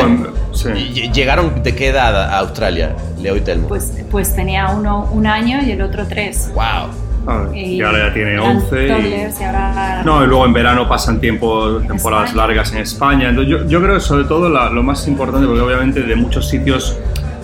sí. 0.51 0.67
ll- 0.67 1.11
llegaron 1.13 1.63
de 1.63 1.73
qué 1.73 1.88
edad 1.88 2.13
a 2.29 2.39
Australia, 2.39 2.93
Leo 3.21 3.38
y 3.38 3.41
Telmo. 3.41 3.69
Pues, 3.69 3.93
pues 4.11 4.36
tenía 4.36 4.67
uno 4.67 5.07
un 5.13 5.27
año 5.27 5.61
y 5.63 5.71
el 5.71 5.81
otro 5.81 6.05
tres. 6.07 6.51
wow. 6.53 6.89
Ah, 7.26 7.45
Y 7.53 7.59
y 7.78 7.82
ahora 7.82 8.07
ya 8.07 8.13
tiene 8.13 8.32
eran 8.34 8.57
11. 8.57 8.86
y- 8.86 8.88
toddlers 8.89 9.39
y 9.39 9.43
ahora- 9.45 10.01
No, 10.03 10.24
y 10.24 10.28
luego 10.28 10.45
en 10.45 10.53
verano 10.53 10.88
pasan 10.89 11.19
tiempo, 11.21 11.80
temporadas 11.88 12.30
España. 12.30 12.47
largas 12.47 12.71
en 12.74 12.78
España. 12.80 13.30
Entonces, 13.30 13.51
yo, 13.61 13.67
yo 13.67 13.82
creo 13.82 13.93
que 13.95 13.99
sobre 14.01 14.26
todo 14.26 14.49
la- 14.49 14.69
lo 14.69 14.84
más 14.84 15.07
importante, 15.07 15.47
porque 15.47 15.61
obviamente 15.61 16.01
de 16.01 16.15
muchos 16.15 16.47
sitios 16.49 16.97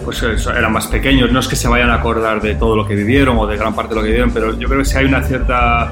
pues 0.06 0.24
eso, 0.24 0.52
eran 0.52 0.72
más 0.74 0.88
pequeños, 0.88 1.32
no 1.32 1.40
es 1.40 1.48
que 1.48 1.56
se 1.56 1.68
vayan 1.68 1.90
a 1.92 1.96
acordar 1.96 2.42
de 2.42 2.56
todo 2.56 2.76
lo 2.76 2.88
que 2.88 2.96
vivieron 2.96 3.38
o 3.38 3.46
de 3.46 3.58
gran 3.58 3.76
parte 3.76 3.90
de 3.90 3.96
lo 3.96 4.02
que 4.02 4.08
vivieron, 4.08 4.32
pero 4.32 4.58
yo 4.58 4.68
creo 4.68 4.80
que 4.80 4.86
sí 4.86 4.98
hay 4.98 5.06
una 5.06 5.22
cierta 5.22 5.92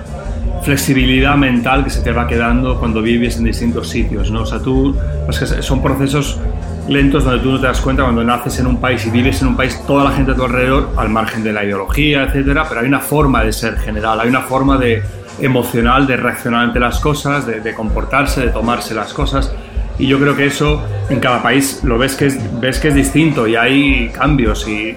flexibilidad 0.64 1.36
mental 1.36 1.84
que 1.84 1.90
se 1.90 2.02
te 2.02 2.12
va 2.12 2.28
quedando 2.28 2.80
cuando 2.80 3.02
vives 3.02 3.38
en 3.38 3.44
distintos 3.44 3.90
sitios, 3.90 4.32
¿no? 4.32 4.42
O 4.42 4.46
sea, 4.46 4.60
tú, 4.60 4.96
pues 5.26 5.40
que 5.40 5.46
son 5.62 5.82
procesos 5.84 6.40
lentos 6.88 7.24
donde 7.26 7.40
tú 7.44 7.52
no 7.52 7.60
te 7.60 7.68
das 7.68 7.82
cuenta 7.82 8.04
cuando 8.04 8.24
naces 8.24 8.60
en 8.60 8.68
un 8.68 8.80
país 8.80 9.06
y 9.06 9.10
vives 9.10 9.42
en 9.42 9.50
un 9.50 9.56
país, 9.58 9.82
toda 9.86 10.04
la 10.06 10.12
gente 10.12 10.32
a 10.32 10.36
tu 10.36 10.44
alrededor, 10.44 10.90
al 10.96 11.10
margen 11.10 11.44
de 11.44 11.52
la 11.54 11.64
ideología, 11.66 12.24
etcétera, 12.24 12.66
pero 12.68 12.82
hay 12.82 12.88
una 12.88 13.00
forma 13.02 13.44
de 13.44 13.52
ser 13.52 13.78
general, 13.80 14.20
hay 14.22 14.30
una 14.30 14.42
forma 14.42 14.78
de 14.78 15.04
emocional 15.40 16.08
de 16.08 16.18
reaccionar 16.18 16.64
ante 16.64 16.80
las 16.80 17.00
cosas, 17.00 17.46
de, 17.46 17.60
de 17.60 17.74
comportarse, 17.74 18.42
de 18.42 18.50
tomarse 18.50 18.94
las 18.96 19.14
cosas. 19.14 19.54
Y 20.00 20.08
yo 20.08 20.20
creo 20.20 20.36
que 20.36 20.46
eso 20.46 20.84
en 21.10 21.20
cada 21.20 21.42
país 21.42 21.82
lo 21.84 21.98
ves 21.98 22.16
que 22.16 22.28
es, 22.28 22.60
ves 22.60 22.80
que 22.80 22.88
es 22.90 22.96
distinto 22.96 23.48
y 23.48 23.56
hay 23.56 24.10
cambios 24.10 24.68
y, 24.68 24.96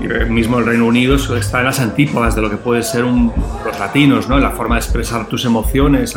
y 0.00 0.30
mismo 0.30 0.58
el 0.58 0.66
Reino 0.66 0.86
Unido 0.86 1.14
está 1.16 1.60
en 1.60 1.66
las 1.66 1.78
antípodas 1.80 2.34
de 2.34 2.42
lo 2.42 2.50
que 2.50 2.56
puede 2.56 2.82
ser 2.82 3.04
un- 3.04 3.32
los 3.64 3.78
latinos, 3.78 4.28
¿no? 4.28 4.38
La 4.38 4.50
forma 4.50 4.76
de 4.76 4.80
expresar 4.80 5.26
tus 5.26 5.44
emociones. 5.44 6.14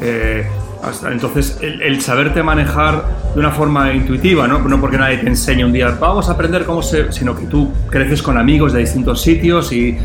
eh, 0.00 0.46
hasta- 0.82 1.12
entonces, 1.12 1.58
el, 1.62 1.80
el 1.82 2.00
saberte 2.00 2.42
manejar 2.42 3.04
de 3.34 3.40
una 3.40 3.50
forma 3.50 3.92
intuitiva, 3.92 4.46
¿no? 4.48 4.58
no 4.58 4.80
porque 4.80 4.98
nadie 4.98 5.18
te 5.18 5.28
enseñe 5.28 5.64
un 5.64 5.72
día, 5.72 5.96
vamos 6.00 6.28
a 6.28 6.32
aprender 6.32 6.64
cómo 6.64 6.82
se... 6.82 7.12
sino 7.12 7.36
que 7.36 7.46
tú 7.46 7.72
creces 7.90 8.22
con 8.22 8.36
amigos 8.36 8.72
de 8.72 8.80
distintos 8.80 9.20
sitios 9.22 9.72
y, 9.72 9.96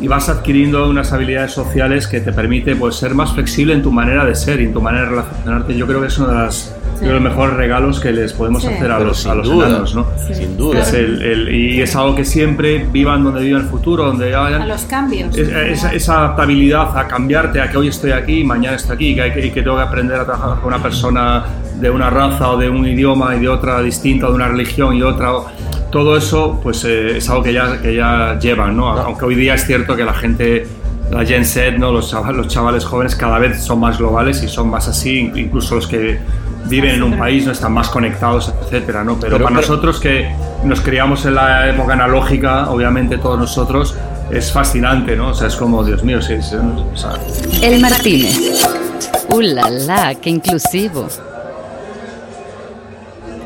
y 0.00 0.08
vas 0.08 0.28
adquiriendo 0.28 0.88
unas 0.90 1.12
habilidades 1.12 1.52
sociales 1.52 2.06
que 2.06 2.20
te 2.20 2.32
permite 2.32 2.76
pues, 2.76 2.96
ser 2.96 3.14
más 3.14 3.32
flexible 3.32 3.72
en 3.72 3.82
tu 3.82 3.90
manera 3.90 4.24
de 4.24 4.34
ser 4.34 4.60
y 4.60 4.64
en 4.64 4.72
tu 4.74 4.80
manera 4.82 5.04
de 5.04 5.10
relacionarte. 5.10 5.76
Yo 5.76 5.86
creo 5.86 6.00
que 6.02 6.08
es 6.08 6.18
uno 6.18 6.28
de, 6.28 6.34
las, 6.34 6.75
de 7.00 7.12
los 7.12 7.20
mejores 7.20 7.54
regalos 7.56 8.00
que 8.00 8.12
les 8.12 8.32
podemos 8.32 8.62
Sí. 8.62 8.68
hacer 8.68 8.90
a 8.90 8.96
Pero 8.98 9.08
los, 9.08 9.18
sin 9.18 9.30
a 9.30 9.34
los 9.34 9.48
duda. 9.48 9.68
enanos, 9.68 9.94
¿no? 9.94 10.06
Sí. 10.26 10.34
Sin 10.34 10.56
duda. 10.56 10.80
Es 10.80 10.92
el- 10.92 11.22
el- 11.22 11.54
y 11.54 11.80
es 11.82 11.94
algo 11.96 12.14
que 12.14 12.24
siempre 12.24 12.86
vivan 12.90 13.22
donde 13.24 13.42
vivan 13.42 13.62
el 13.62 13.68
futuro, 13.68 14.04
donde 14.04 14.32
vayan. 14.32 14.62
a 14.62 14.66
los 14.66 14.82
cambios. 14.84 15.36
Es- 15.36 15.48
esa, 15.48 15.92
esa 15.92 16.18
adaptabilidad 16.18 16.96
a 16.98 17.06
cambiarte, 17.06 17.60
a 17.60 17.70
que 17.70 17.76
hoy 17.76 17.88
estoy 17.88 18.12
aquí, 18.12 18.44
mañana 18.44 18.76
estoy 18.76 18.94
aquí, 18.96 19.14
que, 19.14 19.22
hay 19.22 19.32
que, 19.32 19.46
y 19.46 19.50
que 19.50 19.62
tengo 19.62 19.76
que 19.76 19.82
aprender 19.82 20.18
a 20.20 20.24
trabajar 20.24 20.58
con 20.60 20.68
una 20.72 20.82
persona 20.82 21.44
de 21.80 21.90
una 21.90 22.08
raza 22.10 22.50
o 22.50 22.56
de 22.56 22.70
un 22.70 22.86
idioma 22.86 23.36
y 23.36 23.40
de 23.40 23.48
otra 23.48 23.82
distinta, 23.82 24.26
de 24.28 24.32
una 24.32 24.48
religión 24.48 24.94
y 24.94 25.02
otra. 25.02 25.30
Todo 25.90 26.16
eso, 26.16 26.58
pues 26.62 26.84
eh, 26.84 27.18
es 27.18 27.28
algo 27.30 27.42
que 27.42 27.52
ya, 27.52 27.80
que 27.80 27.94
ya 27.94 28.38
llevan, 28.38 28.76
¿no? 28.76 28.88
Aunque 28.90 29.24
hoy 29.24 29.34
día 29.34 29.54
es 29.54 29.64
cierto 29.66 29.94
que 29.94 30.04
la 30.04 30.12
gente, 30.14 30.66
la 31.10 31.24
Gen 31.24 31.44
Z, 31.44 31.78
¿no? 31.78 31.92
Los, 31.92 32.10
chavales, 32.10 32.36
los 32.36 32.48
chavales 32.48 32.84
jóvenes 32.84 33.14
cada 33.14 33.38
vez 33.38 33.62
son 33.62 33.80
más 33.80 33.98
globales 33.98 34.42
y 34.42 34.48
son 34.48 34.68
más 34.70 34.88
así, 34.88 35.30
incluso 35.34 35.76
los 35.76 35.86
que 35.86 36.18
viven 36.68 36.96
en 36.96 37.02
un 37.02 37.18
país 37.18 37.44
no 37.46 37.52
están 37.52 37.72
más 37.72 37.88
conectados, 37.88 38.52
etcétera, 38.64 39.04
¿no? 39.04 39.14
Pero, 39.18 39.32
Pero- 39.36 39.44
para 39.44 39.56
pero- 39.56 39.68
nosotros 39.68 40.00
que 40.00 40.28
nos 40.64 40.80
criamos 40.80 41.24
en 41.26 41.34
la 41.34 41.68
época 41.70 41.92
analógica, 41.94 42.70
obviamente 42.70 43.18
todos 43.18 43.38
nosotros, 43.38 43.94
es 44.30 44.50
fascinante, 44.50 45.14
¿no? 45.16 45.28
O 45.28 45.34
sea, 45.34 45.46
es 45.48 45.56
como, 45.56 45.84
Dios 45.84 46.02
mío, 46.02 46.20
sí, 46.20 46.34
sí, 46.42 46.56
o 46.56 46.96
sea, 46.96 47.12
El 47.62 47.80
Martínez. 47.80 48.38
¡Uh, 49.28 49.40
la, 49.40 49.70
la! 49.70 50.14
¡Qué 50.14 50.30
inclusivo! 50.30 51.06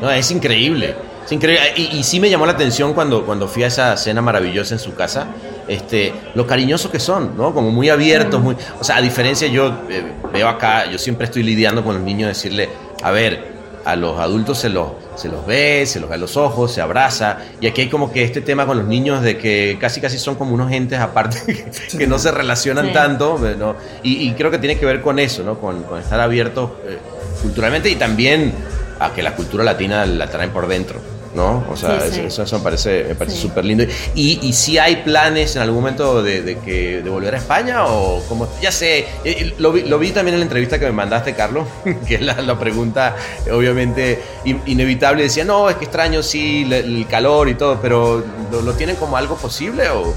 No, 0.01 0.09
es 0.09 0.31
increíble. 0.31 0.95
Es 1.25 1.31
increíble. 1.31 1.61
Y, 1.75 1.97
y 1.97 2.03
sí 2.03 2.19
me 2.19 2.29
llamó 2.29 2.45
la 2.45 2.53
atención 2.53 2.93
cuando, 2.93 3.23
cuando 3.25 3.47
fui 3.47 3.63
a 3.63 3.67
esa 3.67 3.95
cena 3.97 4.21
maravillosa 4.21 4.73
en 4.73 4.79
su 4.79 4.95
casa, 4.95 5.27
este, 5.67 6.13
lo 6.33 6.47
cariñosos 6.47 6.89
que 6.91 6.99
son, 6.99 7.37
¿no? 7.37 7.53
Como 7.53 7.69
muy 7.71 7.89
abiertos, 7.89 8.41
muy... 8.41 8.55
O 8.79 8.83
sea, 8.83 8.97
a 8.97 9.01
diferencia 9.01 9.47
yo 9.47 9.67
eh, 9.89 10.03
veo 10.33 10.49
acá, 10.49 10.89
yo 10.89 10.97
siempre 10.97 11.25
estoy 11.25 11.43
lidiando 11.43 11.83
con 11.83 11.95
los 11.95 12.03
niños, 12.03 12.29
decirle, 12.29 12.69
a 13.03 13.11
ver, 13.11 13.51
a 13.85 13.95
los 13.95 14.19
adultos 14.19 14.59
se 14.59 14.69
los, 14.69 14.89
se 15.15 15.27
los 15.27 15.45
ve, 15.45 15.85
se 15.87 15.99
los 15.99 16.07
ve 16.09 16.15
a 16.15 16.17
los 16.19 16.37
ojos, 16.37 16.71
se 16.71 16.81
abraza, 16.81 17.39
y 17.59 17.67
aquí 17.67 17.81
hay 17.81 17.89
como 17.89 18.11
que 18.11 18.23
este 18.23 18.41
tema 18.41 18.65
con 18.65 18.77
los 18.77 18.87
niños 18.87 19.21
de 19.23 19.37
que 19.37 19.77
casi 19.79 19.99
casi 20.01 20.19
son 20.19 20.35
como 20.35 20.53
unos 20.53 20.71
entes 20.71 20.99
aparte 20.99 21.39
que, 21.45 21.97
que 21.97 22.07
no 22.07 22.19
se 22.19 22.31
relacionan 22.31 22.87
Sí. 22.87 22.93
tanto, 22.93 23.39
¿no? 23.57 23.75
Y, 24.03 24.27
y 24.29 24.33
creo 24.33 24.51
que 24.51 24.59
tiene 24.59 24.77
que 24.77 24.85
ver 24.85 25.01
con 25.01 25.17
eso, 25.19 25.43
¿no? 25.43 25.59
Con, 25.59 25.83
con 25.83 25.99
estar 25.99 26.19
abiertos 26.19 26.69
eh, 26.87 26.97
culturalmente 27.41 27.89
y 27.89 27.95
también 27.95 28.53
a 28.99 29.11
que 29.13 29.23
la 29.23 29.35
cultura 29.35 29.63
latina 29.63 30.05
la 30.05 30.27
traen 30.27 30.51
por 30.51 30.67
dentro, 30.67 30.99
¿no? 31.35 31.63
O 31.71 31.77
sea, 31.77 31.99
Sí, 32.01 32.07
eso- 32.07 32.15
sí. 32.15 32.21
Eso, 32.27 32.43
eso 32.43 32.57
me 32.57 32.63
parece 32.63 33.05
me 33.07 33.15
parece 33.15 33.35
Sí. 33.37 33.41
súper 33.43 33.65
lindo. 33.65 33.83
Y, 34.15 34.39
y 34.45 34.53
si 34.53 34.77
hay 34.77 34.97
planes 34.97 35.55
en 35.55 35.61
algún 35.61 35.81
momento 35.81 36.21
de, 36.21 36.41
de 36.41 36.57
que, 36.59 37.01
de 37.01 37.09
volver 37.09 37.33
a 37.35 37.37
España 37.37 37.85
o 37.85 38.21
como, 38.27 38.47
ya 38.61 38.71
sé, 38.71 38.99
eh, 38.99 39.05
eh, 39.23 39.53
lo 39.57 39.71
vi, 39.71 39.83
lo 39.83 39.97
vi 39.99 40.11
también 40.11 40.33
en 40.35 40.39
la 40.41 40.45
entrevista 40.45 40.77
que 40.79 40.85
me 40.85 40.91
mandaste, 40.91 41.33
Carlos, 41.33 41.67
que 42.07 42.15
es 42.15 42.21
la, 42.21 42.33
la 42.41 42.59
pregunta 42.59 43.15
obviamente 43.51 44.19
in- 44.45 44.61
inevitable. 44.65 45.23
Decía, 45.23 45.45
no, 45.45 45.69
es 45.69 45.77
que 45.77 45.85
extraño, 45.85 46.21
sí, 46.23 46.65
le- 46.65 46.79
el, 46.79 47.07
calor 47.07 47.49
y 47.49 47.55
todo, 47.55 47.79
pero 47.81 48.23
¿lo, 48.51 48.61
lo 48.61 48.73
tienen 48.73 48.95
como 48.95 49.17
algo 49.17 49.35
posible 49.37 49.89
o...? 49.89 50.13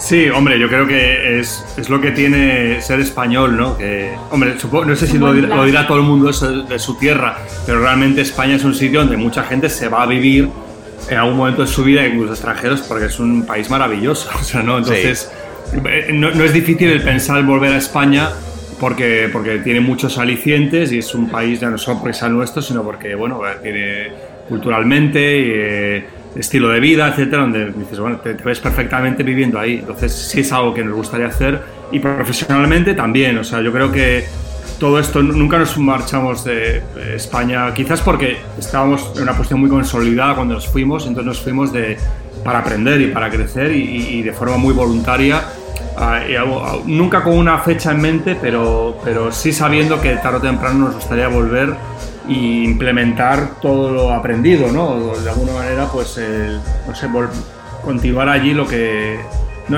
Sí, 0.00 0.30
hombre, 0.30 0.58
yo 0.58 0.68
creo 0.68 0.86
que 0.86 1.38
es, 1.38 1.62
es 1.76 1.90
lo 1.90 2.00
que 2.00 2.10
tiene 2.10 2.80
ser 2.80 3.00
español, 3.00 3.56
¿no? 3.56 3.76
Que, 3.76 4.12
hombre, 4.30 4.58
supongo- 4.58 4.86
no 4.86 4.96
sé 4.96 5.06
si 5.06 5.18
lo 5.18 5.32
dirá, 5.34 5.54
lo 5.54 5.64
dirá 5.64 5.86
todo 5.86 5.98
el 5.98 6.04
mundo 6.04 6.30
eso 6.30 6.50
de, 6.62 6.78
su 6.78 6.96
tierra, 6.96 7.36
pero 7.66 7.80
realmente 7.80 8.22
España 8.22 8.56
es 8.56 8.64
un 8.64 8.74
sitio 8.74 9.00
donde 9.00 9.18
mucha 9.18 9.42
gente 9.44 9.68
se 9.68 9.88
va 9.88 10.02
a 10.02 10.06
vivir 10.06 10.48
en 11.08 11.18
algún 11.18 11.36
momento 11.36 11.62
de 11.62 11.68
su 11.68 11.84
vida, 11.84 12.06
incluso 12.06 12.32
extranjeros, 12.32 12.80
porque 12.80 13.06
es 13.06 13.20
un 13.20 13.44
país 13.44 13.68
maravilloso, 13.68 14.30
o 14.40 14.42
sea, 14.42 14.62
¿no? 14.62 14.78
Entonces, 14.78 15.30
eh, 15.74 16.08
no, 16.14 16.30
no 16.30 16.44
es 16.44 16.54
difícil 16.54 16.88
el 16.90 17.02
pensar 17.02 17.38
en 17.38 17.46
volver 17.46 17.72
a 17.72 17.76
España 17.76 18.30
porque, 18.80 19.28
porque 19.30 19.58
tiene 19.58 19.80
muchos 19.80 20.16
alicientes 20.16 20.90
y 20.92 20.98
es 20.98 21.14
un 21.14 21.28
país 21.28 21.60
ya 21.60 21.68
no 21.68 21.76
solo 21.76 21.98
porque 22.00 22.14
sea 22.14 22.30
nuestro, 22.30 22.62
sino 22.62 22.82
porque, 22.82 23.14
bueno, 23.14 23.42
eh, 23.46 23.58
tiene 23.62 24.08
culturalmente, 24.48 25.98
eh, 25.98 26.04
estilo 26.34 26.68
de 26.68 26.80
vida, 26.80 27.08
etcétera, 27.08 27.42
donde 27.42 27.72
dices, 27.72 27.98
bueno, 27.98 28.18
te, 28.18 28.34
te 28.34 28.44
ves 28.44 28.60
perfectamente 28.60 29.22
viviendo 29.22 29.58
ahí. 29.58 29.78
Entonces, 29.78 30.12
sí 30.12 30.40
es 30.40 30.52
algo 30.52 30.72
que 30.74 30.84
nos 30.84 30.94
gustaría 30.94 31.26
hacer 31.26 31.60
y 31.92 31.98
profesionalmente 31.98 32.94
también. 32.94 33.38
O 33.38 33.44
sea, 33.44 33.60
yo 33.60 33.72
creo 33.72 33.90
que 33.90 34.24
todo 34.78 34.98
esto, 34.98 35.22
nunca 35.22 35.58
nos 35.58 35.76
marchamos 35.76 36.42
de 36.44 36.82
España, 37.14 37.72
quizás 37.74 38.00
porque 38.00 38.38
estábamos 38.58 39.12
en 39.14 39.24
una 39.24 39.36
posición 39.36 39.60
muy 39.60 39.68
consolidada 39.68 40.36
cuando 40.36 40.54
nos 40.54 40.66
fuimos, 40.66 41.06
entonces 41.06 41.26
nos 41.26 41.40
fuimos 41.40 41.70
de, 41.70 41.98
para 42.42 42.60
aprender 42.60 43.00
y 43.00 43.08
para 43.08 43.30
crecer 43.30 43.72
y, 43.72 44.22
de 44.22 44.32
forma 44.32 44.56
muy 44.56 44.74
voluntaria. 44.74 45.42
nunca 46.86 47.22
con 47.22 47.36
una 47.36 47.58
fecha 47.58 47.92
en 47.92 48.00
mente, 48.00 48.36
pero, 48.40 48.98
pero 49.04 49.30
sí 49.30 49.52
sabiendo 49.52 50.00
que 50.00 50.16
tarde 50.16 50.38
o 50.38 50.40
temprano 50.40 50.86
nos 50.86 50.94
gustaría 50.94 51.28
volver 51.28 51.74
e 52.28 52.32
implementar 52.32 53.60
todo 53.60 53.90
lo 53.90 54.12
aprendido, 54.12 54.70
¿no? 54.70 55.16
De 55.16 55.30
alguna 55.30 55.52
manera, 55.52 55.86
pues, 55.86 56.20
no 56.86 56.94
sé, 56.94 57.08
continuar 57.82 58.28
allí 58.28 58.52
lo 58.52 58.66
que, 58.66 59.20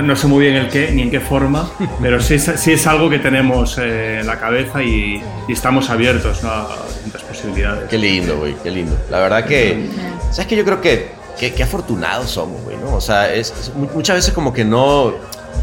no, 0.00 0.16
sé 0.16 0.26
muy 0.26 0.46
bien 0.46 0.56
el 0.56 0.68
qué 0.68 0.90
ni 0.90 1.02
en 1.02 1.10
qué 1.10 1.20
forma, 1.20 1.70
pero 2.02 2.20
sí, 2.20 2.38
sí 2.38 2.72
es 2.72 2.86
algo 2.86 3.10
que 3.10 3.18
tenemos 3.18 3.76
eh, 3.78 4.20
en 4.20 4.26
la 4.26 4.38
cabeza 4.38 4.82
y, 4.82 5.22
estamos 5.48 5.90
abiertos 5.90 6.42
a 6.44 6.66
distintas 6.88 7.22
posibilidades. 7.24 7.90
Qué 7.90 7.98
lindo, 7.98 8.38
güey, 8.38 8.54
qué 8.62 8.70
lindo. 8.70 8.96
La 9.10 9.20
verdad 9.20 9.44
que, 9.44 9.90
¿sabes 10.30 10.46
que 10.46 10.56
Yo 10.56 10.64
creo 10.64 10.80
que 10.80 11.10
qué 11.38 11.62
afortunados 11.62 12.30
somos, 12.30 12.62
güey, 12.62 12.76
¿no? 12.78 12.94
O 12.94 13.00
sea, 13.00 13.32
es, 13.32 13.72
muchas 13.94 14.16
veces 14.16 14.32
como 14.32 14.52
que 14.52 14.64
no... 14.64 15.12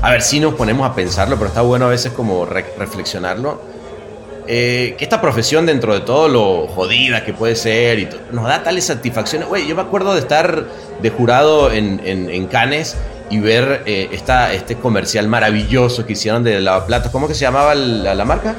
A 0.02 0.12
ver, 0.12 0.22
sí 0.22 0.40
nos 0.40 0.54
ponemos 0.54 0.88
a 0.88 0.94
pensarlo, 0.94 1.38
pero 1.38 1.48
está 1.48 1.62
bueno 1.62 1.86
a 1.86 1.90
veces 1.90 2.12
como 2.12 2.46
reflexionarlo. 2.46 3.62
Eh, 4.52 4.96
que 4.98 5.04
esta 5.04 5.22
profesión, 5.22 5.68
dentro 5.68 5.94
de 5.94 6.00
todo 6.00 6.28
lo 6.28 6.66
jodida 6.68 7.24
que 7.24 7.34
puede 7.34 7.56
ser, 7.56 8.00
y 8.00 8.10
nos 8.32 8.46
da 8.46 8.64
tales 8.64 8.86
satisfacciones. 8.86 9.48
Güey, 9.48 9.68
yo 9.68 9.76
me 9.76 9.84
acuerdo 9.84 10.16
de 10.16 10.22
estar 10.22 10.66
de 11.00 11.10
jurado 11.12 11.72
en, 11.72 12.02
en, 12.04 12.32
en 12.32 12.48
Cannes 12.48 12.98
y 13.30 13.38
ver 13.38 13.84
eh, 13.86 14.10
esta, 14.12 14.52
este 14.52 14.74
comercial 14.74 15.28
maravilloso 15.28 16.04
que 16.08 16.14
hicieron 16.14 16.44
de 16.44 16.60
lavaplatos. 16.62 17.12
¿Cómo 17.12 17.28
que 17.28 17.36
se 17.36 17.42
llamaba 17.42 17.76
la, 17.76 18.16
la 18.16 18.26
marca? 18.26 18.56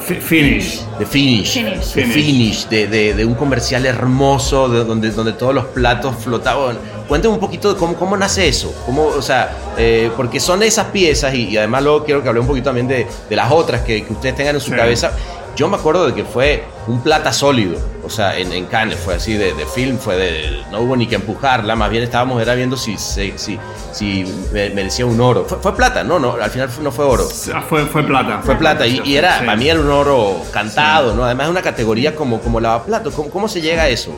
Finish. 0.00 0.84
De 0.98 1.06
Finish. 1.06 1.52
Finish. 1.54 1.94
De 1.94 2.04
Finish, 2.04 2.68
de, 2.68 3.14
de, 3.14 3.24
un 3.24 3.34
comercial 3.34 3.86
hermoso 3.86 4.68
de 4.68 4.84
donde, 4.84 5.10
donde 5.12 5.32
todos 5.32 5.54
los 5.54 5.64
platos 5.66 6.16
flotaban. 6.22 6.76
Cuéntame 7.12 7.34
un 7.34 7.40
poquito 7.40 7.74
de 7.74 7.78
cómo, 7.78 7.94
cómo 7.94 8.16
nace 8.16 8.48
eso. 8.48 8.74
Cómo, 8.86 9.04
o 9.04 9.20
sea, 9.20 9.54
eh, 9.76 10.10
porque 10.16 10.40
son 10.40 10.62
esas 10.62 10.86
piezas 10.86 11.34
y, 11.34 11.58
además 11.58 11.82
luego 11.82 12.04
quiero 12.06 12.22
que 12.22 12.30
hable 12.30 12.40
un 12.40 12.46
poquito 12.46 12.70
también 12.70 12.88
de, 12.88 13.06
de 13.28 13.36
las 13.36 13.52
otras 13.52 13.82
que, 13.82 14.02
que, 14.02 14.14
ustedes 14.14 14.34
tengan 14.34 14.54
en 14.54 14.62
su 14.62 14.70
cabeza. 14.70 15.12
Yo 15.54 15.68
me 15.68 15.76
acuerdo 15.76 16.06
de 16.06 16.14
que 16.14 16.24
fue 16.24 16.64
un 16.86 17.02
plata 17.02 17.30
sólido, 17.30 17.78
o 18.02 18.08
sea, 18.08 18.38
en, 18.38 18.50
en 18.54 18.64
Cannes 18.64 18.98
fue 18.98 19.16
así 19.16 19.34
de, 19.34 19.52
de, 19.52 19.66
film, 19.66 19.98
fue 19.98 20.16
de, 20.16 20.62
no 20.70 20.80
hubo 20.80 20.96
ni 20.96 21.06
que 21.06 21.16
empujarla, 21.16 21.76
más 21.76 21.90
bien 21.90 22.02
estábamos 22.02 22.40
era 22.40 22.54
viendo 22.54 22.78
si, 22.78 22.96
si, 22.96 23.34
si, 23.36 24.24
merecía 24.52 25.04
un 25.04 25.20
oro. 25.20 25.44
Fue, 25.44 25.76
plata, 25.76 26.02
no, 26.02 26.18
no, 26.18 26.36
al 26.40 26.50
final 26.50 26.70
no 26.80 26.90
fue 26.90 27.04
oro. 27.04 27.24
Fue, 27.68 27.84
fue 27.84 28.04
plata. 28.04 28.40
Fue 28.42 28.56
plata, 28.56 28.86
y, 28.86 29.14
era, 29.14 29.40
para 29.40 29.54
mí 29.56 29.68
era 29.68 29.78
un 29.78 29.90
oro 29.90 30.40
cantado, 30.50 31.14
¿no? 31.14 31.24
Además 31.24 31.48
es 31.48 31.50
una 31.50 31.62
categoría 31.62 32.16
como, 32.16 32.40
como 32.40 32.58
lavaplatos, 32.58 33.12
¿Cómo, 33.12 33.28
¿cómo 33.28 33.48
se 33.48 33.60
llega 33.60 33.82
a 33.82 33.88
eso? 33.90 34.14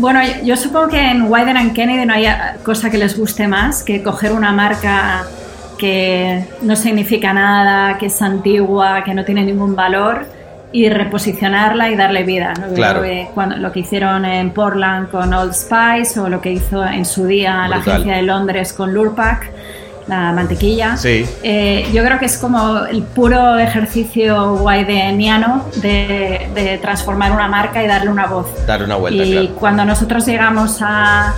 Bueno, 0.00 0.20
yo 0.42 0.56
supongo 0.56 0.88
que 0.88 1.10
en 1.10 1.30
Wyden 1.30 1.58
and 1.58 1.74
Kennedy 1.74 2.06
no 2.06 2.14
hay 2.14 2.26
cosa 2.64 2.88
que 2.88 2.96
les 2.96 3.18
guste 3.18 3.46
más 3.46 3.82
que 3.82 4.02
coger 4.02 4.32
una 4.32 4.50
marca 4.50 5.24
que 5.78 6.46
no 6.62 6.74
significa 6.74 7.34
nada, 7.34 7.98
que 7.98 8.06
es 8.06 8.22
antigua, 8.22 9.04
que 9.04 9.12
no 9.12 9.26
tiene 9.26 9.44
ningún 9.44 9.76
valor 9.76 10.24
y 10.72 10.88
reposicionarla 10.88 11.90
y 11.90 11.96
darle 11.96 12.22
vida. 12.22 12.54
Claro. 12.74 13.02
Cuando, 13.34 13.58
lo 13.58 13.70
que 13.72 13.80
hicieron 13.80 14.24
en 14.24 14.52
Portland 14.52 15.10
con 15.10 15.34
Old 15.34 15.52
Spice 15.52 16.18
o 16.18 16.30
lo 16.30 16.40
que 16.40 16.52
hizo 16.52 16.82
en 16.82 17.04
su 17.04 17.26
día 17.26 17.68
la 17.68 17.76
agencia 17.76 18.16
de 18.16 18.22
Londres 18.22 18.72
con 18.72 18.94
Lurpak, 18.94 19.50
la 20.10 20.32
mantequilla. 20.32 20.96
Sí. 20.96 21.24
Eh, 21.42 21.88
yo 21.92 22.04
creo 22.04 22.18
que 22.18 22.26
es 22.26 22.36
como 22.36 22.84
el 22.84 23.02
puro 23.02 23.58
ejercicio 23.58 24.56
guaideniano 24.56 25.64
de, 25.76 26.50
de 26.54 26.78
transformar 26.78 27.32
una 27.32 27.48
marca 27.48 27.82
y 27.82 27.86
darle 27.86 28.10
una 28.10 28.26
voz. 28.26 28.46
Dar 28.66 28.82
una 28.82 28.96
vuelta. 28.96 29.24
Y 29.24 29.48
cuando 29.58 29.84
nosotros 29.84 30.26
llegamos 30.26 30.78
a 30.82 31.34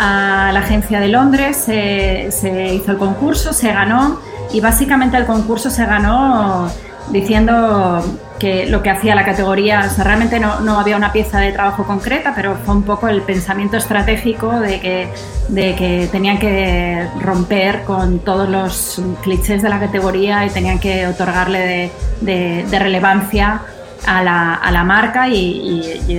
a 0.00 0.50
la 0.52 0.60
agencia 0.60 0.98
de 0.98 1.08
Londres, 1.08 1.58
se, 1.58 2.74
hizo 2.74 2.90
el 2.92 2.96
concurso, 2.96 3.52
se 3.52 3.70
ganó 3.70 4.18
y 4.50 4.60
básicamente 4.60 5.18
el 5.18 5.26
concurso 5.26 5.68
se 5.68 5.84
ganó 5.84 6.70
diciendo 7.10 8.02
que 8.40 8.66
lo 8.66 8.82
que 8.82 8.90
hacía 8.90 9.14
la 9.14 9.24
categoría, 9.24 9.84
o 9.86 9.94
sea, 9.94 10.02
realmente 10.02 10.40
no, 10.40 10.60
no, 10.60 10.80
había 10.80 10.96
una 10.96 11.12
pieza 11.12 11.38
de 11.38 11.52
trabajo 11.52 11.84
concreta, 11.84 12.32
pero 12.34 12.56
fue 12.64 12.74
un 12.74 12.82
poco 12.82 13.06
el 13.06 13.20
pensamiento 13.22 13.76
estratégico 13.76 14.58
de 14.58 14.80
que, 14.80 15.08
de 15.48 15.76
que 15.76 16.08
tenían 16.10 16.38
que 16.38 17.06
romper 17.20 17.84
con 17.84 18.20
todos 18.20 18.48
los 18.48 19.00
clichés 19.22 19.62
de 19.62 19.68
la 19.68 19.78
categoría 19.78 20.46
y 20.46 20.50
tenían 20.50 20.80
que 20.80 21.06
otorgarle 21.06 21.92
de, 22.20 22.78
relevancia 22.78 23.60
a 24.06 24.22
la, 24.22 24.54
a 24.54 24.72
la, 24.72 24.84
marca 24.84 25.28
y, 25.28 26.00
y, 26.08 26.18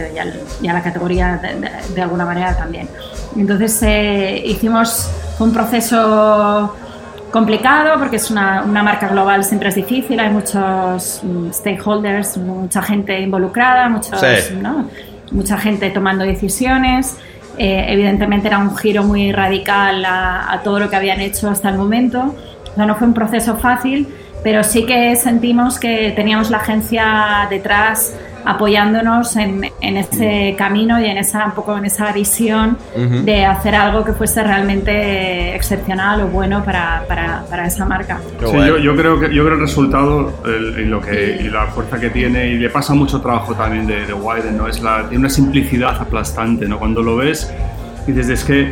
a, 0.69 0.74
la 0.74 0.84
categoría 0.84 1.41
de, 1.95 2.01
alguna 2.01 2.26
manera 2.26 2.55
también. 2.55 2.88
Entonces 3.36 3.82
eh, 3.82 4.43
hicimos 4.45 5.09
un 5.39 5.51
proceso 5.51 6.76
complicado 7.32 7.97
porque 7.97 8.17
es 8.17 8.29
una, 8.29 8.61
marca 8.63 9.07
global, 9.07 9.43
siempre 9.43 9.69
es 9.69 9.75
difícil, 9.75 10.19
hay 10.19 10.29
muchos 10.29 11.21
mm, 11.23 11.51
stakeholders, 11.51 12.38
mucha 12.38 12.82
gente 12.82 13.19
involucrada, 13.19 13.89
muchos, 13.89 14.21
mucha 15.32 15.57
gente 15.57 15.89
tomando 15.89 16.23
decisiones. 16.23 17.17
Eh, 17.57 17.86
evidentemente 17.89 18.47
era 18.47 18.59
un 18.59 18.75
giro 18.77 19.03
muy 19.03 19.32
radical 19.32 20.05
a, 20.05 20.51
a, 20.51 20.61
todo 20.61 20.79
lo 20.79 20.89
que 20.89 20.95
habían 20.95 21.19
hecho 21.19 21.49
hasta 21.49 21.69
el 21.69 21.77
momento. 21.77 22.36
O 22.71 22.75
sea, 22.75 22.86
no 22.86 22.95
fue 22.95 23.07
un 23.07 23.13
proceso 23.13 23.57
fácil, 23.57 24.07
pero 24.43 24.63
sí 24.63 24.86
que 24.86 25.15
sentimos 25.15 25.79
que 25.79 26.13
teníamos 26.15 26.49
la 26.49 26.57
agencia 26.57 27.47
detrás 27.49 28.13
apoyándonos 28.46 29.36
en, 29.36 29.72
en, 29.82 29.98
ese 29.98 30.56
camino 30.58 31.00
y 31.00 31.06
en 31.06 31.18
esa 31.18 31.46
un 31.46 31.52
poco 31.52 31.78
en 31.78 31.86
esa 31.86 32.12
visión 32.12 32.78
de 32.96 33.46
hacer 33.46 33.76
algo 33.76 34.04
que 34.04 34.14
fuese 34.14 34.44
realmente 34.44 35.56
excepcional 35.56 36.22
o 36.22 36.28
bueno 36.28 36.64
para, 36.64 37.04
para, 37.08 37.44
para 37.50 37.68
esa 37.68 37.86
marca. 37.86 38.20
Sí, 38.39 38.58
yo, 38.58 38.78
yo, 38.78 38.96
creo 38.96 39.20
que 39.20 39.34
yo 39.34 39.44
creo 39.44 39.56
el 39.56 39.60
resultado 39.62 40.34
y 40.78 40.86
lo 40.86 41.02
que 41.02 41.39
y 41.42 41.50
la 41.50 41.68
fuerza 41.68 42.00
que 42.00 42.10
tiene 42.10 42.48
y 42.48 42.58
le 42.58 42.70
pasa 42.70 42.94
mucho 42.94 43.22
trabajo 43.22 43.54
también 43.54 43.88
de, 43.88 44.06
de 44.06 44.14
Wyden, 44.14 44.58
no 44.58 44.68
es 44.68 44.82
la 44.82 45.04
tiene 45.04 45.20
una 45.20 45.30
simplicidad 45.30 45.96
aplastante, 46.00 46.68
no 46.68 46.80
cuando 46.80 47.02
lo 47.02 47.18
ves 47.18 47.52
dices 48.08 48.30
es 48.30 48.44
que 48.44 48.72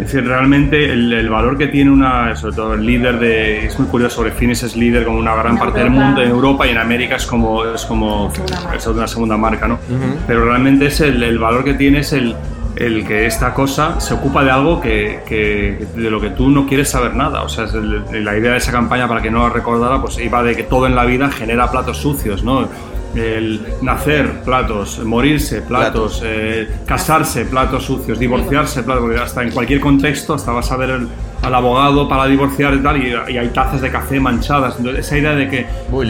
es 0.00 0.06
decir, 0.06 0.26
realmente 0.26 0.92
el, 0.92 1.28
valor 1.28 1.58
que 1.58 1.66
tiene 1.66 1.90
una, 1.90 2.34
sobre 2.34 2.56
todo 2.56 2.72
el 2.72 2.86
líder 2.86 3.18
de, 3.18 3.66
es 3.66 3.78
muy 3.78 3.86
curioso, 3.88 4.16
sobre 4.16 4.30
Finis 4.30 4.62
es 4.62 4.74
líder 4.74 5.04
como 5.04 5.18
una 5.18 5.34
gran 5.34 5.58
parte 5.58 5.80
del 5.80 5.90
mundo 5.90 6.22
en 6.22 6.30
Europa 6.30 6.66
y 6.66 6.70
en 6.70 6.78
América 6.78 7.16
es 7.16 7.26
como, 7.26 7.66
es 7.66 7.84
como 7.84 8.32
es 8.74 8.86
una 8.86 9.06
segunda 9.06 9.36
marca, 9.36 9.68
¿no? 9.68 9.78
Pero 10.26 10.46
realmente 10.46 10.86
es 10.86 11.02
el, 11.02 11.22
el, 11.22 11.38
valor 11.38 11.64
que 11.64 11.74
tiene 11.74 11.98
es 11.98 12.14
el, 12.14 12.34
el 12.76 13.06
que 13.06 13.26
esta 13.26 13.52
cosa 13.52 14.00
se 14.00 14.14
ocupa 14.14 14.42
de 14.42 14.50
algo 14.50 14.80
que, 14.80 15.20
que, 15.26 15.86
de 15.94 16.10
lo 16.10 16.18
que 16.18 16.30
tú 16.30 16.48
no 16.48 16.66
quieres 16.66 16.88
saber 16.88 17.14
nada. 17.14 17.42
O 17.42 17.48
sea, 17.50 17.64
es 17.64 17.74
la 17.74 18.38
idea 18.38 18.52
de 18.52 18.56
esa 18.56 18.72
campaña, 18.72 19.06
para 19.06 19.20
que 19.20 19.30
no 19.30 19.46
la 19.46 19.52
recordara, 19.52 20.00
pues 20.00 20.18
iba 20.18 20.42
de 20.42 20.56
que 20.56 20.62
todo 20.62 20.86
en 20.86 20.94
la 20.94 21.04
vida 21.04 21.30
genera 21.30 21.70
platos 21.70 21.98
sucios, 21.98 22.42
¿no? 22.42 22.68
El 23.14 23.60
nacer, 23.82 24.42
platos, 24.44 24.98
morirse, 25.04 25.62
platos, 25.62 26.22
eh, 26.24 26.68
casarse, 26.86 27.44
platos 27.44 27.84
sucios, 27.84 28.18
divorciarse, 28.18 28.82
platos, 28.82 29.02
porque 29.02 29.18
hasta 29.18 29.42
en 29.42 29.50
cualquier 29.50 29.80
contexto, 29.80 30.34
hasta 30.34 30.52
vas 30.52 30.70
a 30.70 30.76
ver 30.76 31.00
al 31.42 31.54
abogado 31.54 32.08
para 32.08 32.26
divorciar 32.26 32.74
y 32.74 32.78
tal, 32.78 33.02
y, 33.02 33.36
hay 33.36 33.48
tazas 33.48 33.80
de 33.80 33.90
café 33.90 34.20
manchadas. 34.20 34.76
Entonces, 34.78 35.06
esa 35.06 35.18
idea 35.18 35.34
de 35.34 35.48
que, 35.48 35.66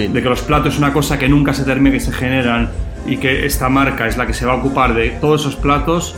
de 0.08 0.22
que 0.22 0.28
los 0.28 0.42
platos 0.42 0.74
es 0.74 0.78
una 0.78 0.92
cosa 0.92 1.18
que 1.18 1.28
nunca 1.28 1.54
se 1.54 1.64
termina, 1.64 1.92
que 1.92 2.00
se 2.00 2.12
generan, 2.12 2.70
y 3.06 3.16
que 3.16 3.46
esta 3.46 3.68
marca 3.68 4.06
es 4.06 4.16
la 4.16 4.26
que 4.26 4.34
se 4.34 4.44
va 4.44 4.52
a 4.52 4.56
ocupar 4.56 4.94
de 4.94 5.10
todos 5.10 5.40
esos 5.40 5.56
platos 5.56 6.14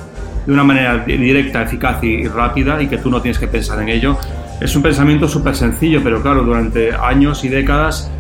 de 0.47 0.53
una 0.53 0.65
manera 0.65 0.99
directa, 0.99 1.63
eficaz 1.63 2.03
y 2.03 2.27
rápida, 2.27 2.83
y 2.83 2.89
que 2.89 2.99
tú 2.99 3.11
no 3.11 3.23
tienes 3.23 3.39
que 3.39 3.47
pensar 3.47 3.81
en 3.81 3.89
ello. 3.89 4.17
Es 4.61 4.75
un 4.75 4.83
pensamiento 4.83 5.29
súper 5.29 5.55
sencillo, 5.55 6.01
pero 6.03 6.21
claro, 6.23 6.43
durante 6.43 6.93
años 6.93 7.45
y 7.45 7.49
décadas 7.49 8.11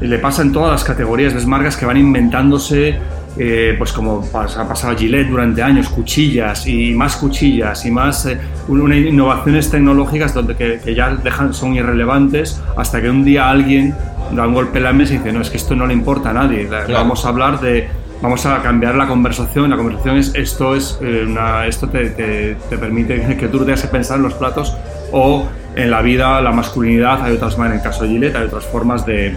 le 0.00 0.18
pasa 0.18 0.42
en 0.42 0.52
todas 0.52 0.70
las 0.70 0.84
categorías, 0.84 1.34
de 1.34 1.46
marcas 1.46 1.76
que 1.76 1.86
van 1.86 1.96
inventándose, 1.96 2.98
eh, 3.36 3.74
pues 3.76 3.92
como 3.92 4.24
ha 4.32 4.68
pasado 4.68 4.96
Gillette 4.96 5.28
durante 5.28 5.62
años, 5.62 5.88
cuchillas 5.88 6.66
y 6.68 6.94
más 6.94 7.16
cuchillas 7.16 7.84
y 7.84 7.90
más 7.90 8.26
eh, 8.26 8.38
innovaciones 8.68 9.70
tecnológicas 9.70 10.32
donde 10.32 10.54
que, 10.54 10.94
ya 10.94 11.10
dejan, 11.16 11.52
son 11.52 11.74
irrelevantes 11.74 12.62
hasta 12.76 13.02
que 13.02 13.10
un 13.10 13.24
día 13.24 13.50
alguien 13.50 13.94
da 14.32 14.46
un 14.46 14.54
golpe 14.54 14.78
en 14.78 14.84
la 14.84 14.92
mesa 14.92 15.14
y 15.14 15.18
dice, 15.18 15.32
no, 15.32 15.40
es 15.40 15.50
que 15.50 15.56
esto 15.56 15.74
no 15.74 15.86
le 15.86 15.94
importa 15.94 16.30
a 16.30 16.32
nadie, 16.32 16.68
vamos 16.92 17.24
a 17.24 17.28
hablar 17.28 17.60
de, 17.60 17.88
vamos 18.22 18.46
a 18.46 18.62
cambiar 18.62 18.94
la 18.94 19.08
conversación, 19.08 19.68
la 19.68 19.76
conversación 19.76 20.16
es, 20.16 20.32
esto, 20.34 20.76
es, 20.76 20.98
eh, 21.02 21.24
una, 21.26 21.66
esto 21.66 21.88
te, 21.88 22.10
te, 22.10 22.56
te, 22.70 22.78
permite 22.78 23.36
que 23.40 23.48
tú 23.48 23.58
tengas 23.64 23.82
que 23.82 23.88
pensar 23.88 24.18
en 24.18 24.22
los 24.22 24.34
platos 24.34 24.76
o 25.10 25.48
en 25.74 25.90
la 25.90 26.02
vida, 26.02 26.40
la 26.40 26.52
masculinidad, 26.52 27.22
hay 27.22 27.34
otras 27.34 27.58
maneras, 27.58 27.80
en 27.80 27.86
el 27.86 27.92
caso 27.92 28.04
de 28.04 28.10
Gillette, 28.10 28.36
hay 28.36 28.44
otras 28.44 28.64
formas 28.64 29.04
de 29.04 29.36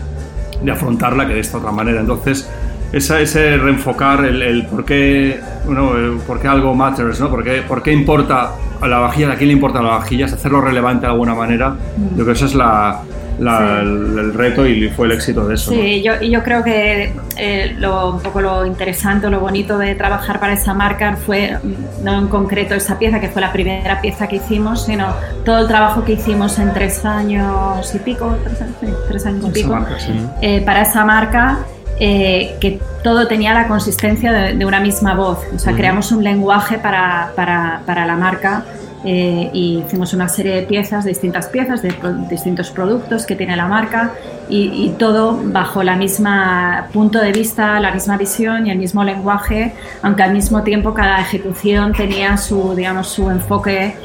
de 0.62 0.72
afrontarla 0.72 1.28
que 1.28 1.34
de 1.34 1.39
esta 1.39 1.58
otra 1.58 1.72
manera. 1.72 1.99
Entonces, 1.99 2.49
esa, 2.91 3.20
ese 3.20 3.58
reenfocar 3.58 4.26
el, 4.26 4.66
por, 4.68 4.86
qué, 4.86 5.39
bueno, 5.66 5.91
por 6.26 6.39
qué 6.39 6.47
algo 6.47 6.74
matters, 6.74 7.20
¿no? 7.20 7.30
¿Por 7.30 7.43
qué, 7.43 7.64
por 7.68 7.84
qué 7.84 7.91
importa 7.91 8.51
a 8.80 8.88
la 8.88 8.99
vajilla, 8.99 9.32
a 9.32 9.36
quién 9.36 9.49
le 9.49 9.53
importa 9.53 9.82
la 9.82 9.89
vajilla, 9.89 10.26
es 10.26 10.34
hacerlo 10.34 10.62
relevante 10.62 11.05
de 11.05 11.12
alguna 11.12 11.36
manera. 11.36 11.76
Yo 12.12 12.24
creo 12.24 12.26
que 12.28 12.32
esa 12.34 12.45
es 12.45 12.55
la, 12.55 13.01
la- 13.40 13.80
el, 13.82 14.18
el 14.20 14.34
reto 14.34 14.66
y 14.66 14.90
fue 14.90 15.06
el 15.08 15.14
éxito 15.14 15.48
de 15.48 15.56
eso. 15.56 15.72
¿no? 15.72 15.78
Sí, 15.82 16.02
yo, 16.02 16.14
y 16.22 16.30
yo 16.30 16.44
creo 16.44 16.64
que 16.64 17.14
eh, 17.36 17.76
lo, 17.78 18.12
un 18.14 18.20
poco 18.22 18.42
lo 18.42 18.66
interesante 18.66 19.28
o 19.28 19.30
lo 19.30 19.40
bonito 19.40 19.78
de 19.78 19.96
trabajar 19.96 20.40
para 20.40 20.54
esa 20.54 20.74
marca 20.74 21.16
fue 21.18 21.58
mm, 21.62 22.04
no 22.04 22.18
en 22.18 22.28
concreto 22.28 22.74
esa 22.76 22.98
pieza, 22.98 23.20
que 23.20 23.30
fue 23.30 23.42
la 23.42 23.52
primera 23.52 24.02
pieza 24.02 24.28
que 24.28 24.38
hicimos, 24.38 24.86
sino 24.86 25.14
todo 25.46 25.60
el 25.60 25.68
trabajo 25.68 26.04
que 26.04 26.14
hicimos 26.14 26.58
en 26.60 26.74
tres 26.74 27.06
años 27.06 27.94
y 27.94 28.00
pico, 28.00 28.36
tres 28.44 28.62
años, 28.62 28.76
sí, 28.82 28.88
tres 29.08 29.26
años 29.26 29.44
y 29.44 29.48
Esa 29.48 29.54
pico, 29.54 29.70
marca, 29.74 30.00
sí. 30.00 30.12
eh, 30.42 30.62
para 30.66 30.82
esa 30.82 31.06
marca. 31.06 31.60
eh, 32.00 32.56
que 32.62 32.80
todo 33.04 33.28
tenía 33.28 33.54
la 33.56 33.68
consistencia 33.68 34.32
de, 34.32 34.54
de 34.54 34.66
una 34.68 34.80
misma 34.80 35.16
voz. 35.16 35.40
O 35.56 35.58
sea, 35.58 35.74
creamos 35.74 36.12
un 36.12 36.24
lenguaje 36.24 36.78
para, 36.78 37.32
para, 37.36 37.82
para 37.88 38.06
la 38.06 38.16
marca 38.16 38.66
eh, 39.06 39.50
y 39.54 39.84
hicimos 39.86 40.14
una 40.14 40.28
serie 40.28 40.56
de 40.56 40.64
piezas, 40.64 41.04
de 41.04 41.10
distintas 41.10 41.48
piezas, 41.48 41.82
de 41.82 41.93
pro- 41.93 42.14
distintos 42.30 42.72
productos 42.72 43.26
que 43.26 43.36
tiene 43.36 43.56
la 43.56 43.68
marca 43.68 44.14
y, 44.50 44.86
y 44.86 44.95
todo 44.98 45.39
bajo 45.43 45.84
la 45.84 45.95
misma 45.95 46.88
punto 46.91 47.20
de 47.20 47.32
vista, 47.32 47.80
la 47.80 47.91
misma 47.91 48.18
visión 48.18 48.68
y 48.68 48.72
el 48.72 48.80
mismo 48.80 49.04
lenguaje, 49.04 49.74
aunque 50.02 50.24
al 50.24 50.34
mismo 50.34 50.64
tiempo 50.64 50.93
cada 50.93 51.20
ejecución 51.22 51.93
tenía 51.93 52.38
su, 52.38 52.74
digamos, 52.76 53.08
su 53.08 53.30
enfoque 53.30 53.95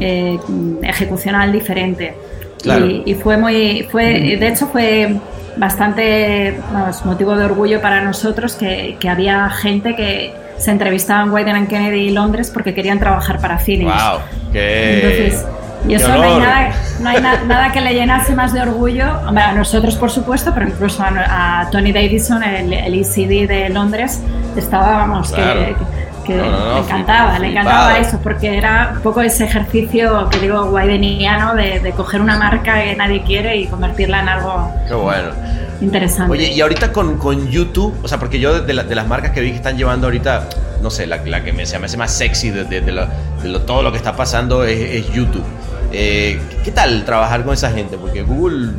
eh, 0.00 0.38
ejecucional 0.82 1.52
diferente. 1.52 2.14
Claro. 2.62 2.86
Y, 2.86 3.02
y 3.06 3.14
fue 3.14 3.36
muy, 3.36 3.86
fue, 3.90 4.36
de 4.38 4.48
hecho 4.48 4.66
fue 4.66 5.16
bastante 5.56 6.60
vamos, 6.72 7.04
motivo 7.04 7.36
de 7.36 7.44
orgullo 7.44 7.80
para 7.80 8.02
nosotros 8.02 8.54
que, 8.54 8.96
que 9.00 9.08
había 9.08 9.48
gente 9.50 9.96
que 9.96 10.32
se 10.60 10.70
entrevistaba 10.70 11.22
en 11.22 11.30
Wyden 11.30 11.56
and 11.56 11.68
Kennedy 11.68 12.08
y 12.08 12.10
Londres 12.10 12.50
porque 12.52 12.74
querían 12.74 12.98
trabajar 12.98 13.40
para 13.40 13.58
Philips. 13.58 13.90
¡Wow! 13.92 14.20
¡Qué, 14.52 14.94
Entonces, 15.26 15.46
y 15.88 15.94
eso 15.94 16.08
no 16.08 16.22
hay, 16.22 16.38
nada, 16.38 16.70
no 17.00 17.08
hay 17.08 17.22
na- 17.22 17.42
nada 17.46 17.72
que 17.72 17.80
le 17.80 17.94
llenase 17.94 18.34
más 18.34 18.52
de 18.52 18.60
orgullo, 18.60 19.06
a 19.26 19.52
nosotros 19.52 19.96
por 19.96 20.10
supuesto, 20.10 20.52
pero 20.54 20.68
incluso 20.68 21.02
a, 21.02 21.60
a 21.62 21.70
Tony 21.70 21.90
Davidson, 21.92 22.42
el, 22.42 22.72
el 22.72 22.94
ECD 23.00 23.48
de 23.48 23.68
Londres, 23.70 24.20
estaba, 24.56 24.98
vamos, 24.98 25.30
que- 25.32 25.40
Claro. 25.42 25.60
que, 25.60 25.74
que 26.26 26.36
No, 26.36 26.50
no, 26.50 26.74
le 26.74 26.80
encantaba, 26.80 27.38
le 27.38 27.48
encantaba 27.50 27.98
eso, 27.98 28.20
porque 28.22 28.58
era 28.58 28.90
un 28.96 29.00
poco 29.00 29.22
ese 29.22 29.44
ejercicio 29.44 30.28
que 30.28 30.38
digo 30.40 30.66
guaideniano 30.66 31.54
de, 31.54 31.80
de 31.80 31.92
coger 31.92 32.20
una 32.20 32.36
marca 32.36 32.74
que 32.82 32.94
nadie 32.94 33.22
quiere 33.22 33.56
y 33.56 33.66
convertirla 33.66 34.20
en 34.20 34.28
algo 34.28 34.70
¡Qué 34.86 34.94
bueno! 34.94 35.30
Interesante. 35.80 36.32
Oye, 36.32 36.52
y 36.52 36.60
ahorita 36.60 36.92
con, 36.92 37.16
con 37.18 37.48
YouTube, 37.48 37.94
o 38.02 38.08
sea, 38.08 38.18
porque 38.18 38.38
yo 38.38 38.60
de, 38.62 38.72
la- 38.74 38.84
de 38.84 38.94
las 38.94 39.06
marcas 39.06 39.32
que 39.32 39.40
vi 39.40 39.50
que 39.50 39.56
están 39.56 39.76
llevando 39.76 40.06
ahorita, 40.06 40.48
no 40.82 40.90
sé, 40.90 41.06
la, 41.06 41.16
la 41.24 41.42
que 41.44 41.52
me, 41.52 41.64
se 41.66 41.76
hace 41.76 41.96
más 41.96 42.12
sexy 42.12 42.50
de, 42.50 42.64
de- 42.64 42.92
lo- 42.92 43.60
todo 43.62 43.82
lo 43.82 43.90
que 43.90 43.98
está 43.98 44.14
pasando 44.16 44.64
es, 44.64 44.78
es 44.78 45.12
YouTube. 45.12 45.44
Eh, 45.92 46.40
¿Qué 46.64 46.70
tal 46.70 47.04
trabajar 47.04 47.44
con 47.44 47.54
esa 47.54 47.70
gente? 47.70 47.96
Porque 47.98 48.22
Google 48.22 48.72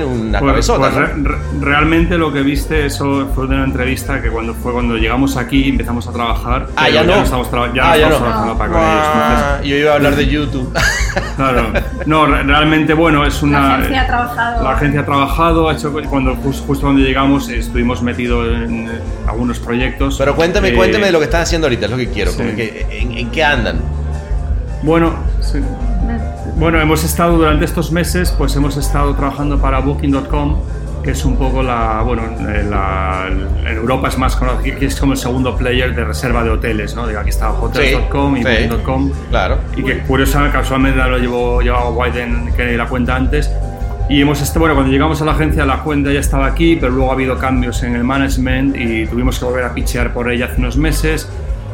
tiene 0.00 0.06
una 0.06 0.38
Pues- 0.40 0.52
cabezota. 0.52 0.78
pues 0.80 0.94
¿no? 0.94 1.00
re- 1.00 1.36
re- 1.36 1.38
realmente 1.60 2.18
lo 2.18 2.32
que 2.32 2.42
viste, 2.42 2.86
eso 2.86 3.28
fue 3.34 3.46
de 3.46 3.54
una 3.54 3.64
entrevista 3.64 4.20
que 4.20 4.28
cuando 4.30 4.54
fue 4.54 4.72
cuando 4.72 4.96
llegamos 4.96 5.36
aquí 5.36 5.68
empezamos 5.68 6.06
a 6.08 6.12
trabajar. 6.12 6.66
Ah, 6.76 6.88
ya 6.88 7.04
no. 7.04 7.22
estamos, 7.22 7.48
ya 7.50 7.56
Ah, 7.58 7.68
no 7.68 7.74
ya 7.76 7.94
estamos 7.94 8.10
no. 8.10 8.18
trabajando 8.18 8.58
para 8.58 8.72
con 8.72 8.80
ellos. 8.82 9.02
Ah, 9.04 9.60
yo 9.62 9.76
iba 9.76 9.90
a 9.92 9.94
hablar 9.94 10.16
de 10.16 10.26
YouTube. 10.26 10.72
claro. 11.36 11.72
No, 12.06 12.26
re- 12.26 12.42
realmente, 12.42 12.94
bueno, 12.94 13.24
es 13.24 13.42
una. 13.42 13.60
la 13.60 13.74
agencia 13.76 14.02
ha 14.02 14.06
trabajado... 14.06 14.64
La 14.64 14.70
agencia 14.72 15.00
ha 15.00 15.04
trabajado, 15.06 15.68
ha 15.68 15.72
hecho, 15.74 15.92
cuando, 16.10 16.34
jus- 16.36 16.62
justo 16.66 16.86
cuando 16.86 17.00
llegamos 17.02 17.48
estuvimos 17.48 18.02
metidos 18.02 18.46
en, 18.64 18.88
eh, 18.88 18.90
algunos 19.28 19.58
proyectos. 19.60 20.16
Pero 20.18 20.34
cuéntame, 20.34 20.68
Eh, 20.70 20.74
cuéntame 20.74 21.06
de 21.06 21.12
lo 21.12 21.18
que 21.18 21.26
están 21.26 21.42
haciendo 21.42 21.66
ahorita, 21.66 21.84
es 21.86 21.90
lo 21.90 21.96
que 21.96 22.08
quiero. 22.08 22.30
sí. 22.32 22.38
como 22.38 22.54
que, 22.56 22.86
en, 22.90 23.12
en 23.12 23.30
qué 23.30 23.44
andan? 23.44 23.80
Bueno, 24.82 25.14
sí. 25.40 25.60
Bueno, 26.56 26.80
hemos 26.80 27.04
estado 27.04 27.36
durante 27.36 27.64
estos 27.64 27.90
meses, 27.92 28.30
pues 28.36 28.54
hemos 28.56 28.76
estado 28.76 29.14
trabajando 29.14 29.58
para 29.58 29.80
Booking.com, 29.80 30.56
que 31.02 31.10
es 31.10 31.24
un 31.24 31.36
poco 31.36 31.62
la, 31.62 32.00
bueno, 32.02 32.22
eh, 32.48 32.64
la- 32.68 33.26
en 33.28 33.76
Europa 33.76 34.08
es 34.08 34.16
más 34.18 34.36
conocido, 34.36 34.78
que 34.78 34.86
es 34.86 34.96
como 34.98 35.12
el 35.12 35.18
segundo 35.18 35.56
player 35.56 35.94
de 35.94 36.04
reserva 36.04 36.42
de 36.44 36.50
hoteles, 36.50 36.94
¿no? 36.94 37.06
Digo, 37.06 37.20
aquí 37.20 37.30
está 37.30 37.50
Hotels.com 37.52 38.36
y 38.36 38.42
sí. 38.42 38.48
Booking.com. 38.68 39.10
Claro. 39.30 39.58
Y 39.76 39.82
que 39.82 39.98
curiosamente, 40.00 40.56
casualmente 40.56 40.98
lo 41.08 41.18
llevó, 41.18 41.60
llevaba 41.60 41.90
Wyden 41.90 42.52
que 42.56 42.76
la 42.76 42.86
cuenta 42.86 43.16
antes. 43.16 43.50
Y 44.08 44.20
hemos 44.20 44.40
este, 44.42 44.58
bueno, 44.58 44.74
cuando 44.74 44.92
llegamos 44.92 45.20
a 45.22 45.24
la 45.24 45.32
agencia 45.32 45.64
la 45.64 45.82
cuenta 45.82 46.12
ya 46.12 46.20
estaba 46.20 46.46
aquí, 46.46 46.76
pero 46.76 46.92
luego 46.92 47.10
ha 47.10 47.14
habido 47.14 47.38
cambios 47.38 47.82
en 47.82 47.96
el 47.96 48.04
management 48.04 48.76
y 48.76 49.06
tuvimos 49.06 49.38
que 49.38 49.44
volver 49.46 49.64
a 49.64 49.72
pichear 49.74 50.12
por 50.12 50.30
ella 50.30 50.44
hace 50.46 50.56
unos 50.60 50.76
meses. 50.76 51.28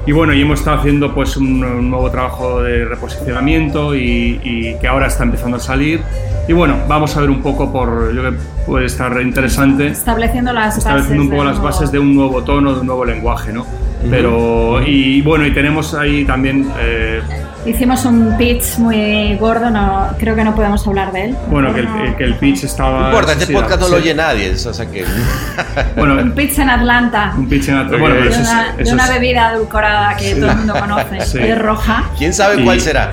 Y 0.07 0.13
bueno, 0.13 0.33
y 0.33 0.41
hemos 0.43 0.61
estado 0.61 0.79
haciendo 0.79 1.15
pues 1.15 1.37
un, 1.37 1.63
un 1.63 1.91
nuevo 1.91 2.11
trabajo 2.11 2.63
de 2.63 2.85
reposicionamiento 2.87 3.95
y, 3.95 4.41
y 4.43 4.75
que 4.81 4.89
ahora 4.89 5.07
está 5.07 5.25
empezando 5.25 5.59
a 5.59 5.61
salir. 5.61 6.01
Y 6.49 6.53
bueno, 6.53 6.77
vamos 6.89 7.17
a 7.17 7.21
ver 7.21 7.31
un 7.31 7.43
poco 7.43 7.71
por, 7.73 8.13
yo 8.15 8.21
creo 8.23 8.33
que 8.33 8.39
puede 8.67 8.87
estar 8.87 9.21
interesante 9.21 9.89
Estableciendo 9.89 10.53
las 10.53 10.79
estableciendo 10.79 11.23
un 11.23 11.29
bases 11.29 11.31
poco 11.31 11.43
de 11.43 11.49
las 11.49 11.59
nuevo- 11.59 11.75
bases 11.77 11.93
de 11.93 11.99
un 11.99 12.15
nuevo 12.17 12.43
tono, 12.43 12.75
de 12.75 12.81
un 12.81 12.87
nuevo 12.87 13.05
lenguaje, 13.05 13.53
¿no? 13.53 13.67
Pero, 14.11 14.81
y 14.85 15.21
bueno, 15.21 15.47
y 15.47 15.53
tenemos 15.53 15.93
ahí 15.95 16.25
también, 16.25 16.67
eh, 16.81 17.21
Hicimos 17.67 18.07
un 18.07 18.37
pitch 18.39 18.79
muy 18.79 19.37
gordo, 19.37 19.69
no, 19.71 20.09
creo 20.19 20.35
que 20.35 20.43
no 20.45 20.55
podemos 20.55 20.87
hablar 20.87 21.13
de 21.13 21.27
él. 21.27 21.37
bueno, 21.49 21.75
que 21.75 21.81
el, 21.81 21.87
No. 21.87 22.17
que 22.17 22.25
el 22.25 22.35
pitch 22.37 22.65
estaba... 22.65 23.01
No 23.01 23.07
importa, 23.09 23.33
este 23.33 23.47
sí, 23.47 23.53
podcast 23.53 23.81
no 23.81 23.87
sí. 23.87 23.93
lo 23.93 23.99
oye 23.99 24.15
nadie. 24.15 24.51
O 24.53 24.73
sea 24.73 24.87
que. 24.87 25.05
Bueno, 25.97 26.15
Un 26.23 26.33
pitch 26.33 26.59
en 26.59 26.71
Atlanta. 26.71 27.35
un 27.37 27.49
pitch 27.49 27.69
en 27.69 27.79
Ok. 27.81 27.99
bueno, 27.99 28.15
de 28.15 28.29
eso 28.29 28.41
es- 28.41 28.49
una, 28.49 28.73
de 28.73 28.83
eso 28.83 28.95
una 28.95 29.05
es- 29.05 29.11
bebida 29.13 29.53
edulcorada 29.53 30.17
que 30.17 30.35
todo 30.37 30.51
el 30.51 30.57
mundo 30.57 30.75
conoce, 30.81 31.21
Sí. 31.21 31.39
es 31.39 31.59
roja. 31.59 32.05
¿Quién 32.17 32.33
sabe 32.33 32.63
Y- 32.63 32.65
cuál 32.65 32.81
será? 32.81 33.13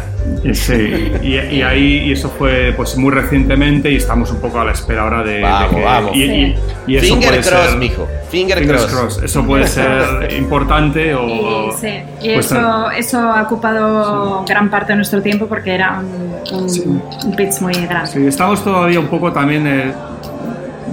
Sí, 0.54 1.12
y, 1.24 1.36
y 1.36 1.62
ahí 1.62 2.04
y 2.08 2.12
eso 2.12 2.30
fue 2.30 2.74
pues 2.76 2.96
muy 2.98 3.12
recientemente 3.12 3.92
y 3.92 3.96
estamos 3.98 4.32
un 4.32 4.40
poco 4.40 4.60
a 4.60 4.66
la 4.66 4.72
espera 4.72 5.04
ahora 5.04 5.24
de, 5.24 5.34
de 5.36 5.42
Vamos, 5.42 5.76
que 5.76 5.84
vamos. 5.84 6.16
y, 6.16 6.24
y- 6.24 6.56
y 6.88 6.96
eso 6.98 7.06
Finger 7.16 7.30
puede 7.30 7.42
cross, 7.42 7.66
ser, 7.70 7.78
mijo. 7.78 8.08
Finger, 8.30 8.68
cross. 8.68 8.86
cross. 8.88 9.22
Eso 9.24 9.44
puede 9.46 9.68
ser 9.68 10.32
importante 10.38 11.14
o 11.14 11.70
Y, 11.70 11.72
sí, 11.80 11.88
y 12.22 12.34
pues, 12.36 12.46
eso, 12.46 12.92
eso 12.92 13.20
ha 13.20 13.42
ocupado 13.44 14.46
gran 14.48 14.70
parte 14.70 14.94
de 14.94 14.98
nuestro 14.98 15.22
tiempo 15.22 15.48
porque 15.48 15.74
era 15.76 16.00
un, 16.00 16.58
un, 16.58 17.02
un 17.26 17.36
pitch 17.36 17.60
muy 17.62 17.74
grande. 17.74 18.08
Sí, 18.12 18.26
estamos 18.26 18.64
todavía 18.64 19.00
un 19.00 19.08
poco 19.08 19.32
también. 19.34 19.68
eh, 19.68 19.84
eh, 19.90 19.94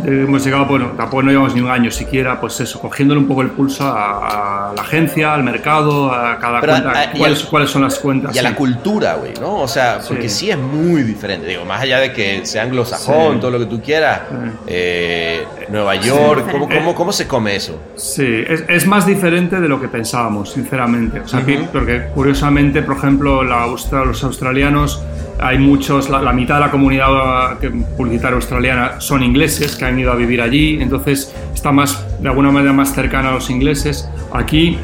hemos 0.04 0.44
llegado, 0.44 0.66
bueno, 0.66 0.92
tampoco 0.96 1.22
no 1.22 1.30
llevamos 1.30 1.54
ni 1.54 1.60
un 1.60 1.70
año 1.70 1.90
siquiera, 1.90 2.40
pues 2.40 2.60
eso, 2.60 2.80
cogiéndole 2.80 3.20
un 3.20 3.26
poco 3.28 3.42
el 3.42 3.50
pulso 3.50 3.84
a, 3.86 4.70
a 4.70 4.74
la 4.74 4.82
agencia, 4.82 5.34
al 5.34 5.42
mercado, 5.44 6.12
a 6.12 6.38
cada 6.38 6.60
Pero, 6.60 6.72
cuenta, 6.74 7.00
a- 7.02 7.12
cuáles, 7.50 7.70
son 7.70 7.82
las 7.82 7.98
cuentas. 7.98 8.34
Y 8.34 8.38
a 8.38 8.42
la 8.42 8.54
cultura, 8.54 9.14
güey, 9.14 9.32
¿no? 9.40 9.56
O 9.60 9.68
sea, 9.68 10.00
porque 10.06 10.28
sí. 10.28 10.44
Sí. 10.46 10.50
es 10.50 10.58
muy 10.58 11.02
diferente. 11.02 11.46
Digo, 11.46 11.64
más 11.64 11.80
allá 11.82 11.98
de 12.00 12.12
que 12.12 12.44
sea 12.44 12.62
anglosajón, 12.64 13.34
Sí. 13.34 13.40
todo 13.40 13.50
lo 13.52 13.58
que 13.60 13.66
tú 13.66 13.80
quieras, 13.80 14.20
Sí. 14.28 14.36
eh, 14.66 15.44
Nueva 15.70 15.94
York, 15.96 16.50
¿cómo, 16.50 16.68
cómo, 16.68 16.94
cómo 16.94 17.12
se 17.12 17.26
come 17.26 17.56
eso? 17.56 17.80
Sí, 17.96 18.44
es, 18.46 18.64
es 18.68 18.86
más 18.86 19.06
diferente 19.06 19.60
de 19.60 19.68
lo 19.68 19.80
que 19.80 19.88
pensábamos, 19.88 20.50
sinceramente. 20.52 21.20
O 21.20 21.28
sea, 21.28 21.44
que- 21.44 21.58
porque 21.72 22.08
curiosamente, 22.14 22.82
por 22.82 22.96
ejemplo, 22.96 23.42
la 23.44 23.62
austra- 23.64 24.04
los 24.04 24.22
australianos, 24.24 25.02
hay 25.38 25.58
muchos, 25.58 26.08
la, 26.08 26.22
la 26.22 26.32
mitad 26.32 26.56
de 26.56 26.60
la 26.62 26.70
comunidad 26.70 27.58
que- 27.58 27.70
publicitaria 27.70 28.36
australiana 28.36 29.00
son 29.00 29.22
ingleses 29.22 29.76
que 29.76 29.84
han 29.84 29.98
ido 29.98 30.12
a 30.12 30.16
vivir 30.16 30.40
allí, 30.40 30.80
entonces 30.80 31.34
está 31.54 31.72
más, 31.72 32.04
de 32.20 32.28
alguna 32.28 32.50
manera, 32.50 32.72
más 32.72 32.94
cercana 32.94 33.30
a 33.30 33.32
los 33.32 33.50
ingleses. 33.50 34.08
Aquí 34.32 34.78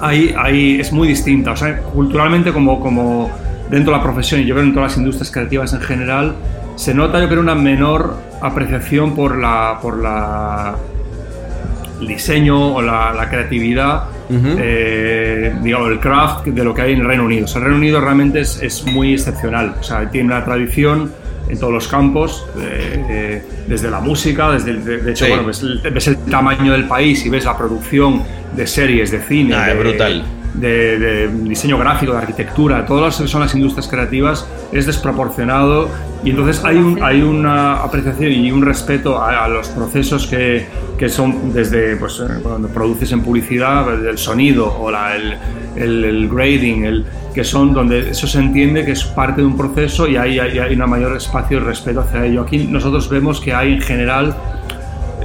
ahí, 0.00 0.34
ahí 0.38 0.80
es 0.80 0.92
muy 0.92 1.08
distinta. 1.08 1.52
O 1.52 1.56
sea, 1.56 1.78
culturalmente 1.80 2.52
como, 2.52 2.80
como 2.80 3.30
dentro 3.70 3.92
de 3.92 3.98
la 3.98 4.02
profesión 4.02 4.40
y 4.40 4.44
yo 4.46 4.54
creo 4.54 4.66
en 4.66 4.74
todas 4.74 4.92
las 4.92 4.98
industrias 4.98 5.30
creativas 5.30 5.72
en 5.72 5.80
general, 5.80 6.34
se 6.76 6.92
nota 6.94 7.20
yo 7.20 7.28
creo 7.28 7.40
una 7.40 7.54
menor 7.54 8.16
apreciación 8.40 9.14
por 9.14 9.38
la, 9.38 9.78
por 9.80 9.98
la 10.02 10.74
el 12.00 12.08
diseño 12.08 12.74
o 12.74 12.82
la, 12.82 13.12
la 13.14 13.28
creatividad, 13.30 14.04
Eh, 14.30 15.54
digamos, 15.62 15.90
el 15.90 16.00
craft 16.00 16.46
de 16.46 16.64
lo 16.64 16.72
que 16.74 16.82
hay 16.82 16.92
en 16.92 17.00
el 17.00 17.06
Reino 17.06 17.24
Unido. 17.24 17.44
O 17.44 17.48
sea, 17.48 17.58
el 17.58 17.64
Reino 17.64 17.78
Unido 17.78 18.00
realmente 18.00 18.40
es, 18.40 18.60
es 18.62 18.84
muy 18.86 19.12
excepcional. 19.14 19.74
O 19.80 19.82
sea, 19.82 20.08
tiene 20.10 20.28
una 20.28 20.44
tradición 20.44 21.12
en 21.48 21.58
todos 21.58 21.72
los 21.72 21.88
campos, 21.88 22.46
eh, 22.58 23.04
eh, 23.10 23.42
desde 23.68 23.90
la 23.90 24.00
música, 24.00 24.50
desde 24.52 24.70
el- 24.70 24.84
de, 24.84 24.96
de 24.98 25.10
hecho, 25.12 25.26
Sí. 25.26 25.30
bueno, 25.30 25.46
ves 25.46 25.60
el, 25.62 25.80
ves 25.92 26.08
el 26.08 26.16
tamaño 26.16 26.72
del 26.72 26.84
país 26.84 27.24
y 27.26 27.28
ves 27.28 27.44
la 27.44 27.56
producción 27.56 28.22
de 28.56 28.66
series, 28.66 29.10
de 29.10 29.20
cine, 29.20 29.54
Ah, 29.54 29.66
de, 29.66 29.72
es 29.72 29.78
brutal. 29.78 30.24
De, 30.54 30.98
de 30.98 31.28
diseño 31.28 31.76
gráfico, 31.78 32.12
de 32.12 32.18
arquitectura, 32.18 32.86
todas 32.86 33.04
las 33.04 33.20
que 33.20 33.28
son 33.28 33.40
las 33.40 33.54
industrias 33.54 33.88
creativas, 33.88 34.46
es 34.72 34.86
desproporcionado 34.86 35.88
y 36.24 36.30
entonces 36.30 36.64
hay, 36.64 36.76
un- 36.76 37.02
hay 37.02 37.22
una 37.22 37.74
apreciación 37.82 38.32
y 38.32 38.50
un 38.52 38.62
respeto 38.64 39.20
a, 39.20 39.44
a 39.44 39.48
los 39.48 39.68
procesos 39.68 40.26
que, 40.26 40.66
que 40.98 41.08
son 41.08 41.52
desde 41.52 41.96
pues, 41.96 42.20
eh, 42.20 42.38
cuando 42.42 42.68
produces 42.68 43.10
en 43.12 43.20
publicidad, 43.22 43.92
el 44.06 44.16
sonido 44.18 44.72
o 44.78 44.90
la- 44.90 45.16
el, 45.16 45.34
el- 45.76 46.04
el 46.04 46.28
grading, 46.28 46.84
el, 46.84 47.04
que 47.34 47.42
son 47.42 47.74
donde 47.74 48.10
eso 48.10 48.28
se 48.28 48.38
entiende 48.38 48.84
que 48.84 48.92
es 48.92 49.04
parte 49.04 49.40
de 49.40 49.46
un 49.48 49.56
proceso 49.56 50.06
y 50.06 50.16
hay, 50.16 50.38
hay, 50.38 50.56
hay 50.60 50.74
un 50.80 50.88
mayor 50.88 51.16
espacio 51.16 51.58
de 51.58 51.66
respeto 51.66 52.00
hacia 52.00 52.24
ello. 52.24 52.42
Aquí 52.42 52.58
nosotros 52.70 53.08
vemos 53.10 53.40
que 53.40 53.52
hay 53.52 53.72
en 53.74 53.80
general 53.80 54.36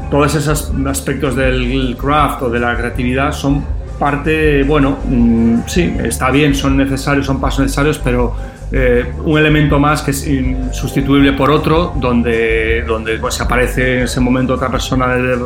todos 0.10 0.34
esos 0.34 0.72
aspectos 0.88 1.36
del 1.36 1.96
craft 2.02 2.42
o 2.42 2.50
de 2.50 2.60
la 2.60 2.76
creatividad 2.76 3.32
son 3.32 3.64
parte, 4.00 4.64
bueno, 4.64 4.98
mm, 5.06 5.60
sí, 5.68 5.96
está 6.04 6.32
bien, 6.32 6.56
son 6.56 6.78
necesarios, 6.78 7.26
son 7.26 7.40
pasos 7.40 7.60
necesarios, 7.60 8.00
pero 8.04 8.36
eh, 8.72 9.12
un 9.26 9.38
elemento 9.38 9.80
más 9.80 10.02
que 10.02 10.12
es 10.12 10.26
sustituible 10.72 11.34
por 11.34 11.52
otro, 11.52 11.94
donde, 11.98 12.84
donde 12.88 13.18
pues, 13.18 13.40
aparece 13.42 13.98
en 13.98 14.04
ese 14.04 14.20
momento 14.20 14.54
otra 14.54 14.70
persona 14.70 15.08
del, 15.16 15.40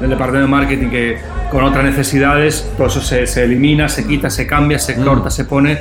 del 0.00 0.10
departamento 0.10 0.46
de 0.46 0.46
marketing 0.46 0.88
que 0.88 1.18
con 1.50 1.64
otras 1.64 1.84
necesidades, 1.84 2.72
todo 2.76 2.86
eso 2.86 3.00
se, 3.00 3.26
se 3.26 3.44
elimina, 3.44 3.88
se 3.88 4.06
quita, 4.06 4.30
se 4.30 4.46
cambia, 4.46 4.78
se 4.78 4.96
mm. 4.96 5.04
corta, 5.04 5.30
se 5.30 5.44
pone 5.44 5.78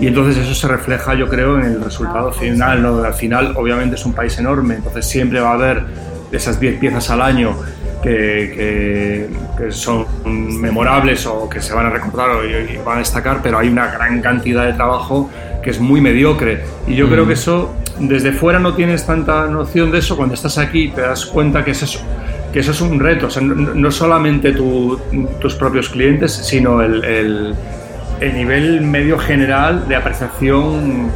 y 0.00 0.08
entonces 0.08 0.36
eso 0.36 0.54
se 0.54 0.66
refleja 0.66 1.14
yo 1.14 1.28
creo 1.28 1.58
en 1.58 1.66
el 1.66 1.84
resultado 1.84 2.32
final. 2.32 2.82
¿no? 2.82 3.04
Al 3.04 3.14
final 3.14 3.54
obviamente 3.56 3.94
es 3.94 4.04
un 4.04 4.12
país 4.12 4.36
enorme, 4.38 4.74
entonces 4.76 5.06
siempre 5.06 5.40
va 5.40 5.50
a 5.50 5.54
haber 5.54 5.84
esas 6.32 6.58
10 6.58 6.78
piezas 6.78 7.10
al 7.10 7.22
año 7.22 7.56
que, 8.02 9.28
que, 9.56 9.72
son 9.72 10.06
memorables 10.60 11.24
o 11.26 11.48
que 11.48 11.60
se 11.60 11.72
van 11.72 11.86
a 11.86 11.90
recordar 11.90 12.30
o 12.30 12.44
y 12.44 12.76
van 12.84 12.96
a 12.96 12.98
destacar, 12.98 13.40
pero 13.42 13.58
hay 13.58 13.68
una 13.68 13.86
gran 13.86 14.20
cantidad 14.20 14.66
de 14.66 14.72
trabajo 14.72 15.30
que 15.62 15.70
es 15.70 15.80
muy 15.80 16.00
mediocre. 16.00 16.64
Y 16.86 16.96
yo 16.96 17.08
creo 17.08 17.24
mm. 17.24 17.28
que 17.28 17.34
eso, 17.34 17.74
desde 18.00 18.32
fuera 18.32 18.58
no 18.58 18.74
tienes 18.74 19.06
tanta 19.06 19.46
noción 19.46 19.90
de 19.90 19.98
eso, 19.98 20.16
cuando 20.16 20.34
estás 20.34 20.58
aquí 20.58 20.88
te 20.88 21.02
das 21.02 21.24
cuenta 21.26 21.64
que 21.64 21.70
es 21.70 21.82
eso, 21.82 22.00
que 22.52 22.58
eso 22.60 22.72
es 22.72 22.80
un 22.80 22.98
reto, 22.98 23.28
o 23.28 23.30
sea, 23.30 23.42
no, 23.42 23.90
solamente 23.90 24.52
tus 24.52 25.54
propios 25.54 25.88
clientes, 25.88 26.32
sino 26.32 26.82
el, 26.82 27.04
el, 27.04 27.54
el, 28.20 28.34
nivel 28.34 28.80
medio 28.82 29.18
general 29.18 29.88
de 29.88 29.96
apreciación 29.96 31.10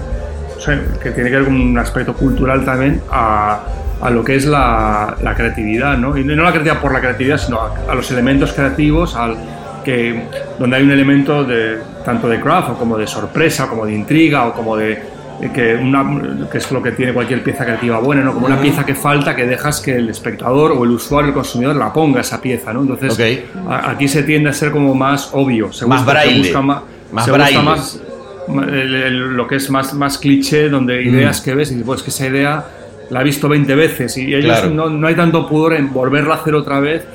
que 1.03 1.11
tiene 1.11 1.30
que 1.30 1.37
ver 1.37 1.45
con 1.45 1.61
un 1.61 1.78
aspecto 1.78 2.14
cultural 2.14 2.64
también 2.64 3.01
a, 3.11 3.61
a 4.01 4.11
lo 4.11 4.22
que 4.22 4.36
es 4.36 4.47
la, 4.47 5.16
la, 5.22 5.34
creatividad, 5.34 5.97
¿no? 5.97 6.16
Y 6.16 6.24
no 6.24 6.42
la 6.42 6.51
creatividad 6.51 6.80
por 6.80 6.92
la 6.92 7.01
creatividad, 7.01 7.38
sino 7.38 7.61
a, 7.61 7.94
los 7.94 8.11
elementos 8.11 8.53
creativos, 8.53 9.14
al, 9.14 9.36
que, 9.84 10.24
donde 10.59 10.76
hay 10.76 10.82
un 10.82 10.90
elemento 10.90 11.44
de, 11.44 11.78
tanto 12.05 12.28
de 12.28 12.40
craft 12.40 12.70
o 12.70 12.74
como 12.74 12.99
de 12.99 13.07
sorpresa, 13.07 13.68
como 13.68 13.86
de 13.86 13.94
intriga 13.94 14.47
o 14.47 14.53
como 14.53 14.76
de 14.76 15.16
que, 15.55 15.74
una, 15.74 16.49
que 16.51 16.59
es 16.59 16.70
lo 16.70 16.82
que 16.82 16.92
tiene 16.92 17.12
cualquier 17.12 17.42
pieza 17.42 17.64
creativa 17.64 17.99
buena, 17.99 18.22
¿no? 18.22 18.32
Como 18.32 18.47
una 18.47 18.61
pieza 18.61 18.84
que 18.84 18.94
falta 18.94 19.34
que 19.34 19.47
dejas 19.47 19.80
que 19.80 19.97
el 19.97 20.09
espectador 20.09 20.72
o 20.72 20.84
el 20.84 20.90
usuario, 20.90 21.28
el 21.28 21.34
consumidor 21.34 21.76
la 21.76 21.92
ponga 21.92 22.20
esa 22.20 22.40
pieza, 22.40 22.72
¿no? 22.72 22.82
Entonces, 22.82 23.44
aquí 23.68 24.09
se 24.09 24.22
tiende 24.22 24.51
a 24.51 24.53
ser 24.53 24.70
como 24.70 24.94
más 24.94 25.30
obvio, 25.32 25.72
se 25.72 25.86
más 25.86 26.05
braille. 26.05 26.38
busca 26.38 26.62
más, 26.62 26.82
más, 27.12 27.62
más 27.62 28.01
lo 28.49 29.47
que 29.47 29.57
es 29.57 29.70
más, 29.70 29.92
más 29.94 30.18
cliché, 30.18 30.68
donde 30.68 31.01
mm. 31.01 31.09
ideas 31.09 31.40
que 31.40 31.55
ves 31.55 31.72
y 31.72 31.76
pues 31.82 32.03
que 32.03 32.11
esa 32.11 32.26
idea 32.26 32.64
la 33.11 33.20
he 33.20 33.24
visto 33.24 33.48
20 33.48 33.74
veces 33.74 34.16
y 34.16 34.34
ellos 34.34 34.70
no, 34.70 34.88
no 34.90 35.07
hay 35.07 35.14
tanto 35.14 35.48
pudor 35.48 35.74
en 35.74 35.92
volverla 35.92 36.34
a 36.34 36.38
hacer 36.38 36.54
otra 36.54 36.80
vez. 36.80 37.07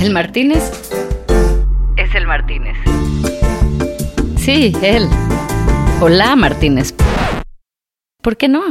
¿El 0.00 0.12
Martínez? 0.12 0.70
Es 1.96 2.14
el 2.14 2.26
Martínez. 2.26 2.76
Sí, 4.36 4.76
él. 4.82 5.08
Hola, 6.00 6.34
Martínez. 6.34 6.94
¿Por 8.20 8.36
qué 8.36 8.48
no? 8.48 8.62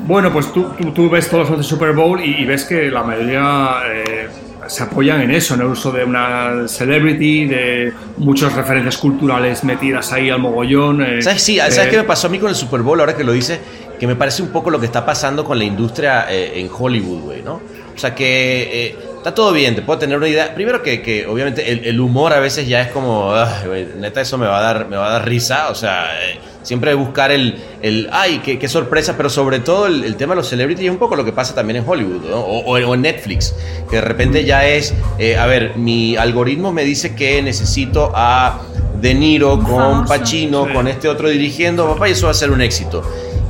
Bueno, 0.00 0.32
pues 0.32 0.52
tú, 0.52 0.66
tú, 0.94 1.08
ves 1.08 1.30
todos 1.30 1.48
los 1.48 1.58
de 1.58 1.64
Super 1.64 1.92
Bowl 1.94 2.20
y, 2.20 2.44
ves 2.44 2.64
que 2.64 2.90
la 2.90 3.02
mayoría 3.02 3.76
eh, 3.88 4.28
se 4.68 4.82
apoyan 4.82 5.20
en 5.20 5.30
eso, 5.30 5.54
en 5.54 5.60
el 5.60 5.66
uso 5.66 5.90
de 5.92 6.04
una 6.04 6.66
celebrity, 6.68 7.46
de 7.46 7.92
muchas 8.18 8.52
referencias 8.52 8.98
culturales 8.98 9.64
metidas 9.64 10.12
ahí 10.12 10.30
al 10.30 10.38
mogollón. 10.38 11.02
Eh, 11.02 11.22
¿Sabes? 11.22 11.42
Sí, 11.42 11.58
¿sabes 11.58 11.78
eh, 11.78 11.88
qué 11.90 11.96
me 11.98 12.04
pasó 12.04 12.26
a 12.26 12.30
mí 12.30 12.38
con 12.38 12.48
el 12.48 12.54
Super 12.54 12.82
Bowl 12.82 12.98
ahora 13.00 13.16
que 13.16 13.24
lo 13.24 13.32
dice? 13.32 13.60
Que 13.98 14.06
me 14.06 14.16
parece 14.16 14.42
un 14.42 14.48
poco 14.48 14.70
lo 14.70 14.80
que 14.80 14.86
está 14.86 15.04
pasando 15.04 15.44
con 15.44 15.58
la 15.58 15.64
industria 15.64 16.26
en 16.30 16.68
Hollywood, 16.72 17.20
güey, 17.20 17.42
¿no? 17.42 17.60
O 17.94 17.98
sea 17.98 18.14
que 18.14 18.96
está 19.24 19.34
todo 19.34 19.52
bien, 19.52 19.74
te 19.74 19.80
puedo 19.80 19.98
tener 19.98 20.18
una 20.18 20.28
idea. 20.28 20.54
Primero 20.54 20.82
que, 20.82 21.00
que 21.00 21.26
obviamente 21.26 21.88
el, 21.88 21.98
humor 21.98 22.34
a 22.34 22.40
veces 22.40 22.68
ya 22.68 22.82
es 22.82 22.88
como, 22.88 23.32
neta, 23.96 24.20
eso 24.20 24.36
me 24.36 24.46
va 24.46 24.58
a 24.58 24.62
dar, 24.62 24.88
me 24.88 24.96
va 24.96 25.06
a 25.06 25.12
dar 25.12 25.26
risa. 25.26 25.70
O 25.70 25.74
sea, 25.74 26.08
eh, 26.22 26.38
siempre 26.64 26.94
buscar 26.94 27.30
el, 27.30 27.62
el 27.82 28.08
ay, 28.10 28.40
qué, 28.44 28.58
qué, 28.58 28.68
sorpresa, 28.68 29.16
pero 29.16 29.30
sobre 29.30 29.60
todo 29.60 29.86
el, 29.86 30.16
tema 30.16 30.34
de 30.34 30.36
los 30.36 30.48
celebrities 30.48 30.86
y 30.86 30.88
un 30.88 30.96
poco 30.96 31.14
lo 31.14 31.24
que 31.24 31.32
pasa 31.32 31.54
también 31.54 31.76
en 31.76 31.84
Hollywood 31.88 32.22
o, 32.32 32.94
en 32.94 33.02
Netflix, 33.02 33.54
que 33.88 33.96
de 33.96 34.02
repente 34.02 34.44
ya 34.44 34.66
es, 34.66 34.92
eh, 35.18 35.36
a 35.36 35.46
ver, 35.46 35.76
mi 35.76 36.16
algoritmo 36.16 36.72
me 36.72 36.82
dice 36.84 37.14
que 37.14 37.40
necesito 37.42 38.10
a 38.14 38.62
De 39.00 39.14
Niro 39.14 39.60
con 39.62 40.04
Pacino, 40.06 40.72
con 40.72 40.88
este 40.88 41.08
otro 41.08 41.28
dirigiendo, 41.28 41.86
papá, 41.86 42.08
y 42.08 42.12
eso 42.12 42.26
va 42.26 42.32
a 42.32 42.34
ser 42.34 42.50
un 42.50 42.60
éxito. 42.60 43.04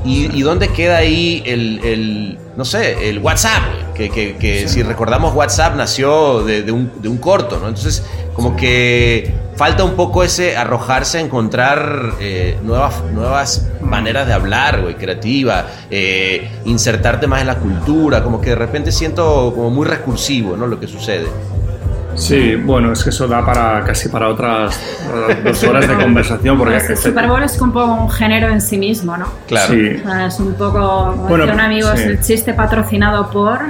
¿Y, 0.05 0.43
dónde 0.43 0.69
queda 0.69 0.99
ahí 0.99 1.43
el, 1.47 2.39
no 2.57 2.65
sé, 2.65 3.09
el 3.09 3.19
WhatsApp? 3.21 3.95
Que, 3.95 4.11
que, 4.11 4.69
si 4.69 4.83
recordamos 4.83 5.35
WhatsApp 5.35 5.77
nació 5.77 6.45
de, 6.45 6.71
un, 6.71 6.91
de, 7.01 7.09
un, 7.09 7.17
corto, 7.19 7.59
¿no? 7.59 7.69
Entonces, 7.69 8.05
como 8.35 8.57
que 8.57 9.33
falta 9.57 9.85
un 9.85 9.95
poco 9.95 10.25
ese 10.25 10.57
arrojarse 10.57 11.19
a 11.19 11.21
encontrar 11.21 12.15
eh, 12.21 12.59
nuevas, 12.63 13.03
nuevas 13.13 13.69
maneras 13.81 14.27
de 14.27 14.33
hablar, 14.33 14.83
güey, 14.83 14.97
creativa, 14.97 15.67
eh, 15.91 16.51
insertarte 16.65 17.27
más 17.27 17.41
en 17.41 17.47
la 17.47 17.59
cultura, 17.59 18.23
como 18.23 18.41
que 18.41 18.51
de 18.51 18.57
repente 18.57 18.93
siento 18.93 19.53
como 19.55 19.71
muy 19.71 19.87
recursivo, 19.87 20.57
¿no? 20.57 20.67
Lo 20.67 20.79
que 20.79 20.87
sucede. 20.87 21.27
Sí, 22.15 22.57
bueno, 22.57 22.93
es 22.93 23.03
que 23.03 23.11
eso 23.11 23.27
da 23.27 23.45
para 23.45 23.85
casi 23.85 24.09
para 24.09 24.29
otras 24.29 24.79
dos 25.45 25.65
horas 25.65 25.89
de 25.89 25.95
conversación. 25.95 26.59
Porque 26.59 26.75
pues 26.87 26.91
el 26.91 26.97
Super 26.97 27.29
Bowl 27.29 27.43
es 27.43 27.61
un 27.61 27.73
poco 27.73 27.93
un 27.93 28.11
género 28.11 28.49
en 28.49 28.61
sí 28.61 28.79
mismo, 28.79 29.17
¿no? 29.17 29.27
Claro. 29.47 29.75
Sí. 29.75 30.03
es 30.27 30.41
un 30.41 30.55
poco, 30.55 31.13
bueno, 31.29 31.45
un 31.53 31.61
amigo, 31.61 31.91
es 31.93 32.01
el 32.01 32.21
chiste 32.21 32.55
patrocinado 32.55 33.31
por. 33.31 33.61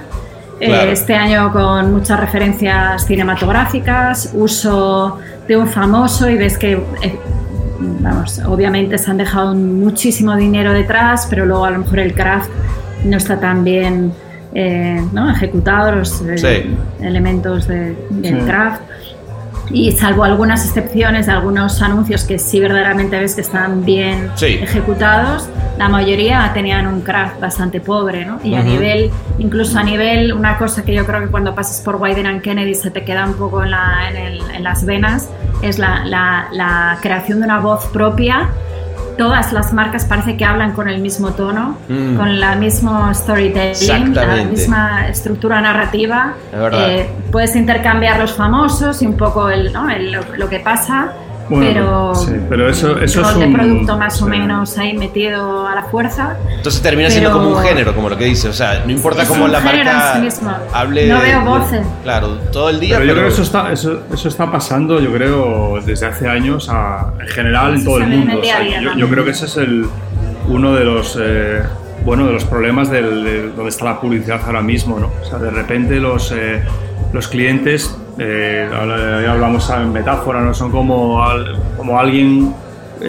Eh, 0.61 0.93
este 0.93 1.15
año 1.15 1.53
con 1.53 1.93
muchas 1.93 2.21
referencias 2.21 3.05
cinematográficas, 3.07 4.31
uso 4.35 5.19
de 5.49 5.57
un 5.57 5.67
famoso 5.67 6.31
y 6.31 6.37
ves 6.37 6.57
que, 6.57 6.73
eh, 7.03 7.19
vamos, 7.81 8.41
obviamente 8.47 8.97
se 8.97 9.11
han 9.11 9.17
dejado 9.17 9.55
muchísimo 9.55 10.37
dinero 10.37 10.73
detrás, 10.73 11.27
pero 11.29 11.45
luego 11.45 11.65
a 11.65 11.71
lo 11.71 11.81
mejor 11.81 11.99
el 11.99 12.15
craft 12.15 12.51
no 13.05 13.17
está 13.17 13.39
tan 13.39 13.65
bien 13.65 14.13
eh, 14.55 15.05
¿no? 15.13 15.31
ejecutado 15.31 15.97
los 15.97 16.23
eh, 16.23 16.67
elementos 17.01 17.67
de, 17.67 17.97
del 18.11 18.45
craft. 18.45 18.83
Y 19.71 19.93
salvo 19.93 20.25
algunas 20.25 20.65
excepciones 20.67 21.27
de 21.27 21.33
algunos 21.33 21.81
anuncios 21.81 22.25
que 22.25 22.39
sí 22.39 22.61
verdaderamente 22.61 23.19
ves 23.19 23.35
que 23.35 23.41
están 23.41 23.83
bien 23.83 24.31
ejecutados, 24.39 25.49
la 25.79 25.89
mayoría 25.89 26.51
tenían 26.53 26.87
un 26.87 27.01
craft 27.01 27.41
bastante 27.41 27.81
pobre, 27.81 28.27
¿no? 28.27 28.39
Y 28.45 28.55
a 28.55 28.63
nivel, 28.63 29.11
incluso 29.39 29.79
a 29.79 29.83
nivel, 29.83 30.35
una 30.35 30.59
cosa 30.59 30.85
que 30.85 30.95
yo 30.95 31.07
creo 31.07 31.21
que 31.21 31.29
cuando 31.29 31.55
pasas 31.55 31.81
por 31.81 31.97
Wyden 31.97 32.27
and 32.27 32.43
Kennedy 32.43 32.75
se 32.75 32.91
te 32.91 33.05
queda 33.05 33.25
un 33.25 33.35
poco 33.35 33.65
en, 33.65 33.71
la, 33.71 34.11
en, 34.13 34.63
las 34.63 34.85
venas, 34.85 35.31
es 35.63 35.79
la, 35.79 36.05
la, 36.05 36.49
la 36.53 36.99
creación 37.01 37.41
de 37.41 37.47
una 37.47 37.59
voz 37.59 37.87
propia 37.87 38.51
todas 39.17 39.53
las 39.53 39.73
marcas 39.73 40.05
parece 40.05 40.37
que 40.37 40.45
hablan 40.45 40.73
con 40.73 40.89
el 40.89 41.01
mismo 41.01 41.33
tono, 41.33 41.79
mm. 41.89 42.17
con 42.17 42.41
la 42.41 42.55
misma 42.55 43.13
storytelling, 43.15 44.15
la 44.15 44.45
misma 44.45 45.09
estructura 45.09 45.61
narrativa. 45.61 46.35
Eh, 46.73 47.09
puedes 47.31 47.57
intercambiar 47.57 48.19
los 48.19 48.33
famosos 48.33 49.03
y 49.03 49.07
un 49.07 49.17
poco 49.17 49.49
el, 49.51 49.73
lo 50.37 50.49
que 50.49 50.61
pasa 50.61 51.13
pero, 51.49 52.15
sí, 52.15 52.33
pero 52.49 52.69
eso, 52.69 52.99
eso 52.99 53.21
es 53.21 53.37
un 53.37 53.53
producto 53.53 53.99
más 53.99 54.21
o 54.23 54.27
menos 54.27 54.77
ahí 54.79 54.97
metido 54.97 55.67
a 55.67 55.75
la 55.75 55.85
fuerza. 55.85 56.37
Entonces 56.51 56.81
termina 56.81 57.11
siendo 57.11 57.33
como 57.33 57.51
un 57.51 57.59
género, 57.59 57.95
como 57.95 58.09
lo 58.09 58.17
que 58.17 58.25
dice. 58.25 58.49
O 58.49 58.53
sea, 58.53 58.83
no 58.85 58.91
importa 58.91 59.27
cómo 59.27 59.49
la 59.49 59.61
marca 59.61 60.23
hable. 60.73 61.09
No 61.09 61.21
veo 61.21 61.41
voces. 61.43 61.87
claro, 62.03 62.39
todo 62.53 62.71
el 62.71 62.81
día. 62.81 62.99
Pero, 62.99 63.09
yo 63.09 63.15
creo 63.15 63.27
que 63.27 63.33
eso 63.33 63.43
está, 63.43 63.73
eso, 63.73 64.03
eso, 64.13 64.29
está 64.29 64.51
pasando, 64.51 65.01
yo 65.01 65.13
creo, 65.13 65.81
desde 65.85 66.07
hace 66.07 66.29
años 66.29 66.69
a, 66.71 67.13
en 67.21 67.29
general 67.29 67.75
en 67.75 67.85
todo 67.85 67.99
el 67.99 68.07
mundo. 68.09 68.41
yo, 68.97 69.09
creo 69.09 69.25
que 69.25 69.31
ese 69.31 69.47
es 69.47 69.57
el, 69.57 69.87
uno 70.49 70.75
de 70.75 70.85
los. 70.85 71.19
Eh, 71.21 71.63
bueno, 72.05 72.27
de 72.27 72.33
los 72.33 72.45
problemas 72.45 72.91
del, 72.91 73.25
de 73.25 73.49
donde 73.51 73.71
está 73.71 73.87
la 73.87 74.01
publicidad 74.01 74.43
ahora 74.45 74.61
mismo, 74.61 75.01
¿no? 75.01 75.11
O 75.23 75.25
sea, 75.25 75.39
de 75.39 75.51
repente 75.51 75.99
los, 76.01 76.33
eh, 76.33 76.63
los 77.15 77.29
clientes 77.29 77.97
eh, 78.19 78.69
hablamos 79.29 79.69
en 79.71 79.93
metáfora, 79.93 80.41
¿no? 80.41 80.55
son 80.55 80.71
como, 80.71 81.23
como 81.77 81.99
alguien 81.99 82.55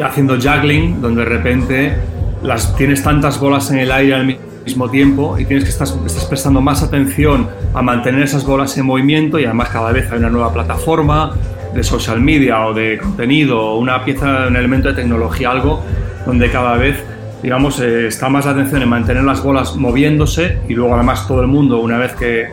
haciendo 0.03 0.35
juggling, 0.35 1.01
donde 1.01 1.23
de 1.23 1.29
repente 1.29 1.95
las, 2.41 2.75
tienes 2.75 3.03
tantas 3.03 3.39
bolas 3.39 3.69
en 3.71 3.79
el 3.79 3.91
aire 3.91 4.15
al 4.15 4.37
mismo 4.65 4.89
tiempo 4.89 5.37
y 5.37 5.45
tienes 5.45 5.63
que 5.63 5.69
estar 5.69 5.87
estás 6.05 6.25
prestando 6.25 6.59
más 6.61 6.81
atención 6.81 7.47
a 7.73 7.81
mantener 7.81 8.23
esas 8.23 8.45
bolas 8.45 8.77
en 8.77 8.85
movimiento 8.85 9.39
y 9.39 9.45
además 9.45 9.69
cada 9.69 9.91
vez 9.91 10.11
hay 10.11 10.19
una 10.19 10.29
nueva 10.29 10.51
plataforma 10.51 11.33
de 11.73 11.83
social 11.83 12.19
media 12.19 12.65
o 12.65 12.73
de 12.73 12.97
contenido 12.97 13.59
o 13.59 13.77
una 13.77 14.03
pieza, 14.03 14.47
un 14.47 14.55
elemento 14.55 14.87
de 14.89 14.95
tecnología, 14.95 15.51
algo 15.51 15.83
donde 16.25 16.49
cada 16.49 16.77
vez 16.77 17.03
digamos, 17.45 17.79
eh, 17.79 18.07
está 18.07 18.27
más 18.27 18.45
la 18.45 18.53
atención 18.53 18.81
en 18.81 18.89
mantener 18.89 19.23
las 19.23 19.43
bolas 19.43 19.75
moviéndose 19.75 20.57
y 20.67 20.73
luego 20.73 20.95
además 20.95 21.27
todo 21.27 21.41
el 21.41 21.47
mundo, 21.47 21.79
una 21.79 21.99
vez 21.99 22.13
que 22.13 22.47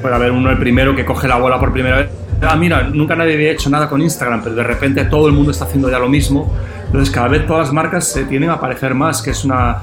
puede 0.00 0.14
haber 0.14 0.32
uno 0.32 0.50
el 0.50 0.58
primero 0.58 0.94
que 0.94 1.04
coge 1.04 1.28
la 1.28 1.36
bola 1.36 1.58
por 1.58 1.72
primera 1.72 1.98
vez. 1.98 2.10
Ah, 2.40 2.56
mira, 2.56 2.84
nunca 2.84 3.16
nadie 3.16 3.34
había 3.34 3.50
hecho 3.50 3.68
nada 3.68 3.88
con 3.88 4.00
Instagram, 4.00 4.42
pero 4.42 4.54
de 4.54 4.62
repente 4.62 5.04
todo 5.06 5.26
el 5.26 5.32
mundo 5.32 5.50
está 5.50 5.64
haciendo 5.64 5.90
ya 5.90 5.98
lo 5.98 6.08
mismo. 6.08 6.54
Entonces 6.86 7.10
cada 7.12 7.28
vez 7.28 7.46
todas 7.46 7.66
las 7.66 7.72
marcas 7.72 8.08
se 8.08 8.24
tienen 8.24 8.50
a 8.50 8.60
parecer 8.60 8.94
más, 8.94 9.22
que 9.22 9.30
es 9.30 9.44
una 9.44 9.82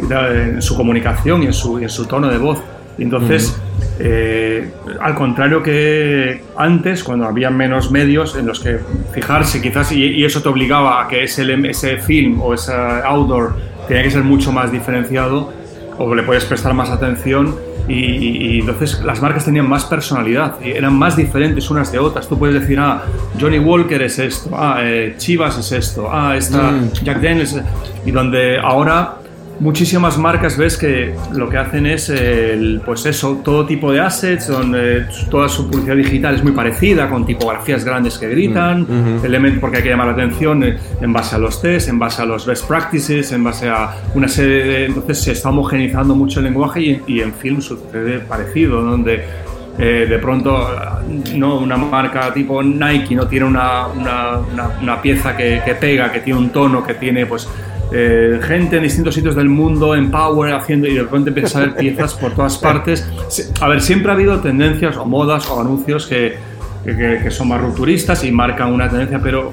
en 0.00 0.62
su 0.62 0.76
comunicación 0.76 1.42
y 1.42 1.46
en 1.46 1.52
su, 1.52 1.78
en 1.78 1.88
su 1.88 2.06
tono 2.06 2.28
de 2.28 2.38
voz. 2.38 2.62
Y 2.96 3.04
entonces, 3.04 3.60
eh, 4.00 4.72
al 5.00 5.14
contrario 5.14 5.62
que 5.62 6.42
antes, 6.56 7.04
cuando 7.04 7.26
había 7.26 7.50
menos 7.50 7.90
medios 7.90 8.36
en 8.36 8.46
los 8.46 8.60
que 8.60 8.78
fijarse, 9.12 9.60
quizás, 9.60 9.92
y, 9.92 10.04
y 10.04 10.24
eso 10.24 10.42
te 10.42 10.48
obligaba 10.48 11.02
a 11.02 11.08
que 11.08 11.22
ese, 11.22 11.44
ese 11.68 11.98
film 11.98 12.40
o 12.40 12.54
ese 12.54 12.72
outdoor 12.72 13.56
tenía 13.86 14.02
que 14.02 14.10
ser 14.10 14.24
mucho 14.24 14.50
más 14.50 14.72
diferenciado, 14.72 15.52
o 15.96 16.12
le 16.14 16.22
puedes 16.24 16.44
prestar 16.44 16.74
más 16.74 16.90
atención, 16.90 17.56
y, 17.88 18.56
y, 18.56 18.60
entonces 18.60 19.00
las 19.02 19.20
marcas 19.22 19.44
tenían 19.44 19.68
más 19.68 19.84
personalidad, 19.86 20.56
y 20.62 20.70
eran 20.70 20.94
más 20.96 21.16
diferentes 21.16 21.70
unas 21.70 21.90
de 21.90 21.98
otras. 21.98 22.28
Tú 22.28 22.38
puedes 22.38 22.60
decir, 22.60 22.78
ah, 22.78 23.02
Johnny 23.40 23.58
Walker 23.58 24.00
es 24.02 24.18
esto, 24.18 24.50
ah, 24.52 24.80
eh, 24.82 25.14
Chivas 25.16 25.58
es 25.58 25.72
esto, 25.72 26.08
ah, 26.12 26.36
esta 26.36 26.70
Mm. 26.70 26.92
Jack 27.02 27.20
Daniels, 27.20 27.56
y 28.04 28.10
donde 28.10 28.58
ahora 28.58 29.16
muchísimas 29.60 30.16
marcas 30.18 30.56
ves 30.56 30.76
que 30.76 31.14
lo 31.32 31.48
que 31.48 31.58
hacen 31.58 31.86
es 31.86 32.08
el, 32.10 32.80
pues 32.84 33.04
eso, 33.06 33.40
todo 33.44 33.66
tipo 33.66 33.90
de 33.92 34.00
assets, 34.00 34.48
donde 34.48 35.06
toda 35.30 35.48
su 35.48 35.68
publicidad 35.70 35.96
digital 35.96 36.34
es 36.36 36.42
muy 36.42 36.52
parecida, 36.52 37.08
con 37.08 37.26
tipografías 37.26 37.84
grandes 37.84 38.18
que 38.18 38.28
gritan, 38.28 38.82
Mm, 38.88 39.24
elementos 39.24 39.60
porque 39.60 39.78
hay 39.78 39.82
que 39.82 39.88
llamar 39.90 40.06
la 40.06 40.12
atención 40.12 40.62
eh, 40.64 40.76
en 41.00 41.12
base 41.12 41.34
a 41.36 41.38
los 41.38 41.60
tests, 41.60 41.88
en 41.88 41.98
base 41.98 42.22
a 42.22 42.24
los 42.24 42.46
best 42.46 42.66
practices, 42.66 43.32
en 43.32 43.42
base 43.44 43.68
a 43.68 43.90
una 44.14 44.28
serie 44.28 44.64
de... 44.64 44.84
Entonces 44.86 45.20
se 45.20 45.32
está 45.32 45.48
homogenizando 45.50 46.14
mucho 46.14 46.40
el 46.40 46.44
lenguaje 46.46 46.80
y, 46.80 47.02
y 47.06 47.20
en 47.20 47.32
film 47.34 47.60
sucede 47.60 48.20
parecido, 48.20 48.80
donde 48.82 49.24
eh, 49.78 50.06
de 50.08 50.18
pronto 50.18 50.68
no 51.36 51.58
una 51.60 51.76
marca 51.76 52.32
tipo 52.34 52.62
Nike 52.62 53.14
no 53.14 53.26
tiene 53.28 53.46
una, 53.46 53.86
una, 53.88 54.38
una- 54.38 54.70
una 54.82 55.02
pieza 55.02 55.36
que, 55.36 55.60
que 55.64 55.74
pega, 55.74 56.10
que 56.12 56.20
tiene 56.20 56.38
un 56.38 56.50
tono, 56.50 56.84
que 56.84 56.94
tiene 56.94 57.26
pues 57.26 57.48
eh, 57.92 58.38
gente 58.42 58.76
en 58.76 58.82
distintos 58.82 59.14
sitios 59.14 59.34
del 59.34 59.48
mundo 59.48 59.94
en 59.94 60.10
Power 60.10 60.52
haciendo 60.54 60.86
y 60.86 60.94
de 60.94 61.02
repente 61.02 61.30
empiezas 61.30 61.56
a 61.56 61.60
ver 61.60 61.74
piezas 61.76 62.14
por 62.14 62.32
todas 62.34 62.58
partes. 62.58 63.08
A 63.60 63.68
ver, 63.68 63.80
siempre 63.80 64.10
ha 64.10 64.14
habido 64.14 64.38
tendencias 64.40 64.96
o 64.96 65.04
modas 65.06 65.48
o 65.50 65.60
anuncios 65.60 66.06
que, 66.06 66.36
que- 66.84 67.20
que- 67.22 67.30
son 67.30 67.48
más 67.48 67.60
rupturistas 67.60 68.24
y 68.24 68.30
marcan 68.32 68.72
una 68.72 68.88
tendencia, 68.88 69.18
pero 69.22 69.52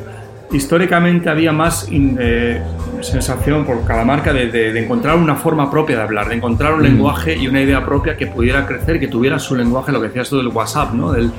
históricamente 0.51 1.29
había 1.29 1.51
más 1.51 1.91
in- 1.91 2.17
eh, 2.19 2.61
sensación 3.01 3.65
por 3.65 3.83
cada 3.85 4.03
marca 4.05 4.31
de, 4.33 4.47
de- 4.51 4.71
de 4.71 4.83
encontrar 4.83 5.15
una 5.17 5.35
forma 5.35 5.69
propia 5.71 5.97
de 5.97 6.01
hablar, 6.03 6.29
de 6.29 6.35
encontrar 6.35 6.73
un 6.73 6.83
lenguaje 6.83 7.35
y 7.35 7.47
una 7.47 7.61
idea 7.61 7.83
propia 7.85 8.15
que 8.15 8.27
pudiera 8.27 8.65
crecer, 8.65 8.99
que 8.99 9.07
tuviera 9.07 9.39
su 9.39 9.55
lenguaje, 9.55 9.91
lo 9.91 9.99
que 10.01 10.07
decías 10.07 10.29
tú 10.29 10.37
del 10.37 10.47
WhatsApp, 10.47 10.93
¿no? 10.93 11.11
Del- 11.11 11.31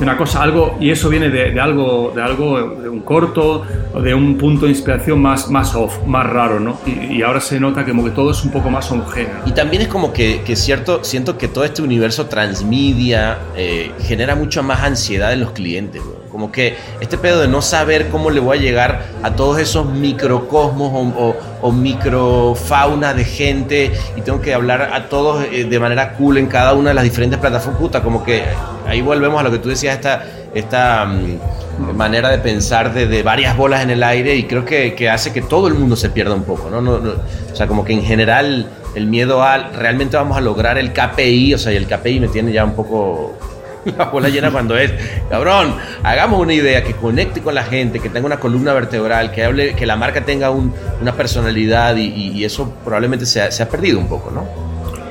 una 0.00 0.16
cosa, 0.16 0.42
algo, 0.42 0.76
y 0.80 0.90
eso 0.90 1.08
viene 1.08 1.28
de, 1.28 1.60
algo, 1.60 2.12
de 2.14 2.22
algo, 2.22 2.58
de 2.82 2.88
un 2.88 3.00
corto, 3.00 3.64
de 4.02 4.14
un 4.14 4.36
punto 4.36 4.66
de 4.66 4.72
inspiración 4.72 5.20
más, 5.20 5.50
más 5.50 5.74
off, 5.74 5.98
más 6.06 6.26
raro, 6.26 6.58
¿no? 6.60 6.78
Y, 6.86 7.22
ahora 7.22 7.40
se 7.40 7.60
nota 7.60 7.84
como 7.84 8.04
que 8.04 8.10
todo 8.10 8.30
es 8.30 8.42
un 8.44 8.50
poco 8.50 8.70
más 8.70 8.90
homogéneo. 8.90 9.42
Y 9.44 9.52
también 9.52 9.82
es 9.82 9.88
como 9.88 10.12
que, 10.12 10.42
que 10.42 10.56
cierto, 10.56 11.04
siento 11.04 11.36
que 11.36 11.48
todo 11.48 11.64
este 11.64 11.82
universo 11.82 12.26
transmedia 12.26 13.38
eh, 13.56 13.92
genera 14.00 14.34
mucha 14.34 14.62
más 14.62 14.80
ansiedad 14.82 15.32
en 15.32 15.40
los 15.40 15.52
clientes. 15.52 16.02
weón. 16.02 16.19
Como 16.40 16.52
que 16.52 16.74
este 17.02 17.18
pedo 17.18 17.38
de 17.42 17.48
no 17.48 17.60
saber 17.60 18.08
cómo 18.08 18.30
le 18.30 18.40
voy 18.40 18.56
a 18.56 18.60
llegar 18.62 19.02
a 19.22 19.32
todos 19.36 19.58
esos 19.58 19.84
microcosmos 19.84 20.90
o, 20.90 21.36
o, 21.60 21.70
microfauna 21.70 23.12
de 23.12 23.24
gente 23.24 23.92
y 24.16 24.22
tengo 24.22 24.40
que 24.40 24.54
hablar 24.54 24.88
a 24.94 25.10
todos 25.10 25.44
eh, 25.52 25.64
de 25.64 25.78
manera 25.78 26.14
cool 26.14 26.38
en 26.38 26.46
cada 26.46 26.72
una 26.72 26.88
de 26.88 26.94
las 26.94 27.04
diferentes 27.04 27.38
plataformas. 27.38 27.78
Puta, 27.78 28.02
como 28.02 28.24
que 28.24 28.44
ahí 28.86 29.02
volvemos 29.02 29.38
a 29.38 29.42
lo 29.42 29.50
que 29.50 29.58
tú 29.58 29.68
decías, 29.68 29.96
esta, 29.96 30.24
esta 30.54 31.04
mm, 31.04 31.94
manera 31.94 32.30
de 32.30 32.38
pensar 32.38 32.94
de, 32.94 33.06
de 33.06 33.22
varias 33.22 33.54
bolas 33.54 33.82
en 33.82 33.90
el 33.90 34.02
aire 34.02 34.34
y 34.34 34.44
creo 34.44 34.64
que, 34.64 34.94
que 34.94 35.10
hace 35.10 35.34
que 35.34 35.42
todo 35.42 35.68
el 35.68 35.74
mundo 35.74 35.94
se 35.94 36.08
pierda 36.08 36.34
un 36.34 36.44
poco, 36.44 36.70
¿no? 36.70 36.80
No, 36.80 37.00
no, 37.00 37.10
o 37.52 37.54
sea, 37.54 37.66
como 37.66 37.84
que 37.84 37.92
en 37.92 38.02
general 38.02 38.66
el 38.94 39.06
miedo 39.08 39.42
a 39.42 39.58
realmente 39.58 40.16
vamos 40.16 40.38
a 40.38 40.40
lograr 40.40 40.78
el 40.78 40.94
KPI, 40.94 41.52
o 41.52 41.58
sea, 41.58 41.70
y 41.70 41.76
el 41.76 41.86
KPI 41.86 42.20
me 42.20 42.28
tiene 42.28 42.50
ya 42.50 42.64
un 42.64 42.72
poco 42.72 43.36
la 43.96 44.04
bola 44.06 44.28
llena 44.28 44.50
cuando 44.50 44.76
es, 44.76 44.92
cabrón, 45.28 45.74
hagamos 46.02 46.40
una 46.40 46.52
idea 46.54 46.82
que 46.84 46.92
conecte 46.94 47.40
con 47.40 47.54
la 47.54 47.64
gente, 47.64 47.98
que 48.00 48.08
tenga 48.08 48.26
una 48.26 48.38
columna 48.38 48.72
vertebral, 48.72 49.30
que 49.32 49.44
hable, 49.44 49.74
que 49.74 49.86
la 49.86 49.96
marca 49.96 50.22
tenga 50.24 50.50
un- 50.50 50.72
una 51.00 51.12
personalidad 51.14 51.96
y, 51.96 52.02
y- 52.06 52.32
y 52.32 52.44
eso 52.44 52.72
probablemente 52.84 53.26
se 53.26 53.40
ha, 53.42 53.50
se 53.50 53.62
ha 53.62 53.68
perdido 53.68 53.98
un 53.98 54.08
poco, 54.08 54.30
¿no? 54.30 54.46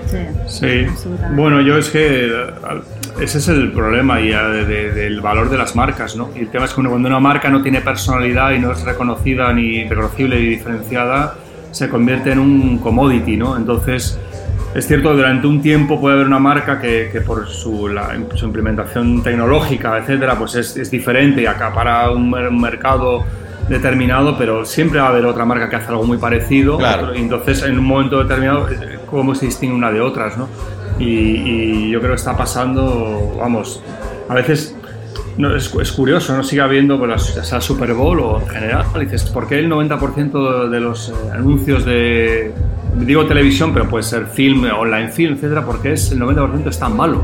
Sí. 0.10 0.18
Sí, 0.48 0.88
bueno, 1.36 1.62
yo 1.62 1.78
es 1.78 1.90
que 1.90 2.32
ese 3.22 3.38
es 3.38 3.48
el 3.48 3.72
problema 3.72 4.20
ya 4.20 4.48
de- 4.48 4.66
de- 4.66 4.92
del 4.92 5.22
valor 5.22 5.50
de 5.52 5.58
las 5.58 5.76
marcas, 5.76 6.16
¿no? 6.16 6.30
Y 6.36 6.40
el 6.40 6.50
tema 6.50 6.66
es 6.66 6.72
que 6.74 6.82
cuando 6.82 7.08
una 7.08 7.20
marca 7.20 7.50
no 7.50 7.62
tiene 7.62 7.82
personalidad 7.82 8.52
y 8.52 8.60
no 8.60 8.72
es 8.72 8.82
reconocida 8.84 9.54
ni 9.54 9.88
reconocible 9.88 10.40
y 10.40 10.48
diferenciada, 10.48 11.36
se 11.72 11.90
convierte 11.90 12.32
en 12.32 12.40
un 12.40 12.80
commodity, 12.80 13.38
¿no? 13.38 13.56
Entonces, 13.56 14.18
es 14.76 14.88
cierto, 14.88 15.14
durante 15.16 15.48
un 15.48 15.62
tiempo 15.62 16.00
puede 16.00 16.16
haber 16.16 16.28
una 16.28 16.40
marca 16.40 16.80
que, 16.80 17.10
que 17.12 17.22
por 17.22 17.48
su, 17.48 17.88
la- 17.88 18.16
su 18.36 18.46
implementación 18.46 19.24
tecnológica, 19.24 19.98
etcétera, 19.98 20.36
pues 20.38 20.56
es, 20.56 20.78
es 20.78 20.92
diferente 20.92 21.42
y 21.42 21.46
acapara 21.48 22.12
un, 22.12 22.30
mer- 22.30 22.50
un 22.50 22.62
mercado 22.62 23.26
determinado, 23.68 24.38
pero 24.38 24.66
siempre 24.66 25.00
va 25.00 25.08
a 25.08 25.10
haber 25.10 25.26
otra 25.26 25.46
marca 25.46 25.70
que 25.70 25.76
hace 25.76 25.88
algo 25.90 26.04
muy 26.04 26.18
parecido. 26.18 26.78
Claro. 26.78 27.04
otro- 27.08 27.16
y 27.16 27.20
entonces, 27.22 27.64
en 27.64 27.78
un 27.80 27.86
momento 27.86 28.20
determinado, 28.22 28.68
eh, 28.70 29.00
cómo 29.06 29.34
se 29.36 29.46
distingue 29.48 29.76
una 29.76 29.92
de 29.92 30.02
otras, 30.02 30.38
¿no? 30.38 30.48
Y, 31.00 31.06
y 31.06 31.90
yo 31.92 32.00
creo 32.00 32.12
que 32.12 32.18
está 32.18 32.36
pasando, 32.36 33.36
vamos, 33.40 33.82
a 34.28 34.34
veces 34.36 34.76
no, 35.40 35.56
es, 35.56 35.74
es 35.74 35.92
curioso, 35.94 36.36
no 36.38 36.44
sigue 36.44 36.62
habiendo 36.62 37.00
pues, 37.00 37.24
sea 37.24 37.60
Super 37.62 37.94
Bowl 37.94 38.20
o 38.20 38.42
en 38.42 38.48
general. 38.50 38.86
Dices, 39.00 39.24
¿por 39.24 39.48
qué 39.48 39.58
el 39.60 39.70
90% 39.72 40.70
de 40.70 40.80
los 40.80 41.10
eh, 41.10 41.14
anuncios 41.34 41.84
de, 41.86 42.52
digo 42.98 43.26
televisión, 43.26 43.74
pero 43.74 43.88
puede 43.90 44.04
ser 44.04 44.28
film, 44.28 44.66
online 44.66 45.08
film, 45.10 45.34
etcétera, 45.36 45.66
porque 45.66 45.94
es, 45.94 46.12
el 46.12 46.20
90% 46.20 46.68
es 46.70 46.78
tan 46.78 46.96
malo? 46.96 47.24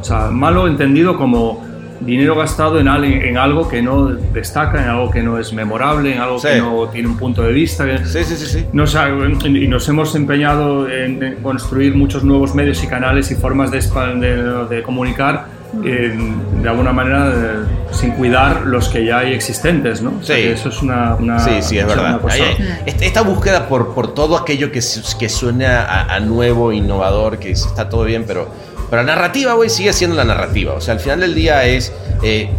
O 0.00 0.02
sea, 0.04 0.30
malo 0.30 0.66
entendido 0.66 1.16
como 1.16 1.68
dinero 2.00 2.34
gastado 2.34 2.80
en, 2.80 2.88
en 2.88 3.36
algo 3.36 3.68
que 3.68 3.82
no 3.82 4.06
destaca, 4.06 4.82
en 4.82 4.88
algo 4.88 5.10
que 5.10 5.22
no 5.22 5.38
es 5.38 5.52
memorable, 5.52 6.14
en 6.14 6.20
algo 6.22 6.38
Sí. 6.38 6.48
que 6.48 6.58
no 6.60 6.88
tiene 6.88 7.08
un 7.08 7.18
punto 7.18 7.42
de 7.42 7.52
vista. 7.52 7.84
que- 7.84 7.98
Sí, 8.06 8.24
sí, 8.24 8.36
sí, 8.36 8.46
sí. 8.46 8.66
nos 8.72 8.94
ha- 8.96 9.10
y 9.10 9.68
nos 9.68 9.86
hemos 9.90 10.14
empeñado 10.14 10.88
en, 10.88 11.22
en 11.22 11.34
construir 11.42 11.94
muchos 11.94 12.24
nuevos 12.24 12.54
medios 12.54 12.82
y 12.82 12.86
canales 12.86 13.30
y 13.30 13.34
formas 13.34 13.70
de, 13.70 13.80
de- 13.80 14.64
de 14.76 14.82
comunicar 14.82 15.59
eh, 15.84 16.16
de 16.62 16.68
alguna 16.68 16.92
manera 16.92 17.32
eh, 17.34 17.54
sin 17.92 18.10
cuidar 18.12 18.62
los 18.66 18.88
que 18.88 19.04
ya 19.04 19.18
hay 19.18 19.32
existentes, 19.34 20.02
¿no? 20.02 20.14
O 20.20 20.22
sea, 20.22 20.36
Sí. 20.36 20.42
que 20.42 20.52
eso 20.52 20.68
es 20.68 20.82
una, 20.82 21.14
una- 21.14 21.38
Sí, 21.38 21.50
sí, 21.62 21.78
es 21.78 21.86
verdad. 21.86 22.20
hay- 22.28 22.56
esta- 22.86 23.22
búsqueda 23.22 23.68
por, 23.68 23.94
por 23.94 24.14
todo 24.14 24.36
aquello 24.36 24.72
que, 24.72 24.80
que 25.18 25.28
suena 25.28 25.82
a, 25.84 26.14
a 26.14 26.20
nuevo, 26.20 26.72
innovador, 26.72 27.38
que 27.38 27.48
dice, 27.48 27.68
está 27.68 27.88
todo 27.88 28.04
bien, 28.04 28.24
pero, 28.26 28.48
pero 28.88 29.02
la 29.02 29.14
narrativa, 29.14 29.52
güey, 29.54 29.70
sigue 29.70 29.92
siendo 29.92 30.16
la 30.16 30.24
narrativa. 30.24 30.72
O 30.74 30.80
sea, 30.80 30.94
al 30.94 31.00
final 31.00 31.20
del 31.20 31.34
día 31.34 31.64
es 31.64 31.92
eh, 32.22 32.50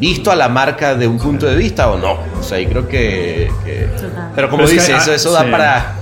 visto 0.00 0.30
a 0.32 0.36
la 0.36 0.48
marca 0.48 0.94
de 0.96 1.06
un 1.06 1.18
punto 1.18 1.46
de 1.46 1.54
vista 1.56 1.90
o 1.90 1.98
no. 1.98 2.16
O 2.40 2.42
sea, 2.42 2.58
y 2.58 2.66
creo 2.66 2.88
que... 2.88 3.50
pero 4.34 4.48
como 4.50 4.64
Pero 4.64 4.64
es 4.64 4.70
que, 4.86 4.92
dice, 4.92 4.94
ah, 4.94 4.98
eso, 5.02 5.12
eso 5.14 5.30
da 5.32 5.44
sí. 5.44 5.50
para... 5.50 5.94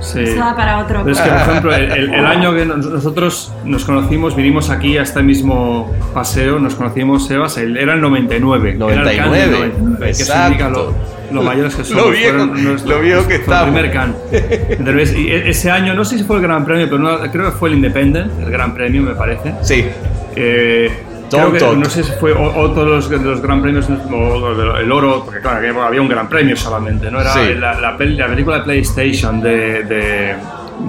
Sí. 0.00 0.20
Eso 0.20 0.36
da 0.40 0.56
para 0.56 0.78
otro. 0.78 1.00
Pero 1.04 1.12
es 1.12 1.20
que, 1.20 1.28
por 1.30 1.38
ejemplo, 1.40 1.74
el, 1.74 1.92
el- 1.92 2.14
el 2.14 2.26
año 2.26 2.54
que 2.54 2.64
nos- 2.64 2.86
nosotros 2.86 3.52
nos 3.64 3.84
conocimos, 3.84 4.34
vinimos 4.34 4.70
aquí 4.70 4.96
a 4.98 5.02
este 5.02 5.22
mismo 5.22 5.92
paseo, 6.14 6.58
nos 6.58 6.74
conocimos, 6.74 7.26
Sebas, 7.26 7.58
el- 7.58 7.76
era 7.76 7.94
el 7.94 8.00
99. 8.00 8.70
era 8.70 8.72
el 8.72 8.78
99, 8.78 9.16
Cannes 9.16 9.40
del 9.40 9.50
99, 9.50 9.98
que 10.06 10.10
eso 10.10 10.22
exacto. 10.22 10.46
indica 10.52 10.68
lo, 10.70 10.94
lo 11.32 11.42
mayores 11.42 11.74
que 11.74 11.82
Lo 11.82 11.84
somos. 11.88 12.10
viejo- 12.12 12.28
Fueron 12.38 12.64
nuestro- 12.64 12.96
lo 12.96 13.00
viejo 13.02 13.28
que 13.28 13.38
fue 13.40 13.54
el 13.56 13.62
primer 13.64 13.92
Cannes. 13.92 14.16
Entonces, 14.32 15.14
y 15.16 15.28
e- 15.30 15.50
ese 15.50 15.70
año, 15.70 15.94
no 15.94 16.04
sé 16.04 16.18
si 16.18 16.24
fue 16.24 16.36
el 16.36 16.42
Gran 16.42 16.64
Premio, 16.64 16.86
pero 16.86 16.98
no- 16.98 17.18
creo 17.30 17.46
que 17.46 17.52
fue 17.58 17.68
el 17.68 17.76
Independent, 17.76 18.32
el 18.40 18.50
Gran 18.50 18.74
Premio, 18.74 19.02
me 19.02 19.14
parece. 19.14 19.52
Sí, 19.62 19.84
Eh, 20.36 20.88
creo 21.30 21.52
que, 21.52 21.76
no 21.76 21.84
sé 21.90 22.02
si 22.04 22.12
fue 22.12 22.32
otro 22.32 22.84
de 22.84 22.90
los, 22.90 23.08
de 23.08 23.18
los 23.18 23.40
gran 23.40 23.62
premios, 23.62 23.88
o 23.88 24.76
el 24.78 24.90
oro, 24.92 25.22
porque 25.24 25.40
claro, 25.40 25.82
había 25.82 26.00
un 26.02 26.08
gran 26.08 26.28
premio 26.28 26.56
solamente, 26.56 27.10
¿no? 27.10 27.20
Era 27.20 27.32
Sí. 27.32 27.54
la, 27.54 27.80
la, 27.80 27.96
pel- 27.96 28.16
la 28.16 28.26
película 28.28 28.56
de 28.58 28.62
PlayStation 28.64 29.40
de... 29.40 29.84
de 29.84 30.34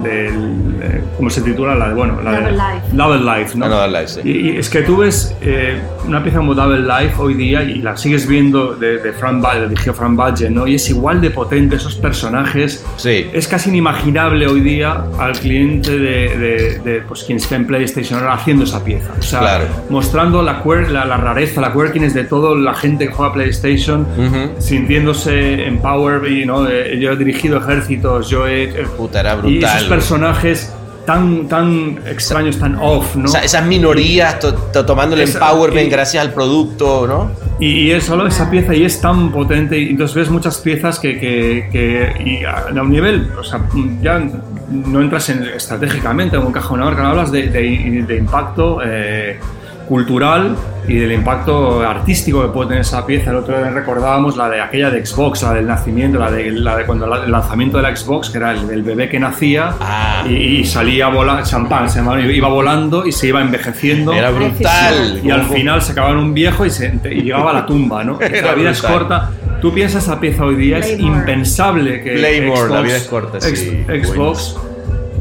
del, 0.02 0.34
eh, 0.82 1.00
¿Cómo 1.16 1.30
se 1.30 1.40
titula? 1.42 1.74
La 1.74 1.88
de, 1.88 1.94
bueno, 1.94 2.20
la 2.22 2.32
de 2.32 2.36
Double 2.38 2.52
Life. 2.52 2.86
Double 2.92 3.38
Life, 3.38 3.58
¿no? 3.58 3.68
Double 3.68 4.00
Life, 4.00 4.08
sí. 4.08 4.20
y, 4.24 4.50
y 4.50 4.56
es 4.56 4.68
que 4.68 4.82
tú 4.82 4.96
ves 4.98 5.34
eh, 5.40 5.80
una 6.06 6.22
pieza 6.22 6.38
como 6.38 6.54
Double 6.54 6.80
Life 6.80 7.14
hoy 7.18 7.34
día 7.34 7.62
y 7.62 7.80
la 7.82 7.96
sigues 7.96 8.26
viendo 8.26 8.74
de, 8.74 8.98
de 8.98 9.12
Frank 9.12 9.40
Ba- 9.42 9.60
dirigió 9.66 9.94
Frank 9.94 10.18
¿no? 10.50 10.66
Y 10.66 10.74
es 10.76 10.88
igual 10.90 11.20
de 11.20 11.30
potente 11.30 11.76
esos 11.76 11.94
personajes. 11.94 12.84
Sí. 12.96 13.26
Es 13.32 13.46
casi 13.48 13.68
inimaginable 13.70 14.46
hoy 14.46 14.60
día 14.60 15.04
al 15.18 15.32
cliente 15.38 15.98
de, 15.98 16.36
de, 16.36 16.78
de, 16.84 17.00
pues, 17.02 17.24
quien 17.24 17.38
está 17.38 17.56
en 17.56 17.66
PlayStation 17.66 18.18
ahora 18.18 18.34
haciendo 18.34 18.64
esa 18.64 18.82
pieza. 18.84 19.12
O 19.18 19.22
sea, 19.22 19.40
Claro. 19.40 19.64
mostrando 19.90 20.42
la, 20.42 20.62
la, 20.90 21.04
la 21.04 21.16
rareza, 21.16 21.60
la 21.60 21.72
quirkiness 21.72 22.14
de 22.14 22.24
toda 22.24 22.56
la 22.56 22.74
gente 22.74 23.06
que 23.08 23.12
juega 23.12 23.32
PlayStation, 23.32 24.06
Ujú. 24.16 24.60
sintiéndose 24.60 25.66
empowered, 25.66 26.28
y, 26.30 26.44
¿no? 26.44 26.68
Eh, 26.68 26.98
yo 27.00 27.12
he 27.12 27.16
dirigido 27.16 27.58
ejércitos, 27.58 28.28
yo 28.28 28.46
he... 28.46 28.68
puta, 28.96 29.20
era 29.20 29.38
Y 29.44 29.60
esos 29.82 29.88
personajes 29.96 30.72
tan, 31.06 31.48
tan 31.48 31.98
extraños, 32.06 32.58
tan 32.58 32.76
off, 32.76 33.16
¿no? 33.16 33.24
O 33.24 33.28
sea, 33.28 33.42
esas 33.42 33.64
minorías 33.66 34.38
to- 34.38 34.54
to- 34.54 34.86
tomando 34.86 35.16
el 35.16 35.22
empowerment 35.22 35.88
y- 35.88 35.90
gracias 35.90 36.24
al 36.24 36.32
producto, 36.32 37.06
¿no? 37.08 37.32
Y, 37.58 37.66
y 37.88 37.90
es 37.90 38.04
solo 38.04 38.26
esa 38.26 38.48
pieza 38.50 38.72
y 38.74 38.84
es 38.84 39.00
tan 39.00 39.32
potente. 39.32 39.76
Y 39.78 39.90
entonces 39.90 40.14
ves 40.16 40.30
muchas 40.30 40.58
piezas 40.58 40.98
que, 41.00 41.18
que, 41.18 41.68
que- 41.72 42.12
y 42.24 42.44
a, 42.44 42.66
un 42.80 42.90
nivel, 42.90 43.30
o 43.38 43.42
sea, 43.42 43.60
ya 44.00 44.22
no 44.70 45.00
entras 45.02 45.28
en, 45.30 45.42
estratégicamente 45.44 46.36
en 46.36 46.42
un 46.42 46.52
cajonador, 46.52 46.94
que 46.96 47.02
hablas 47.02 47.32
de, 47.32 47.48
de- 47.48 48.04
de 48.06 48.16
impacto 48.16 48.78
eh, 48.84 49.38
cultural 49.92 50.56
y 50.88 50.94
del 50.96 51.12
impacto 51.12 51.82
artístico 51.86 52.40
que 52.40 52.48
puede 52.48 52.68
tener 52.68 52.80
esa 52.80 53.04
pieza. 53.04 53.30
El 53.30 53.36
otro 53.36 53.58
día 53.58 53.68
recordábamos 53.68 54.38
la 54.38 54.48
de 54.48 54.58
aquella 54.58 54.88
de 54.88 55.04
Xbox, 55.04 55.42
la 55.42 55.52
del 55.52 55.66
nacimiento, 55.66 56.18
la 56.18 56.30
de, 56.30 56.50
la 56.50 56.76
de 56.78 56.86
cuando 56.86 57.06
la- 57.06 57.24
el 57.24 57.30
lanzamiento 57.30 57.76
de 57.76 57.82
la 57.82 57.94
Xbox, 57.94 58.30
que 58.30 58.38
era 58.38 58.52
el, 58.52 58.70
el 58.70 58.82
bebé 58.82 59.10
que 59.10 59.20
nacía 59.20 59.74
Ah. 59.80 60.24
y, 60.26 60.32
y 60.60 60.64
salía 60.64 61.08
volando, 61.08 61.42
champán, 61.44 61.90
se 61.90 61.98
llamaba, 61.98 62.22
iba 62.22 62.48
volando 62.48 63.06
y 63.06 63.12
se 63.12 63.26
iba 63.28 63.42
envejeciendo. 63.42 64.14
Era 64.14 64.30
brutal. 64.30 65.20
Y 65.22 65.30
al 65.30 65.44
final 65.44 65.82
se 65.82 65.92
acababa 65.92 66.14
en 66.14 66.20
un 66.20 66.32
viejo 66.32 66.64
y, 66.64 66.70
se- 66.70 66.98
y 67.10 67.20
llegaba 67.22 67.50
a 67.50 67.54
la 67.54 67.66
tumba, 67.66 68.02
¿no? 68.02 68.18
Era 68.20 68.46
la 68.48 68.54
vida 68.54 68.70
es 68.70 68.80
brutal. 68.80 68.98
corta. 68.98 69.30
Tú 69.60 69.74
piensas 69.74 70.04
esa 70.04 70.18
pieza 70.18 70.44
hoy 70.46 70.56
día, 70.56 70.78
es 70.78 70.86
Playmore. 70.86 71.18
impensable 71.20 72.02
que 72.02 72.12
Playmore, 72.14 72.60
la 72.62 72.66
Xbox, 72.78 72.82
vida 72.84 72.96
es 72.96 73.04
corta, 73.04 73.40
sí, 73.42 73.84
Xbox 73.86 74.56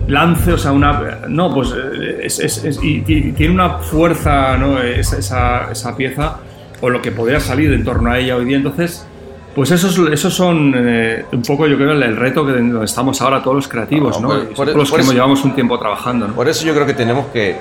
lance, 0.08 0.54
o 0.54 0.58
sea, 0.58 0.72
una... 0.72 1.20
No, 1.28 1.54
pues 1.54 1.70
eh, 1.76 2.20
es, 2.24 2.40
es- 2.40 2.64
es- 2.66 2.80
y 2.84 3.02
ti- 3.02 3.32
tiene 3.34 3.54
una 3.54 3.78
fuerza, 3.80 4.58
¿no? 4.58 4.80
Esa, 4.82 5.18
esa, 5.18 5.72
esa 5.72 5.96
pieza, 5.96 6.38
o 6.82 6.90
lo 6.90 7.02
que 7.02 7.12
podría 7.12 7.40
salir 7.40 7.72
en 7.74 7.84
torno 7.84 8.12
a 8.12 8.20
ella 8.20 8.36
hoy 8.36 8.46
día, 8.46 8.58
entonces... 8.58 9.06
Pues 9.54 9.70
esos, 9.72 10.00
esos 10.10 10.34
son 10.34 10.74
eh, 10.78 11.26
un 11.34 11.42
poco, 11.42 11.68
yo 11.68 11.76
creo, 11.76 11.92
el, 11.92 12.02
el 12.04 12.16
reto 12.16 12.46
que 12.46 12.54
donde 12.54 12.86
estamos 12.86 13.22
ahora 13.22 13.44
todos 13.44 13.56
los 13.58 13.68
creativos, 13.68 14.22
No, 14.22 14.30
¿no? 14.30 14.34
por- 14.34 14.52
Y 14.52 14.56
por- 14.56 14.76
los 14.78 14.90
por 14.90 15.00
que 15.00 15.04
eso- 15.04 15.12
llevamos 15.14 15.44
un 15.44 15.54
tiempo 15.54 15.78
trabajando, 15.78 16.26
¿no? 16.30 16.34
Por 16.34 16.48
eso 16.48 16.66
yo 16.66 16.74
creo 16.74 16.86
que 16.86 16.94
tenemos 16.94 17.26
que. 17.34 17.58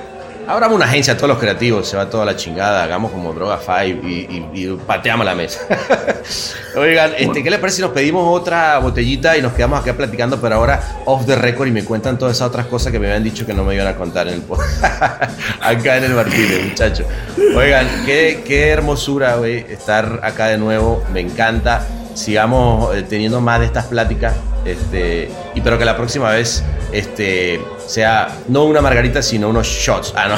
Abramos 0.51 0.75
una 0.75 0.85
agencia 0.85 1.13
a 1.13 1.15
todos 1.15 1.29
los 1.29 1.37
creativos, 1.39 1.87
se 1.87 1.95
va 1.95 2.09
toda 2.09 2.25
la 2.25 2.35
chingada, 2.35 2.83
hagamos 2.83 3.11
como 3.13 3.31
Droga 3.31 3.57
5 3.57 4.05
y, 4.05 4.11
y- 4.11 4.49
y 4.53 4.77
pateamos 4.85 5.25
la 5.25 5.33
mesa. 5.33 5.61
Oigan, 6.75 7.13
este, 7.17 7.41
¿qué 7.41 7.49
les 7.49 7.57
parece 7.57 7.77
si 7.77 7.81
nos 7.81 7.91
pedimos 7.91 8.25
otra 8.27 8.77
botellita 8.79 9.37
y 9.37 9.41
nos 9.41 9.53
quedamos 9.53 9.79
acá 9.79 9.93
platicando, 9.93 10.41
pero 10.41 10.55
ahora 10.55 10.81
off 11.05 11.25
the 11.25 11.37
record 11.37 11.69
y 11.69 11.71
me 11.71 11.85
cuentan 11.85 12.17
todas 12.17 12.35
esas 12.35 12.49
otras 12.49 12.65
cosas 12.65 12.91
que 12.91 12.99
me 12.99 13.07
habían 13.07 13.23
dicho 13.23 13.45
que 13.45 13.53
no 13.53 13.63
me 13.63 13.75
iban 13.75 13.87
a 13.87 13.95
contar 13.95 14.27
en 14.27 14.33
el 14.33 14.41
acá 15.61 15.97
en 15.97 16.03
el 16.03 16.13
Martínez, 16.15 16.65
muchachos. 16.69 17.05
Oigan, 17.55 17.87
qué, 18.05 18.43
qué 18.45 18.69
hermosura, 18.71 19.35
güey, 19.37 19.59
estar 19.71 20.19
acá 20.21 20.47
de 20.47 20.57
nuevo, 20.57 21.01
me 21.13 21.21
encanta. 21.21 21.87
Sigamos 22.13 22.93
eh, 22.93 23.03
teniendo 23.07 23.39
más 23.39 23.61
de 23.61 23.67
estas 23.67 23.85
pláticas, 23.85 24.33
este, 24.65 25.31
y 25.55 25.61
pero 25.61 25.77
que 25.77 25.85
la 25.85 25.95
próxima 25.95 26.29
vez 26.29 26.63
este, 26.91 27.61
sea 27.85 28.27
no 28.47 28.65
una 28.65 28.81
margarita, 28.81 29.21
sino 29.21 29.49
unos 29.49 29.67
shots. 29.67 30.13
Ah, 30.15 30.27
no. 30.29 30.35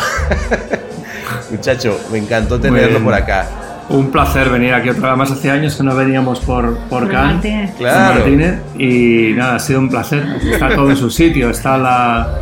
Muchacho, 1.52 2.00
me 2.12 2.18
encantó 2.18 2.60
tenerlo 2.60 3.04
por 3.04 3.14
acá. 3.14 3.48
Un 3.90 4.12
placer 4.12 4.50
venir 4.50 4.74
aquí 4.74 4.90
otra 4.90 5.10
vez. 5.10 5.18
Más 5.18 5.32
hace 5.32 5.52
años 5.52 5.76
que 5.76 5.84
no 5.84 5.96
veníamos 5.96 6.40
por, 6.40 6.78
por 6.78 7.02
Por 7.02 7.12
Cannes, 7.12 7.34
Martínez. 7.34 7.72
Claro. 7.78 8.16
Martínez, 8.16 8.60
y 8.78 9.34
nada, 9.36 9.56
ha 9.56 9.60
sido 9.60 9.80
un 9.80 9.90
placer. 9.90 10.26
Está 10.52 10.74
todo 10.74 10.90
en 10.90 10.98
su 10.98 11.10
sitio, 11.10 11.50
está 11.50 11.78
la, 11.78 12.40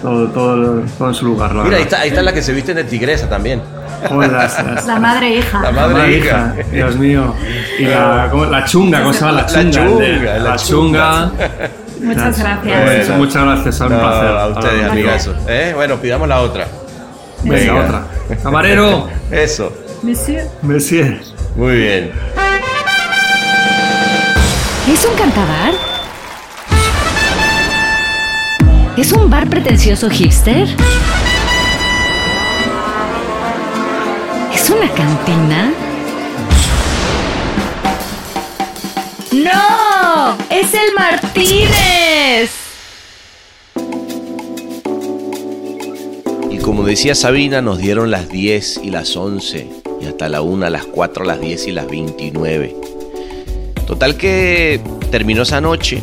todo, 0.00 0.28
todo, 0.28 0.82
todo 0.96 1.08
en 1.08 1.14
su 1.14 1.26
lugar. 1.26 1.54
La 1.54 1.64
Mira, 1.64 1.76
ahí 1.76 1.82
está, 1.82 2.00
ahí 2.00 2.08
está 2.08 2.22
la 2.22 2.32
que 2.32 2.42
se 2.42 2.52
viste 2.52 2.72
de 2.72 2.84
tigresa 2.84 3.28
también. 3.28 3.60
Joder, 4.08 4.32
las- 4.32 4.64
las- 4.64 4.86
La 4.86 4.98
madre 4.98 5.26
e 5.28 5.36
hija. 5.38 5.60
La 5.62 5.70
la 5.72 5.86
madre 5.88 6.06
e 6.14 6.18
hija. 6.18 6.54
hija, 6.58 6.68
Dios 6.72 6.96
mío. 6.96 7.34
Y 7.78 7.84
la, 7.84 8.28
¿cómo? 8.30 8.44
la 8.46 8.64
chunga, 8.64 9.00
¿cómo 9.00 9.12
se 9.12 9.20
llama? 9.20 9.32
La 9.32 9.42
La 9.42 9.46
chunga. 9.70 9.84
la 10.24 10.38
la 10.38 10.56
chunga. 10.56 11.30
Muchas 12.02 12.38
gracias. 12.38 13.08
Muchas 13.18 13.44
gracias, 13.44 13.80
un 13.80 13.88
No, 13.90 13.98
placer. 14.00 14.26
a 14.28 14.46
ustedes, 14.48 14.90
amigazos. 14.90 15.36
¿Eh? 15.48 15.72
Bueno, 15.74 15.96
pidamos 15.96 16.28
la 16.28 16.40
otra. 16.40 16.66
Venga, 17.42 17.72
Venga. 17.74 17.84
otra. 17.84 18.02
Camarero, 18.42 19.08
Eso. 19.30 19.72
Monsieur. 20.02 20.44
Monsieur. 20.62 21.20
Muy 21.56 21.76
bien. 21.76 22.12
¿Es 24.90 25.04
un 25.04 25.14
cantabar? 25.16 25.72
¿Es 28.96 29.12
un 29.12 29.30
bar 29.30 29.48
pretencioso 29.48 30.10
hipster? 30.10 30.66
¿Es 34.70 34.76
una 34.76 34.94
cantina? 34.94 35.74
¡No! 39.32 40.38
¡Es 40.48 40.72
el 40.74 40.94
Martínez! 40.94 42.52
Y 46.48 46.58
como 46.58 46.84
decía 46.84 47.16
Sabina, 47.16 47.60
nos 47.60 47.78
dieron 47.78 48.12
las 48.12 48.28
10 48.28 48.82
y 48.84 48.90
las 48.90 49.16
11, 49.16 49.68
y 50.02 50.06
hasta 50.06 50.28
la 50.28 50.40
1, 50.40 50.70
las 50.70 50.86
4, 50.86 51.24
las 51.24 51.40
10 51.40 51.66
y 51.66 51.72
las 51.72 51.88
29. 51.88 52.76
Total 53.88 54.16
que 54.16 54.80
terminó 55.10 55.42
esa 55.42 55.60
noche. 55.60 56.00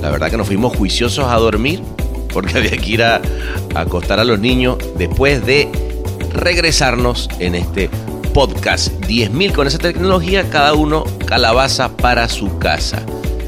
La 0.00 0.10
verdad 0.10 0.30
que 0.30 0.38
nos 0.38 0.46
fuimos 0.46 0.74
juiciosos 0.74 1.26
a 1.26 1.36
dormir, 1.36 1.82
porque 2.32 2.56
había 2.56 2.78
que 2.78 2.90
ir 2.90 3.02
a 3.02 3.20
acostar 3.74 4.18
a 4.18 4.24
los 4.24 4.38
niños 4.38 4.78
después 4.96 5.44
de 5.44 5.91
regresarnos 6.32 7.28
en 7.38 7.54
este 7.54 7.90
podcast 8.32 8.92
10.000 9.02 9.52
con 9.52 9.66
esa 9.66 9.78
tecnología, 9.78 10.48
cada 10.50 10.74
uno 10.74 11.04
calabaza 11.26 11.96
para 11.96 12.28
su 12.28 12.58
casa. 12.58 13.02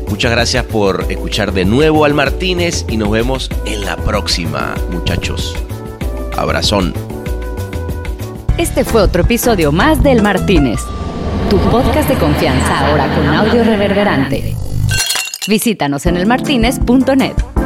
Muchas 0.08 0.30
gracias 0.30 0.64
por 0.64 1.06
escuchar 1.10 1.52
de 1.52 1.64
nuevo 1.64 2.04
al 2.04 2.14
Martínez 2.14 2.84
y 2.88 2.96
nos 2.96 3.10
vemos 3.10 3.50
en 3.66 3.84
la 3.84 3.96
próxima, 3.96 4.74
muchachos. 4.90 5.56
Abrazón. 6.36 6.92
Este 8.58 8.84
fue 8.84 9.02
otro 9.02 9.22
episodio 9.22 9.72
más 9.72 10.02
del 10.02 10.22
Martínez, 10.22 10.80
tu 11.50 11.58
podcast 11.70 12.08
de 12.08 12.16
confianza 12.16 12.86
ahora 12.86 13.12
con 13.14 13.26
audio 13.26 13.64
reverberante. 13.64 14.54
Visítanos 15.48 16.06
en 16.06 16.16
elmartinez.net. 16.16 17.63